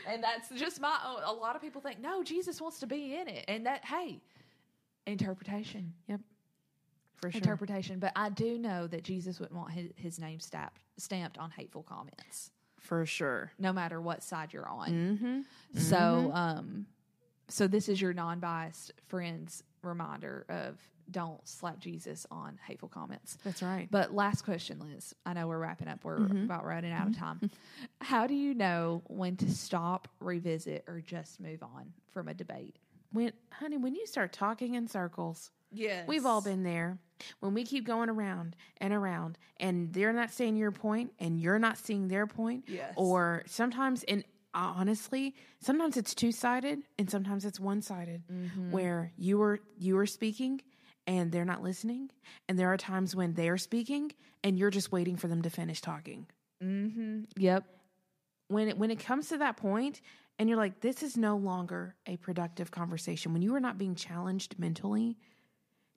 and 0.06 0.22
that's 0.22 0.48
just 0.56 0.80
my 0.80 0.98
own. 1.06 1.22
A 1.24 1.32
lot 1.32 1.54
of 1.56 1.62
people 1.62 1.80
think, 1.80 2.00
no, 2.00 2.22
Jesus 2.22 2.60
wants 2.60 2.80
to 2.80 2.86
be 2.86 3.14
in 3.16 3.28
it. 3.28 3.44
And 3.48 3.66
that, 3.66 3.84
hey, 3.84 4.20
interpretation, 5.06 5.92
Yep. 6.08 6.20
for 7.16 7.30
sure. 7.30 7.38
interpretation. 7.38 7.98
But 7.98 8.12
I 8.16 8.30
do 8.30 8.58
know 8.58 8.86
that 8.86 9.04
Jesus 9.04 9.38
wouldn't 9.38 9.56
want 9.58 9.72
his, 9.72 9.90
his 9.96 10.18
name 10.18 10.40
stamped, 10.40 10.80
stamped 10.96 11.38
on 11.38 11.50
hateful 11.50 11.82
comments, 11.82 12.50
for 12.82 13.06
sure. 13.06 13.52
no 13.58 13.72
matter 13.72 14.00
what 14.00 14.22
side 14.22 14.52
you're 14.52 14.68
on. 14.68 14.90
Mm-hmm. 14.90 15.80
So, 15.80 16.30
um, 16.34 16.86
so 17.48 17.66
this 17.66 17.88
is 17.88 18.00
your 18.00 18.12
non-biased 18.12 18.92
friends 19.08 19.62
reminder 19.82 20.44
of 20.48 20.78
don't 21.10 21.46
slap 21.46 21.78
Jesus 21.80 22.26
on 22.30 22.58
hateful 22.66 22.88
comments. 22.88 23.36
That's 23.44 23.62
right. 23.62 23.88
But 23.90 24.14
last 24.14 24.42
question, 24.42 24.78
Liz. 24.80 25.14
I 25.26 25.32
know 25.34 25.46
we're 25.48 25.58
wrapping 25.58 25.88
up. 25.88 26.04
We're 26.04 26.18
Mm-hmm. 26.20 26.44
about 26.44 26.64
running 26.64 26.92
out 26.92 27.08
of 27.08 27.18
time. 27.18 27.50
How 28.00 28.26
do 28.26 28.34
you 28.34 28.54
know 28.54 29.02
when 29.08 29.36
to 29.38 29.50
stop, 29.50 30.08
revisit, 30.20 30.84
or 30.86 31.00
just 31.00 31.40
move 31.40 31.62
on 31.62 31.92
from 32.12 32.28
a 32.28 32.34
debate? 32.34 32.76
when 33.12 33.30
honey, 33.50 33.76
when 33.76 33.94
you 33.94 34.06
start 34.06 34.32
talking 34.32 34.74
in 34.74 34.88
circles, 34.88 35.50
Yes, 35.70 36.06
we've 36.08 36.24
all 36.26 36.40
been 36.40 36.62
there. 36.62 36.98
When 37.40 37.54
we 37.54 37.64
keep 37.64 37.86
going 37.86 38.08
around 38.08 38.56
and 38.78 38.92
around 38.92 39.38
and 39.58 39.92
they're 39.92 40.12
not 40.12 40.30
saying 40.30 40.56
your 40.56 40.70
point 40.72 41.12
and 41.18 41.40
you're 41.40 41.58
not 41.58 41.78
seeing 41.78 42.08
their 42.08 42.26
point 42.26 42.64
Yes. 42.68 42.92
or 42.96 43.42
sometimes 43.46 44.02
and 44.04 44.24
honestly 44.54 45.34
sometimes 45.60 45.96
it's 45.96 46.14
two-sided 46.14 46.80
and 46.98 47.10
sometimes 47.10 47.44
it's 47.44 47.58
one-sided 47.58 48.22
where 48.70 49.12
you 49.16 49.40
are 49.42 49.58
you 49.78 49.96
are 49.98 50.06
speaking 50.06 50.60
and 51.06 51.32
they're 51.32 51.44
not 51.44 51.62
listening 51.62 52.10
and 52.48 52.58
there 52.58 52.72
are 52.72 52.76
times 52.76 53.16
when 53.16 53.32
they're 53.34 53.56
speaking 53.58 54.12
and 54.44 54.58
you're 54.58 54.70
just 54.70 54.92
waiting 54.92 55.16
for 55.16 55.28
them 55.28 55.42
to 55.42 55.50
finish 55.50 55.80
talking 55.80 56.26
Mm-hmm. 56.62 57.22
Yep. 57.38 57.64
when 58.48 58.68
it 58.68 58.78
when 58.78 58.90
it 58.90 59.00
comes 59.00 59.28
to 59.30 59.38
that 59.38 59.56
point 59.56 60.00
and 60.38 60.48
you're 60.48 60.58
like 60.58 60.80
this 60.80 61.02
is 61.02 61.16
no 61.16 61.36
longer 61.36 61.96
a 62.06 62.16
productive 62.18 62.70
conversation 62.70 63.32
when 63.32 63.42
you 63.42 63.54
are 63.54 63.60
not 63.60 63.78
being 63.78 63.94
challenged 63.96 64.58
mentally 64.58 65.16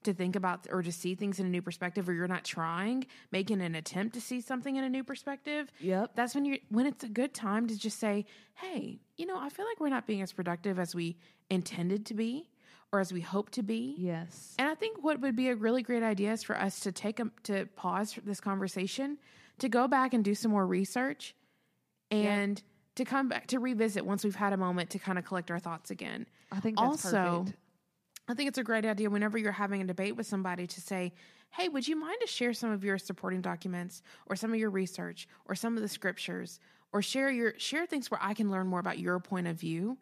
to 0.06 0.14
think 0.14 0.36
about 0.36 0.68
or 0.72 0.82
to 0.82 0.91
see 0.91 1.16
things 1.16 1.39
in 1.39 1.45
a 1.45 1.49
new 1.49 1.62
perspective 1.62 2.08
or 2.08 2.14
you're 2.14 2.28
not 2.28 2.43
trying 2.43 3.06
making 3.32 3.62
an 3.62 3.76
attempt 3.76 4.14
to 4.16 4.22
see 4.22 4.39
something 4.41 4.76
in 4.76 4.84
a 4.84 4.89
new 4.89 5.03
perspective 5.03 5.72
Yep. 5.80 6.12
that's 6.16 6.34
when 6.36 6.45
you 6.45 6.60
when 6.70 6.86
it's 6.86 7.03
a 7.03 7.10
good 7.10 7.34
time 7.34 7.68
to 7.68 7.78
just 7.78 7.99
say 7.99 8.26
hey 8.56 8.99
you 9.18 9.26
know 9.26 9.38
i 9.38 9.49
feel 9.49 9.66
like 9.66 9.80
we're 9.80 9.89
not 9.89 10.08
being 10.08 10.22
as 10.22 10.32
productive 10.32 10.80
as 10.80 10.95
we 10.95 11.18
intended 11.49 12.06
to 12.08 12.14
be 12.14 12.49
or 12.91 12.99
as 12.99 13.12
we 13.12 13.20
hope 13.22 13.49
to 13.51 13.64
be 13.64 13.95
Yes. 13.97 14.56
and 14.60 14.70
I 14.70 14.76
think 14.76 15.03
what 15.03 15.20
would 15.22 15.36
be 15.36 15.49
a 15.49 15.56
really 15.56 15.82
great 15.82 16.03
idea 16.03 16.32
is 16.32 16.43
for 16.43 16.58
us 16.58 16.80
to 16.82 16.91
take 16.91 17.20
a, 17.20 17.30
to 17.43 17.66
pause 17.76 18.18
this 18.24 18.39
conversation, 18.39 19.18
to 19.60 19.68
go 19.68 19.88
back 19.88 20.14
and 20.14 20.24
do 20.24 20.34
some 20.36 20.51
more 20.51 20.66
research, 20.66 21.36
and 22.12 22.62
to 22.95 23.03
come 23.03 23.28
back 23.28 23.47
to 23.47 23.60
revisit 23.60 24.06
once 24.06 24.24
we've 24.24 24.36
had 24.36 24.53
a 24.53 24.58
moment 24.58 24.91
to 24.91 24.99
kind 24.99 25.18
of 25.18 25.26
collect 25.26 25.51
our 25.51 25.60
thoughts 25.60 25.91
again. 25.91 26.26
I 26.51 26.60
think 26.60 26.78
that's 26.78 27.06
also, 27.06 27.39
perfect. 27.39 27.58
I 28.28 28.34
think 28.34 28.48
it's 28.48 28.58
a 28.58 28.64
great 28.64 28.86
idea 28.86 29.10
whenever 29.10 29.38
you're 29.38 29.52
having 29.52 29.82
a 29.82 29.86
debate 29.86 30.16
with 30.16 30.26
somebody 30.28 30.66
to 30.68 30.82
say, 30.82 31.14
"Hey, 31.52 31.70
would 31.70 31.88
you 31.88 31.96
mind 31.96 32.18
to 32.22 32.28
share 32.28 32.54
some 32.54 32.72
of 32.72 32.84
your 32.84 32.98
supporting 32.98 33.42
documents, 33.42 34.02
or 34.26 34.36
some 34.36 34.52
of 34.52 34.60
your 34.60 34.72
research, 34.72 35.28
or 35.46 35.56
some 35.56 35.76
of 35.76 35.82
the 35.84 35.90
scriptures, 35.90 36.60
or 36.92 37.02
share 37.02 37.30
your 37.30 37.54
share 37.58 37.86
things 37.86 38.10
where 38.10 38.22
I 38.22 38.34
can 38.34 38.50
learn 38.50 38.68
more 38.68 38.80
about 38.80 39.00
your 39.00 39.20
point 39.20 39.48
of 39.48 39.60
view." 39.60 39.98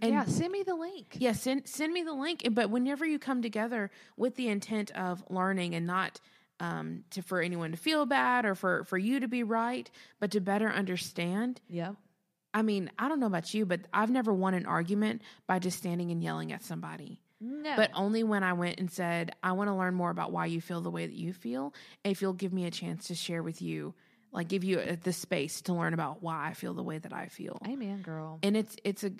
And 0.00 0.12
yeah, 0.12 0.24
send 0.24 0.50
me 0.50 0.64
the 0.64 0.74
link. 0.74 1.16
yeah, 1.18 1.32
send 1.32 1.68
send 1.68 1.92
me 1.92 2.02
the 2.02 2.12
link. 2.12 2.46
But 2.50 2.70
whenever 2.70 3.06
you 3.06 3.18
come 3.18 3.40
together 3.40 3.90
with 4.16 4.34
the 4.34 4.48
intent 4.48 4.90
of 4.92 5.24
learning 5.30 5.74
and 5.74 5.86
not 5.86 6.20
um, 6.60 7.04
to 7.10 7.22
for 7.22 7.40
anyone 7.40 7.70
to 7.70 7.76
feel 7.76 8.04
bad 8.04 8.44
or 8.44 8.54
for 8.54 8.84
for 8.84 8.98
you 8.98 9.20
to 9.20 9.28
be 9.28 9.42
right, 9.44 9.90
but 10.20 10.32
to 10.32 10.40
better 10.40 10.68
understand. 10.68 11.60
Yeah. 11.68 11.92
I 12.54 12.62
mean, 12.62 12.90
I 12.98 13.08
don't 13.08 13.18
know 13.18 13.26
about 13.26 13.54
you, 13.54 13.64
but 13.64 13.80
I've 13.94 14.10
never 14.10 14.32
won 14.32 14.52
an 14.52 14.66
argument 14.66 15.22
by 15.46 15.58
just 15.58 15.78
standing 15.78 16.10
and 16.10 16.22
yelling 16.22 16.52
at 16.52 16.62
somebody. 16.62 17.21
No. 17.42 17.74
But 17.76 17.90
only 17.94 18.22
when 18.22 18.44
I 18.44 18.52
went 18.52 18.78
and 18.78 18.90
said, 18.90 19.34
I 19.42 19.52
want 19.52 19.68
to 19.68 19.74
learn 19.74 19.94
more 19.94 20.10
about 20.10 20.30
why 20.30 20.46
you 20.46 20.60
feel 20.60 20.80
the 20.80 20.90
way 20.90 21.06
that 21.06 21.16
you 21.16 21.32
feel. 21.32 21.74
If 22.04 22.22
you'll 22.22 22.32
give 22.34 22.52
me 22.52 22.66
a 22.66 22.70
chance 22.70 23.08
to 23.08 23.16
share 23.16 23.42
with 23.42 23.60
you, 23.60 23.94
like 24.30 24.48
give 24.48 24.62
you 24.62 24.78
uh, 24.78 24.96
the 25.02 25.12
space 25.12 25.60
to 25.62 25.74
learn 25.74 25.92
about 25.92 26.22
why 26.22 26.46
I 26.48 26.54
feel 26.54 26.72
the 26.72 26.82
way 26.82 26.98
that 26.98 27.12
I 27.12 27.26
feel. 27.26 27.58
Amen, 27.66 28.00
girl. 28.02 28.38
And 28.42 28.56
it's 28.56 28.76
it's 28.84 29.02
a 29.04 29.12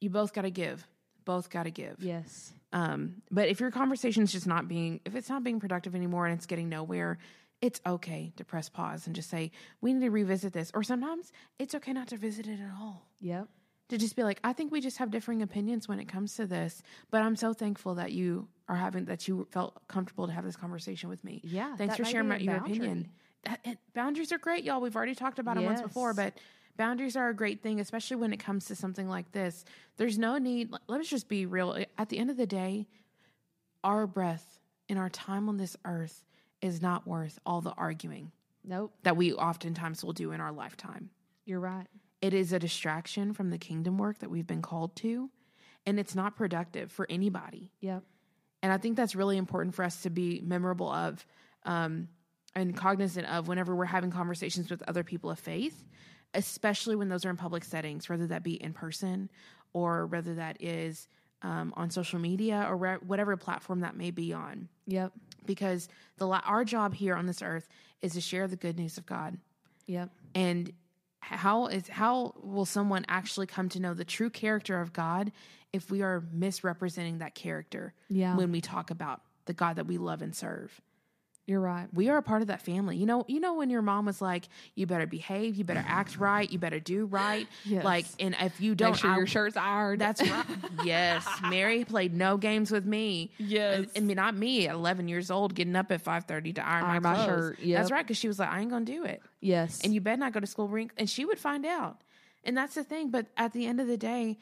you 0.00 0.10
both 0.10 0.32
got 0.32 0.42
to 0.42 0.50
give. 0.50 0.86
Both 1.24 1.50
got 1.50 1.64
to 1.64 1.70
give. 1.70 1.96
yes. 1.98 2.52
Um, 2.72 3.22
but 3.32 3.48
if 3.48 3.58
your 3.58 3.72
conversation's 3.72 4.30
just 4.30 4.46
not 4.46 4.68
being, 4.68 5.00
if 5.04 5.16
it's 5.16 5.28
not 5.28 5.42
being 5.42 5.58
productive 5.58 5.96
anymore 5.96 6.26
and 6.26 6.36
it's 6.36 6.46
getting 6.46 6.68
nowhere, 6.68 7.18
it's 7.60 7.80
okay 7.84 8.32
to 8.36 8.44
press 8.44 8.68
pause 8.68 9.06
and 9.06 9.14
just 9.16 9.28
say, 9.28 9.50
we 9.80 9.92
need 9.92 10.00
to 10.02 10.10
revisit 10.10 10.52
this. 10.52 10.70
Or 10.72 10.84
sometimes 10.84 11.32
it's 11.58 11.74
okay 11.74 11.92
not 11.92 12.06
to 12.08 12.16
visit 12.16 12.46
it 12.46 12.60
at 12.60 12.70
all. 12.80 13.02
Yep. 13.20 13.48
To 13.90 13.98
just 13.98 14.16
be 14.16 14.22
like, 14.22 14.40
I 14.42 14.52
think 14.52 14.72
we 14.72 14.80
just 14.80 14.98
have 14.98 15.10
differing 15.10 15.42
opinions 15.42 15.88
when 15.88 16.00
it 16.00 16.06
comes 16.06 16.34
to 16.36 16.46
this, 16.46 16.82
but 17.10 17.22
I'm 17.22 17.36
so 17.36 17.52
thankful 17.52 17.96
that 17.96 18.12
you 18.12 18.48
are 18.68 18.76
having, 18.76 19.04
that 19.06 19.28
you 19.28 19.46
felt 19.50 19.86
comfortable 19.88 20.26
to 20.26 20.32
have 20.32 20.44
this 20.44 20.56
conversation 20.56 21.08
with 21.08 21.22
me. 21.24 21.40
Yeah, 21.44 21.76
Thanks 21.76 21.96
for 21.96 22.04
sharing 22.04 22.28
your 22.40 22.58
boundary. 22.58 22.76
opinion. 22.76 23.08
That, 23.44 23.78
boundaries 23.94 24.32
are 24.32 24.38
great, 24.38 24.64
y'all. 24.64 24.80
We've 24.80 24.94
already 24.94 25.14
talked 25.14 25.38
about 25.38 25.56
them 25.56 25.64
once 25.64 25.82
before, 25.82 26.14
but 26.14 26.34
boundaries 26.76 27.16
are 27.16 27.28
a 27.28 27.34
great 27.34 27.62
thing, 27.62 27.80
especially 27.80 28.16
when 28.16 28.32
it 28.32 28.38
comes 28.38 28.66
to 28.66 28.76
something 28.76 29.08
like 29.08 29.32
this. 29.32 29.64
There's 29.96 30.18
no 30.18 30.38
need, 30.38 30.72
let's 30.88 31.08
just 31.08 31.28
be 31.28 31.46
real. 31.46 31.76
At 31.98 32.08
the 32.10 32.18
end 32.18 32.30
of 32.30 32.36
the 32.36 32.46
day, 32.46 32.86
our 33.82 34.06
breath 34.06 34.60
and 34.88 34.98
our 34.98 35.08
time 35.08 35.48
on 35.48 35.56
this 35.56 35.76
earth 35.84 36.24
is 36.60 36.82
not 36.82 37.06
worth 37.06 37.38
all 37.46 37.60
the 37.60 37.72
arguing 37.72 38.30
Nope. 38.64 38.92
that 39.02 39.16
we 39.16 39.32
oftentimes 39.32 40.04
will 40.04 40.12
do 40.12 40.32
in 40.32 40.40
our 40.40 40.52
lifetime. 40.52 41.10
You're 41.46 41.60
right. 41.60 41.86
It 42.20 42.34
is 42.34 42.52
a 42.52 42.58
distraction 42.58 43.32
from 43.32 43.50
the 43.50 43.58
kingdom 43.58 43.98
work 43.98 44.18
that 44.18 44.30
we've 44.30 44.46
been 44.46 44.62
called 44.62 44.94
to, 44.96 45.30
and 45.86 45.98
it's 45.98 46.14
not 46.14 46.36
productive 46.36 46.92
for 46.92 47.06
anybody. 47.08 47.72
Yep. 47.80 48.02
And 48.62 48.72
I 48.72 48.78
think 48.78 48.96
that's 48.96 49.14
really 49.14 49.38
important 49.38 49.74
for 49.74 49.84
us 49.84 50.02
to 50.02 50.10
be 50.10 50.40
memorable 50.44 50.90
of 50.90 51.24
um, 51.64 52.08
and 52.54 52.76
cognizant 52.76 53.26
of 53.26 53.48
whenever 53.48 53.74
we're 53.74 53.84
having 53.84 54.10
conversations 54.10 54.70
with 54.70 54.82
other 54.88 55.02
people 55.02 55.30
of 55.30 55.38
faith, 55.38 55.84
especially 56.34 56.96
when 56.96 57.08
those 57.08 57.24
are 57.24 57.30
in 57.30 57.36
public 57.36 57.64
settings, 57.64 58.08
whether 58.08 58.26
that 58.26 58.42
be 58.42 58.54
in 58.54 58.72
person 58.72 59.30
or 59.72 60.06
whether 60.06 60.34
that 60.34 60.56
is 60.60 61.08
um, 61.42 61.72
on 61.76 61.90
social 61.90 62.18
media 62.18 62.66
or 62.68 62.76
where, 62.76 62.96
whatever 62.96 63.36
platform 63.36 63.80
that 63.80 63.96
may 63.96 64.10
be 64.10 64.32
on. 64.32 64.68
Yep. 64.86 65.12
Because 65.46 65.88
the 66.18 66.26
la- 66.26 66.42
our 66.44 66.64
job 66.64 66.94
here 66.94 67.14
on 67.14 67.26
this 67.26 67.40
earth 67.40 67.68
is 68.02 68.12
to 68.12 68.20
share 68.20 68.46
the 68.46 68.56
good 68.56 68.78
news 68.78 68.98
of 68.98 69.06
God. 69.06 69.38
Yep. 69.86 70.10
And 70.34 70.72
how 71.20 71.66
is 71.66 71.86
how 71.88 72.34
will 72.42 72.64
someone 72.64 73.04
actually 73.08 73.46
come 73.46 73.68
to 73.70 73.80
know 73.80 73.94
the 73.94 74.04
true 74.04 74.30
character 74.30 74.80
of 74.80 74.92
God 74.92 75.32
if 75.72 75.90
we 75.90 76.02
are 76.02 76.24
misrepresenting 76.32 77.18
that 77.18 77.34
character 77.34 77.92
Yeah. 78.08 78.36
when 78.36 78.50
we 78.50 78.60
talk 78.60 78.90
about 78.90 79.20
the 79.46 79.52
God 79.52 79.76
that 79.76 79.86
we 79.86 79.98
love 79.98 80.22
and 80.22 80.34
serve? 80.34 80.80
You're 81.46 81.60
right. 81.60 81.88
We 81.92 82.08
are 82.10 82.16
a 82.16 82.22
part 82.22 82.42
of 82.42 82.48
that 82.48 82.62
family. 82.62 82.96
You 82.96 83.06
know, 83.06 83.24
you 83.26 83.40
know 83.40 83.54
when 83.54 83.70
your 83.70 83.82
mom 83.82 84.06
was 84.06 84.22
like, 84.22 84.48
"You 84.76 84.86
better 84.86 85.06
behave, 85.06 85.56
you 85.56 85.64
better 85.64 85.84
act 85.84 86.16
right, 86.16 86.48
you 86.48 86.60
better 86.60 86.78
do 86.78 87.06
right." 87.06 87.48
Yes. 87.64 87.84
Like, 87.84 88.06
and 88.20 88.36
if 88.40 88.60
you 88.60 88.76
don't, 88.76 88.90
Make 88.92 89.00
sure 89.00 89.10
I- 89.10 89.16
your 89.16 89.26
shirt's 89.26 89.56
ironed. 89.56 90.00
That's 90.00 90.22
right. 90.22 90.44
yes, 90.84 91.26
Mary 91.48 91.84
played 91.84 92.14
no 92.14 92.36
games 92.36 92.70
with 92.70 92.84
me. 92.84 93.32
Yes. 93.38 93.86
I 93.96 94.00
mean, 94.00 94.16
not 94.16 94.36
me, 94.36 94.68
at 94.68 94.76
eleven 94.76 95.08
years 95.08 95.28
old, 95.28 95.54
getting 95.56 95.74
up 95.74 95.90
at 95.90 96.02
five 96.02 96.24
thirty 96.24 96.52
to 96.52 96.64
iron, 96.64 96.84
Iron 96.84 97.02
my 97.02 97.16
my 97.16 97.24
shirt, 97.26 97.58
yep. 97.58 97.80
That's 97.80 97.90
right, 97.90 98.04
because 98.06 98.18
she 98.18 98.28
was 98.28 98.38
like, 98.38 98.50
"I 98.50 98.60
ain't 98.60 98.70
gonna 98.70 98.84
do 98.84 99.04
it." 99.04 99.20
Yes. 99.40 99.80
and 99.82 99.92
you 99.94 100.00
better 100.00 100.16
not 100.16 100.32
go 100.32 100.40
to 100.40 100.46
school 100.46 100.68
rink 100.68 100.92
and 100.96 101.08
she 101.08 101.24
would 101.24 101.38
find 101.38 101.64
out 101.66 102.02
and 102.44 102.56
that's 102.56 102.74
the 102.74 102.84
thing 102.84 103.10
but 103.10 103.26
at 103.36 103.52
the 103.52 103.66
end 103.66 103.80
of 103.80 103.86
the 103.86 103.96
day 103.96 104.38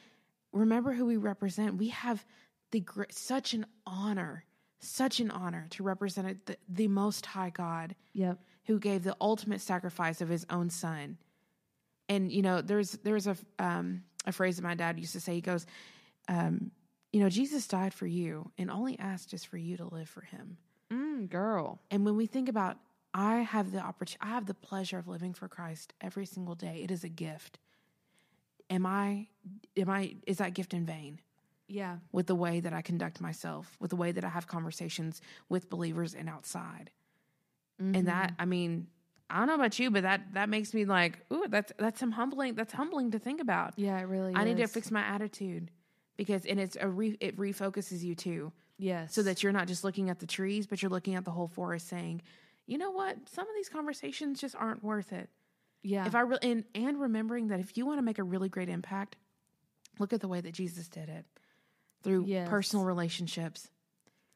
remember 0.51 0.91
who 0.93 1.05
we 1.05 1.17
represent 1.17 1.75
we 1.77 1.89
have 1.89 2.25
the 2.71 2.83
such 3.11 3.53
an 3.53 3.65
honor 3.85 4.43
such 4.79 5.19
an 5.19 5.29
honor 5.31 5.67
to 5.69 5.83
represent 5.83 6.45
the, 6.45 6.57
the 6.69 6.87
most 6.87 7.25
high 7.25 7.49
god 7.49 7.95
Yep. 8.13 8.39
who 8.65 8.79
gave 8.79 9.03
the 9.03 9.15
ultimate 9.19 9.61
sacrifice 9.61 10.21
of 10.21 10.29
his 10.29 10.45
own 10.49 10.69
son 10.69 11.17
and 12.07 12.31
you 12.31 12.41
know 12.41 12.61
there's 12.61 12.91
there's 13.03 13.27
a 13.27 13.35
um 13.59 14.03
a 14.25 14.31
phrase 14.31 14.55
that 14.57 14.63
my 14.63 14.75
dad 14.75 14.99
used 14.99 15.13
to 15.13 15.19
say 15.19 15.33
he 15.35 15.41
goes 15.41 15.65
um 16.27 16.71
you 17.11 17.19
know 17.21 17.29
jesus 17.29 17.67
died 17.67 17.93
for 17.93 18.05
you 18.07 18.51
and 18.57 18.69
all 18.71 18.85
he 18.85 18.97
asked 18.99 19.33
is 19.33 19.43
for 19.43 19.57
you 19.57 19.77
to 19.77 19.85
live 19.93 20.09
for 20.09 20.21
him 20.21 20.57
Mm, 20.91 21.29
girl. 21.29 21.79
and 21.91 22.03
when 22.03 22.15
we 22.17 22.25
think 22.25 22.49
about, 22.49 22.77
I 23.13 23.37
have 23.37 23.71
the 23.71 23.79
opportunity, 23.79 24.19
I 24.21 24.33
have 24.35 24.45
the 24.45 24.53
pleasure 24.53 24.97
of 24.97 25.07
living 25.07 25.33
for 25.33 25.47
Christ 25.47 25.93
every 26.01 26.25
single 26.25 26.55
day. 26.55 26.81
It 26.83 26.91
is 26.91 27.03
a 27.03 27.09
gift. 27.09 27.57
Am 28.69 28.85
I, 28.85 29.27
am 29.75 29.89
I, 29.89 30.15
is 30.27 30.37
that 30.37 30.53
gift 30.53 30.73
in 30.75 30.85
vain 30.85 31.19
Yeah. 31.67 31.97
with 32.11 32.27
the 32.27 32.35
way 32.35 32.59
that 32.59 32.71
I 32.71 32.81
conduct 32.83 33.19
myself, 33.19 33.75
with 33.79 33.89
the 33.89 33.95
way 33.95 34.11
that 34.11 34.23
I 34.23 34.29
have 34.29 34.47
conversations 34.47 35.21
with 35.49 35.69
believers 35.69 36.13
and 36.13 36.29
outside? 36.29 36.91
And 37.79 38.07
that, 38.07 38.31
mm-hmm. 38.31 38.41
I 38.41 38.45
mean, 38.45 38.87
I 39.29 39.37
don't 39.39 39.47
know 39.47 39.55
about 39.55 39.79
you, 39.79 39.89
but 39.89 40.03
that 40.03 40.33
that 40.33 40.49
makes 40.49 40.73
me 40.73 40.83
like, 40.83 41.19
ooh, 41.31 41.45
that's 41.47 41.71
that's 41.77 41.97
some 41.97 42.11
humbling. 42.11 42.55
That's 42.55 42.73
humbling 42.73 43.11
to 43.11 43.19
think 43.19 43.39
about. 43.39 43.73
Yeah, 43.77 43.97
it 43.99 44.03
really 44.03 44.31
is. 44.33 44.37
I 44.37 44.43
need 44.43 44.57
to 44.57 44.67
fix 44.67 44.91
my 44.91 45.01
attitude 45.01 45.71
because, 46.17 46.45
and 46.45 46.59
it's 46.59 46.75
a 46.79 46.89
re, 46.89 47.15
it 47.21 47.37
refocuses 47.37 48.01
you 48.03 48.15
too 48.15 48.51
Yes. 48.77 49.13
so 49.13 49.23
that 49.23 49.43
you're 49.43 49.53
not 49.53 49.67
just 49.69 49.85
looking 49.85 50.09
at 50.09 50.19
the 50.19 50.25
trees, 50.27 50.67
but 50.67 50.81
you're 50.81 50.89
looking 50.91 51.15
at 51.15 51.23
the 51.23 51.31
whole 51.31 51.47
forest 51.47 51.87
saying, 51.87 52.21
you 52.69 52.77
know 52.77 52.91
what? 52.91 53.17
Some 53.29 53.47
of 53.47 53.55
these 53.55 53.69
conversations 53.69 54.39
just 54.39 54.55
aren't 54.55 54.83
worth 54.83 55.11
it. 55.11 55.29
yeah. 55.81 56.05
If 56.05 56.13
I 56.15 56.21
re- 56.21 56.37
and, 56.41 56.63
and 56.75 56.99
remembering 56.99 57.47
that 57.49 57.59
if 57.59 57.77
you 57.77 57.85
want 57.85 57.97
to 57.97 58.03
make 58.03 58.19
a 58.19 58.23
really 58.23 58.49
great 58.49 58.69
impact, 58.69 59.15
look 59.97 60.13
at 60.13 60.21
the 60.21 60.27
way 60.27 60.39
that 60.41 60.53
Jesus 60.53 60.87
did 60.87 61.09
it 61.09 61.25
through 62.03 62.25
Yes. 62.27 62.47
personal 62.49 62.85
relationships. 62.85 63.69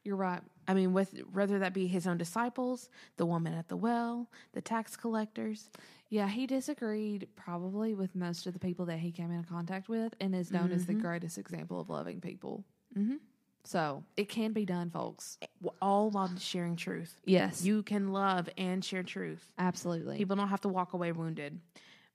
You're 0.04 0.16
right. 0.16 0.42
I 0.68 0.74
mean, 0.74 0.92
with 0.92 1.18
whether 1.32 1.60
that 1.60 1.72
be 1.72 1.86
his 1.86 2.06
own 2.06 2.18
disciples, 2.18 2.90
the 3.16 3.24
woman 3.24 3.54
at 3.54 3.68
the 3.68 3.76
well, 3.76 4.30
the 4.52 4.60
tax 4.60 4.96
collectors. 4.96 5.70
Yeah, 6.10 6.28
he 6.28 6.46
disagreed 6.46 7.28
probably 7.36 7.94
with 7.94 8.14
most 8.14 8.46
of 8.46 8.52
the 8.52 8.58
people 8.58 8.84
that 8.86 8.98
he 8.98 9.10
came 9.12 9.30
into 9.30 9.48
contact 9.48 9.88
with 9.88 10.14
and 10.20 10.34
is 10.34 10.50
known 10.50 10.72
as 10.72 10.84
the 10.86 10.92
greatest 10.94 11.38
example 11.38 11.80
of 11.80 11.88
loving 11.88 12.20
people. 12.20 12.64
Mhm. 12.96 13.18
So 13.64 14.04
it 14.16 14.28
can 14.28 14.52
be 14.52 14.64
done, 14.66 14.90
folks. 14.90 15.38
All 15.80 16.10
while 16.10 16.30
sharing 16.38 16.76
truth. 16.76 17.16
Yes. 17.24 17.64
You 17.64 17.82
can 17.82 18.12
love 18.12 18.48
and 18.58 18.84
share 18.84 19.02
truth. 19.02 19.44
Absolutely. 19.58 20.18
People 20.18 20.36
don't 20.36 20.48
have 20.48 20.60
to 20.62 20.68
walk 20.68 20.92
away 20.92 21.12
wounded. 21.12 21.58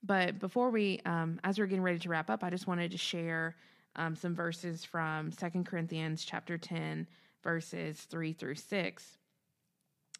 But 0.04 0.40
before 0.40 0.70
we, 0.70 1.02
um, 1.06 1.40
as 1.44 1.58
we're 1.60 1.66
getting 1.66 1.82
ready 1.82 2.00
to 2.00 2.10
wrap 2.10 2.30
up, 2.30 2.44
I 2.44 2.50
just 2.50 2.68
wanted 2.68 2.92
to 2.92 2.98
share 2.98 3.56
um, 3.96 4.16
some 4.16 4.36
verses 4.36 4.86
from 4.86 5.32
Second 5.32 5.66
Corinthians 5.66 6.24
chapter 6.24 6.58
10, 6.58 7.08
verses 7.44 8.00
3 8.10 8.32
through 8.34 8.56
6. 8.56 9.18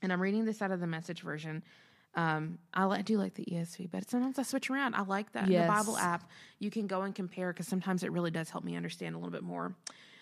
and 0.02 0.12
I'm 0.12 0.22
reading 0.22 0.46
this 0.46 0.62
out 0.62 0.72
of 0.72 0.80
the 0.80 0.88
message 0.88 1.22
version. 1.22 1.64
Um, 2.16 2.58
I, 2.74 2.88
I 2.88 3.02
do 3.04 3.18
like 3.20 3.36
the 3.36 3.46
ESV, 3.46 3.92
but 3.92 4.10
sometimes 4.10 4.40
I 4.40 4.44
switch 4.44 4.70
around. 4.72 4.96
I 4.96 5.04
like 5.04 5.32
that 5.34 5.46
in 5.46 5.52
Yes. 5.52 5.68
the 5.68 5.72
Bible 5.74 5.98
app. 5.98 6.30
You 6.58 6.72
can 6.72 6.88
go 6.88 7.04
and 7.04 7.14
compare 7.14 7.54
because 7.54 7.68
sometimes 7.68 8.04
it 8.04 8.12
really 8.12 8.32
does 8.32 8.50
help 8.50 8.64
me 8.64 8.76
understand 8.76 9.14
a 9.16 9.18
little 9.20 9.32
bit 9.32 9.44
more. 9.44 9.76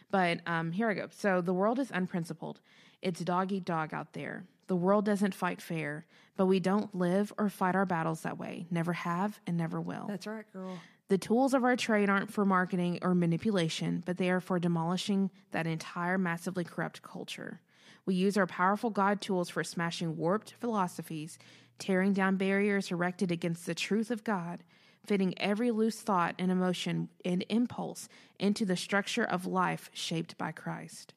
But 0.09 0.39
um, 0.45 0.71
here 0.71 0.89
I 0.89 0.93
go. 0.93 1.07
So 1.11 1.41
the 1.41 1.53
world 1.53 1.79
is 1.79 1.91
unprincipled. 1.91 2.59
It's 3.01 3.19
dog 3.19 3.51
eat 3.51 3.65
dog 3.65 3.93
out 3.93 4.13
there. 4.13 4.45
The 4.67 4.75
world 4.75 5.05
doesn't 5.05 5.33
fight 5.33 5.61
fair, 5.61 6.05
but 6.35 6.45
we 6.45 6.59
don't 6.59 6.93
live 6.93 7.31
or 7.37 7.49
fight 7.49 7.75
our 7.75 7.85
battles 7.85 8.21
that 8.21 8.37
way. 8.37 8.65
Never 8.69 8.93
have 8.93 9.39
and 9.47 9.57
never 9.57 9.79
will. 9.79 10.05
That's 10.07 10.27
right, 10.27 10.45
girl. 10.51 10.77
The 11.09 11.17
tools 11.17 11.53
of 11.53 11.63
our 11.63 11.77
trade 11.77 12.09
aren't 12.09 12.33
for 12.33 12.43
marketing 12.43 12.99
or 13.01 13.15
manipulation, 13.15 14.03
but 14.05 14.17
they 14.17 14.29
are 14.29 14.41
for 14.41 14.59
demolishing 14.59 15.31
that 15.51 15.65
entire 15.65 16.17
massively 16.17 16.65
corrupt 16.65 17.01
culture. 17.01 17.61
We 18.05 18.15
use 18.15 18.37
our 18.37 18.47
powerful 18.47 18.89
God 18.89 19.21
tools 19.21 19.49
for 19.49 19.63
smashing 19.63 20.17
warped 20.17 20.53
philosophies, 20.59 21.39
tearing 21.79 22.11
down 22.11 22.35
barriers 22.35 22.91
erected 22.91 23.31
against 23.31 23.65
the 23.65 23.75
truth 23.75 24.11
of 24.11 24.25
God, 24.25 24.63
fitting 25.07 25.33
every 25.39 25.71
loose 25.71 26.01
thought 26.01 26.35
and 26.37 26.51
emotion 26.51 27.07
and 27.25 27.43
impulse 27.49 28.09
into 28.39 28.65
the 28.65 28.75
structure 28.75 29.23
of 29.23 29.45
life 29.45 29.89
shaped 29.93 30.37
by 30.37 30.51
Christ. 30.51 31.13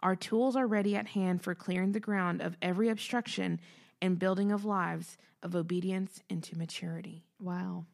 Our 0.00 0.14
tools 0.14 0.56
are 0.56 0.66
ready 0.66 0.94
at 0.94 1.08
hand 1.08 1.42
for 1.42 1.54
clearing 1.54 1.92
the 1.92 2.00
ground 2.00 2.42
of 2.42 2.56
every 2.62 2.90
obstruction 2.90 3.60
and 4.00 4.18
building 4.18 4.52
of 4.52 4.64
lives 4.64 5.16
of 5.42 5.56
obedience 5.56 6.22
into 6.28 6.56
maturity 6.56 7.24
Wow. 7.40 7.86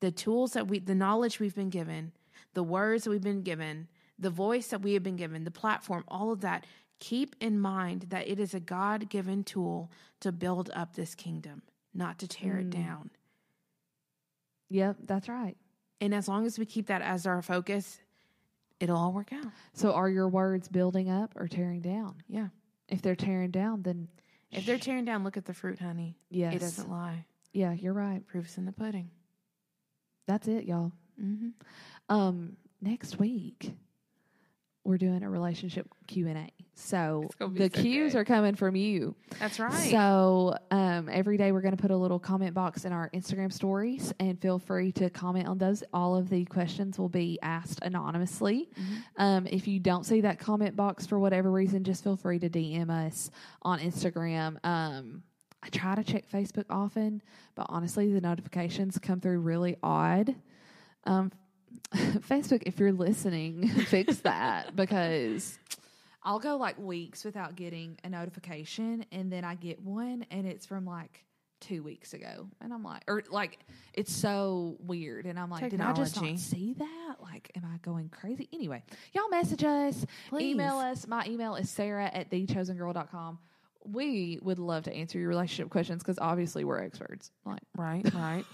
the 0.00 0.10
tools 0.10 0.52
that 0.52 0.68
we 0.68 0.78
the 0.78 0.94
knowledge 0.94 1.40
we've 1.40 1.54
been 1.54 1.70
given 1.70 2.12
the 2.54 2.62
words 2.62 3.04
that 3.04 3.10
we've 3.10 3.22
been 3.22 3.42
given 3.42 3.88
the 4.18 4.30
voice 4.30 4.68
that 4.68 4.82
we 4.82 4.92
have 4.94 5.02
been 5.02 5.16
given 5.16 5.44
the 5.44 5.50
platform 5.50 6.04
all 6.08 6.30
of 6.30 6.42
that 6.42 6.66
keep 7.00 7.34
in 7.40 7.58
mind 7.58 8.06
that 8.10 8.28
it 8.28 8.38
is 8.38 8.52
a 8.54 8.60
god-given 8.60 9.44
tool 9.44 9.90
to 10.20 10.30
build 10.30 10.70
up 10.74 10.94
this 10.94 11.14
kingdom 11.14 11.62
not 11.94 12.18
to 12.18 12.28
tear 12.28 12.58
it 12.58 12.64
hmm. 12.64 12.70
down 12.70 13.10
Yep, 14.70 14.96
that's 15.04 15.28
right. 15.28 15.56
and 16.00 16.14
as 16.14 16.28
long 16.28 16.44
as 16.46 16.58
we 16.58 16.66
keep 16.66 16.86
that 16.86 17.02
as 17.02 17.26
our 17.26 17.42
focus 17.42 18.00
it'll 18.80 18.96
all 18.96 19.12
work 19.12 19.32
out 19.32 19.46
So 19.72 19.92
are 19.92 20.08
your 20.08 20.28
words 20.28 20.68
building 20.68 21.10
up 21.10 21.32
or 21.36 21.48
tearing 21.48 21.80
down? 21.80 22.16
yeah 22.28 22.48
If 22.88 23.02
they're 23.02 23.16
tearing 23.16 23.50
down, 23.50 23.82
then 23.82 24.08
if 24.52 24.64
they're 24.66 24.78
tearing 24.78 25.04
down 25.04 25.24
look 25.24 25.36
at 25.36 25.44
the 25.46 25.54
fruit 25.54 25.78
honey 25.78 26.16
yes. 26.30 26.54
it 26.54 26.60
doesn't 26.60 26.90
lie 26.90 27.24
Yeah, 27.52 27.72
you're 27.72 27.92
right. 27.94 28.24
proof's 28.26 28.56
in 28.58 28.64
the 28.66 28.72
pudding 28.72 29.10
That's 30.26 30.46
it, 30.48 30.64
y'all. 30.64 30.92
mm-hmm. 31.20 31.48
Um, 32.14 32.56
next 32.80 33.18
week 33.18 33.72
we're 34.84 34.98
doing 34.98 35.22
a 35.22 35.28
relationship 35.30 35.88
Q 36.06 36.28
and 36.28 36.38
A. 36.38 36.50
So 36.80 37.22
It's 37.24 37.34
gonna 37.34 37.50
be 37.52 37.68
the 37.68 37.76
so 37.76 37.82
cues 37.82 38.12
good. 38.12 38.20
are 38.20 38.24
coming 38.24 38.54
from 38.54 38.76
you. 38.76 39.14
that's 39.40 39.58
right 39.58 39.90
So 39.90 40.56
um, 40.70 41.08
every 41.12 41.36
day 41.36 41.50
we're 41.52 41.60
going 41.60 41.76
to 41.76 41.80
put 41.80 41.90
a 41.90 41.96
little 41.96 42.18
comment 42.20 42.54
box 42.54 42.84
in 42.84 42.92
our 42.92 43.10
Instagram 43.10 43.52
stories, 43.52 44.12
and 44.20 44.40
feel 44.40 44.58
free 44.60 44.92
to 44.92 45.10
comment 45.10 45.48
on 45.48 45.58
those. 45.58 45.82
All 45.92 46.16
of 46.16 46.30
the 46.30 46.44
questions 46.44 46.98
will 46.98 47.08
be 47.08 47.38
asked 47.42 47.80
anonymously. 47.82 48.68
Mm-hmm. 48.80 49.22
Um, 49.22 49.46
if 49.48 49.66
you 49.66 49.80
don't 49.80 50.04
see 50.06 50.20
that 50.20 50.38
comment 50.38 50.76
box 50.76 51.04
for 51.06 51.18
whatever 51.18 51.50
reason, 51.50 51.82
just 51.82 52.04
feel 52.04 52.16
free 52.16 52.38
to 52.38 52.48
DM 52.48 52.90
us 52.90 53.30
on 53.62 53.80
Instagram. 53.80 54.56
Um, 54.64 55.22
I 55.62 55.68
try 55.70 55.96
to 55.96 56.04
check 56.04 56.30
Facebook 56.30 56.66
often, 56.70 57.20
but 57.56 57.66
honestly, 57.68 58.12
the 58.12 58.20
notifications 58.20 58.96
come 58.98 59.20
through 59.20 59.40
really 59.40 59.76
odd. 59.82 60.34
Um, 61.04 61.32
Facebook, 61.94 62.62
if 62.66 62.78
you're 62.78 62.92
listening, 62.92 63.68
fix 63.86 64.18
that 64.18 64.76
because 64.76 65.58
I'll 66.22 66.38
go 66.40 66.56
like 66.56 66.78
weeks 66.78 67.24
without 67.24 67.54
getting 67.56 67.98
a 68.04 68.08
notification, 68.10 69.04
and 69.12 69.30
then 69.32 69.44
I 69.44 69.54
get 69.54 69.80
one, 69.80 70.26
and 70.30 70.46
it's 70.46 70.66
from 70.66 70.84
like 70.84 71.24
two 71.60 71.82
weeks 71.82 72.12
ago, 72.14 72.48
and 72.60 72.72
I'm 72.72 72.82
like, 72.84 73.02
or 73.08 73.22
like, 73.30 73.58
it's 73.94 74.12
so 74.12 74.76
weird, 74.80 75.26
and 75.26 75.38
I'm 75.38 75.50
like, 75.50 75.70
did 75.70 75.80
I 75.80 75.92
just 75.92 76.20
not 76.20 76.38
see 76.38 76.74
that? 76.74 77.16
Like, 77.20 77.50
am 77.56 77.64
I 77.64 77.78
going 77.78 78.08
crazy? 78.10 78.48
Anyway, 78.52 78.82
y'all 79.12 79.28
message 79.28 79.64
us, 79.64 80.06
Please. 80.28 80.52
email 80.52 80.76
us. 80.78 81.06
My 81.06 81.24
email 81.26 81.54
is 81.56 81.68
sarah 81.70 82.10
at 82.12 82.30
thechosengirl.com. 82.30 83.38
We 83.84 84.38
would 84.42 84.58
love 84.58 84.84
to 84.84 84.92
answer 84.92 85.18
your 85.18 85.28
relationship 85.28 85.70
questions 85.70 86.02
because 86.02 86.18
obviously 86.18 86.62
we're 86.64 86.78
experts. 86.82 87.30
Like, 87.44 87.62
Right, 87.76 88.04
right. 88.14 88.44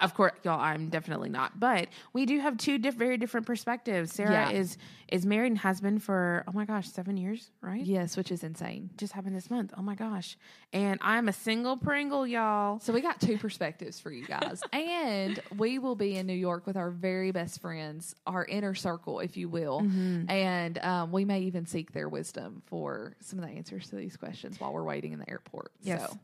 Of 0.00 0.14
course, 0.14 0.32
y'all, 0.44 0.60
I'm 0.60 0.88
definitely 0.88 1.28
not. 1.28 1.58
But 1.60 1.88
we 2.12 2.26
do 2.26 2.38
have 2.40 2.56
two 2.56 2.78
diff- 2.78 2.94
very 2.94 3.16
different 3.16 3.46
perspectives. 3.46 4.12
Sarah 4.12 4.50
Yeah. 4.50 4.58
is 4.58 4.78
is 5.08 5.26
married 5.26 5.48
and 5.48 5.58
has 5.58 5.80
been 5.80 5.98
for 5.98 6.44
oh 6.46 6.52
my 6.52 6.64
gosh, 6.64 6.88
seven 6.88 7.16
years, 7.16 7.50
right? 7.60 7.84
yes, 7.84 8.16
which 8.16 8.30
is 8.30 8.44
insane. 8.44 8.90
Just 8.96 9.12
happened 9.12 9.34
this 9.34 9.50
month. 9.50 9.72
Oh 9.76 9.82
my 9.82 9.96
gosh. 9.96 10.36
And 10.72 11.00
I'm 11.02 11.28
a 11.28 11.32
single 11.32 11.76
Pringle, 11.76 12.26
y'all. 12.26 12.78
So 12.78 12.92
we 12.92 13.00
got 13.00 13.20
two 13.20 13.36
perspectives 13.36 13.98
for 13.98 14.12
you 14.12 14.24
guys. 14.26 14.62
and 14.72 15.40
we 15.56 15.80
will 15.80 15.96
be 15.96 16.16
in 16.16 16.26
New 16.28 16.32
York 16.34 16.64
with 16.66 16.76
our 16.76 16.90
very 16.90 17.32
best 17.32 17.60
friends, 17.60 18.14
our 18.26 18.44
inner 18.44 18.74
circle, 18.74 19.18
if 19.18 19.36
you 19.36 19.48
will. 19.48 19.80
And 20.28 20.78
um, 20.78 21.10
we 21.10 21.24
may 21.24 21.40
even 21.40 21.66
seek 21.66 21.92
their 21.92 22.08
wisdom 22.08 22.62
for 22.66 23.16
some 23.20 23.38
of 23.40 23.44
the 23.44 23.50
answers 23.52 23.88
to 23.90 23.96
these 23.96 24.16
questions 24.16 24.60
while 24.60 24.72
we're 24.72 24.84
waiting 24.84 25.12
in 25.12 25.18
the 25.18 25.28
airport. 25.28 25.72
Yes. 25.82 26.08
So, 26.08 26.18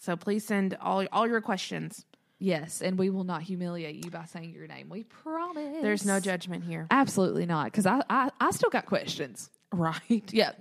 So 0.00 0.16
please 0.16 0.44
send 0.44 0.76
all 0.80 1.06
all 1.12 1.28
your 1.28 1.40
questions. 1.40 2.04
Yes. 2.42 2.82
And 2.82 2.98
we 2.98 3.10
will 3.10 3.24
not 3.24 3.42
humiliate 3.42 4.04
you 4.04 4.10
by 4.10 4.24
saying 4.26 4.50
your 4.50 4.66
name. 4.66 4.88
We 4.88 5.04
promise. 5.04 5.78
There's 5.82 6.04
no 6.04 6.20
judgment 6.20 6.64
here. 6.64 6.86
Absolutely 6.90 7.46
not. 7.46 7.66
Because 7.66 7.86
I, 7.86 8.02
I, 8.10 8.30
I 8.40 8.50
still 8.50 8.70
got 8.70 8.86
questions. 8.86 9.50
Right. 9.72 10.22
Yeah. 10.32 10.52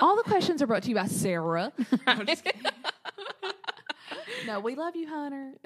All 0.00 0.16
the 0.16 0.22
questions 0.22 0.62
are 0.62 0.66
brought 0.68 0.84
to 0.84 0.88
you 0.90 0.94
by 0.94 1.06
Sarah. 1.06 1.72
I'm 2.06 2.26
just 2.26 2.46
no, 4.46 4.60
we 4.60 4.74
love 4.74 4.96
you, 4.96 5.08
Hunter. 5.08 5.52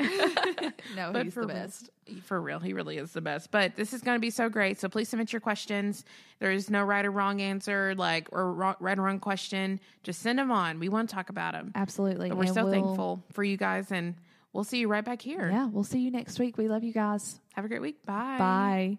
no, 0.96 1.12
But 1.12 1.24
he's 1.24 1.34
the 1.34 1.40
real- 1.40 1.48
best. 1.48 1.90
For 2.24 2.40
real, 2.40 2.58
he 2.60 2.72
really 2.72 2.98
is 2.98 3.12
the 3.12 3.20
best. 3.20 3.50
But 3.50 3.74
this 3.76 3.92
is 3.92 4.02
going 4.02 4.16
to 4.16 4.20
be 4.20 4.30
so 4.30 4.48
great. 4.48 4.78
So 4.78 4.88
please 4.88 5.08
submit 5.08 5.32
your 5.32 5.40
questions. 5.40 6.04
There 6.38 6.52
is 6.52 6.70
no 6.70 6.82
right 6.84 7.04
or 7.04 7.10
wrong 7.10 7.40
answer, 7.40 7.94
like 7.96 8.28
or 8.32 8.52
wrong, 8.52 8.74
right 8.80 8.98
or 8.98 9.02
wrong 9.02 9.18
question. 9.18 9.80
Just 10.02 10.20
send 10.20 10.38
them 10.38 10.50
on. 10.52 10.78
We 10.78 10.88
want 10.88 11.08
to 11.08 11.14
talk 11.14 11.30
about 11.30 11.52
them. 11.52 11.72
Absolutely. 11.74 12.28
But 12.28 12.38
we're 12.38 12.44
And 12.44 12.54
so 12.54 12.64
we'll- 12.64 12.72
thankful 12.72 13.24
for 13.32 13.42
you 13.44 13.56
guys, 13.56 13.90
and 13.90 14.14
we'll 14.56 14.64
see 14.64 14.78
you 14.78 14.88
right 14.88 15.04
back 15.04 15.22
here. 15.22 15.50
Yeah, 15.50 15.66
we'll 15.66 15.84
see 15.84 16.00
you 16.00 16.10
next 16.10 16.40
week. 16.40 16.56
We 16.56 16.66
love 16.66 16.82
you 16.82 16.92
guys. 16.92 17.38
Have 17.54 17.64
a 17.64 17.68
great 17.68 17.82
week. 17.82 18.04
Bye. 18.04 18.38
Bye. 18.38 18.98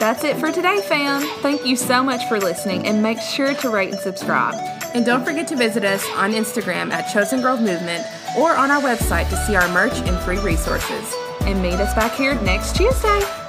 That's 0.00 0.24
it 0.24 0.36
for 0.36 0.52
today, 0.52 0.82
fam. 0.82 1.22
Thank 1.40 1.64
you 1.64 1.76
so 1.76 2.02
much 2.02 2.28
for 2.28 2.38
listening 2.38 2.86
and 2.86 3.02
make 3.02 3.20
sure 3.20 3.54
to 3.54 3.70
rate 3.70 3.90
and 3.90 3.98
subscribe. 3.98 4.54
And 4.92 5.06
don't 5.06 5.24
forget 5.24 5.48
to 5.48 5.56
visit 5.56 5.84
us 5.84 6.04
on 6.16 6.32
Instagram 6.32 6.90
at 6.90 7.10
Chosen 7.10 7.40
Girls 7.40 7.60
Movement 7.60 8.04
or 8.36 8.54
on 8.54 8.70
our 8.70 8.82
website 8.82 9.30
to 9.30 9.36
see 9.46 9.54
our 9.54 9.68
merch 9.68 9.94
and 10.00 10.18
free 10.24 10.38
resources. 10.38 11.14
And 11.42 11.62
meet 11.62 11.74
us 11.74 11.94
back 11.94 12.12
here 12.12 12.34
next 12.42 12.76
Tuesday. 12.76 13.43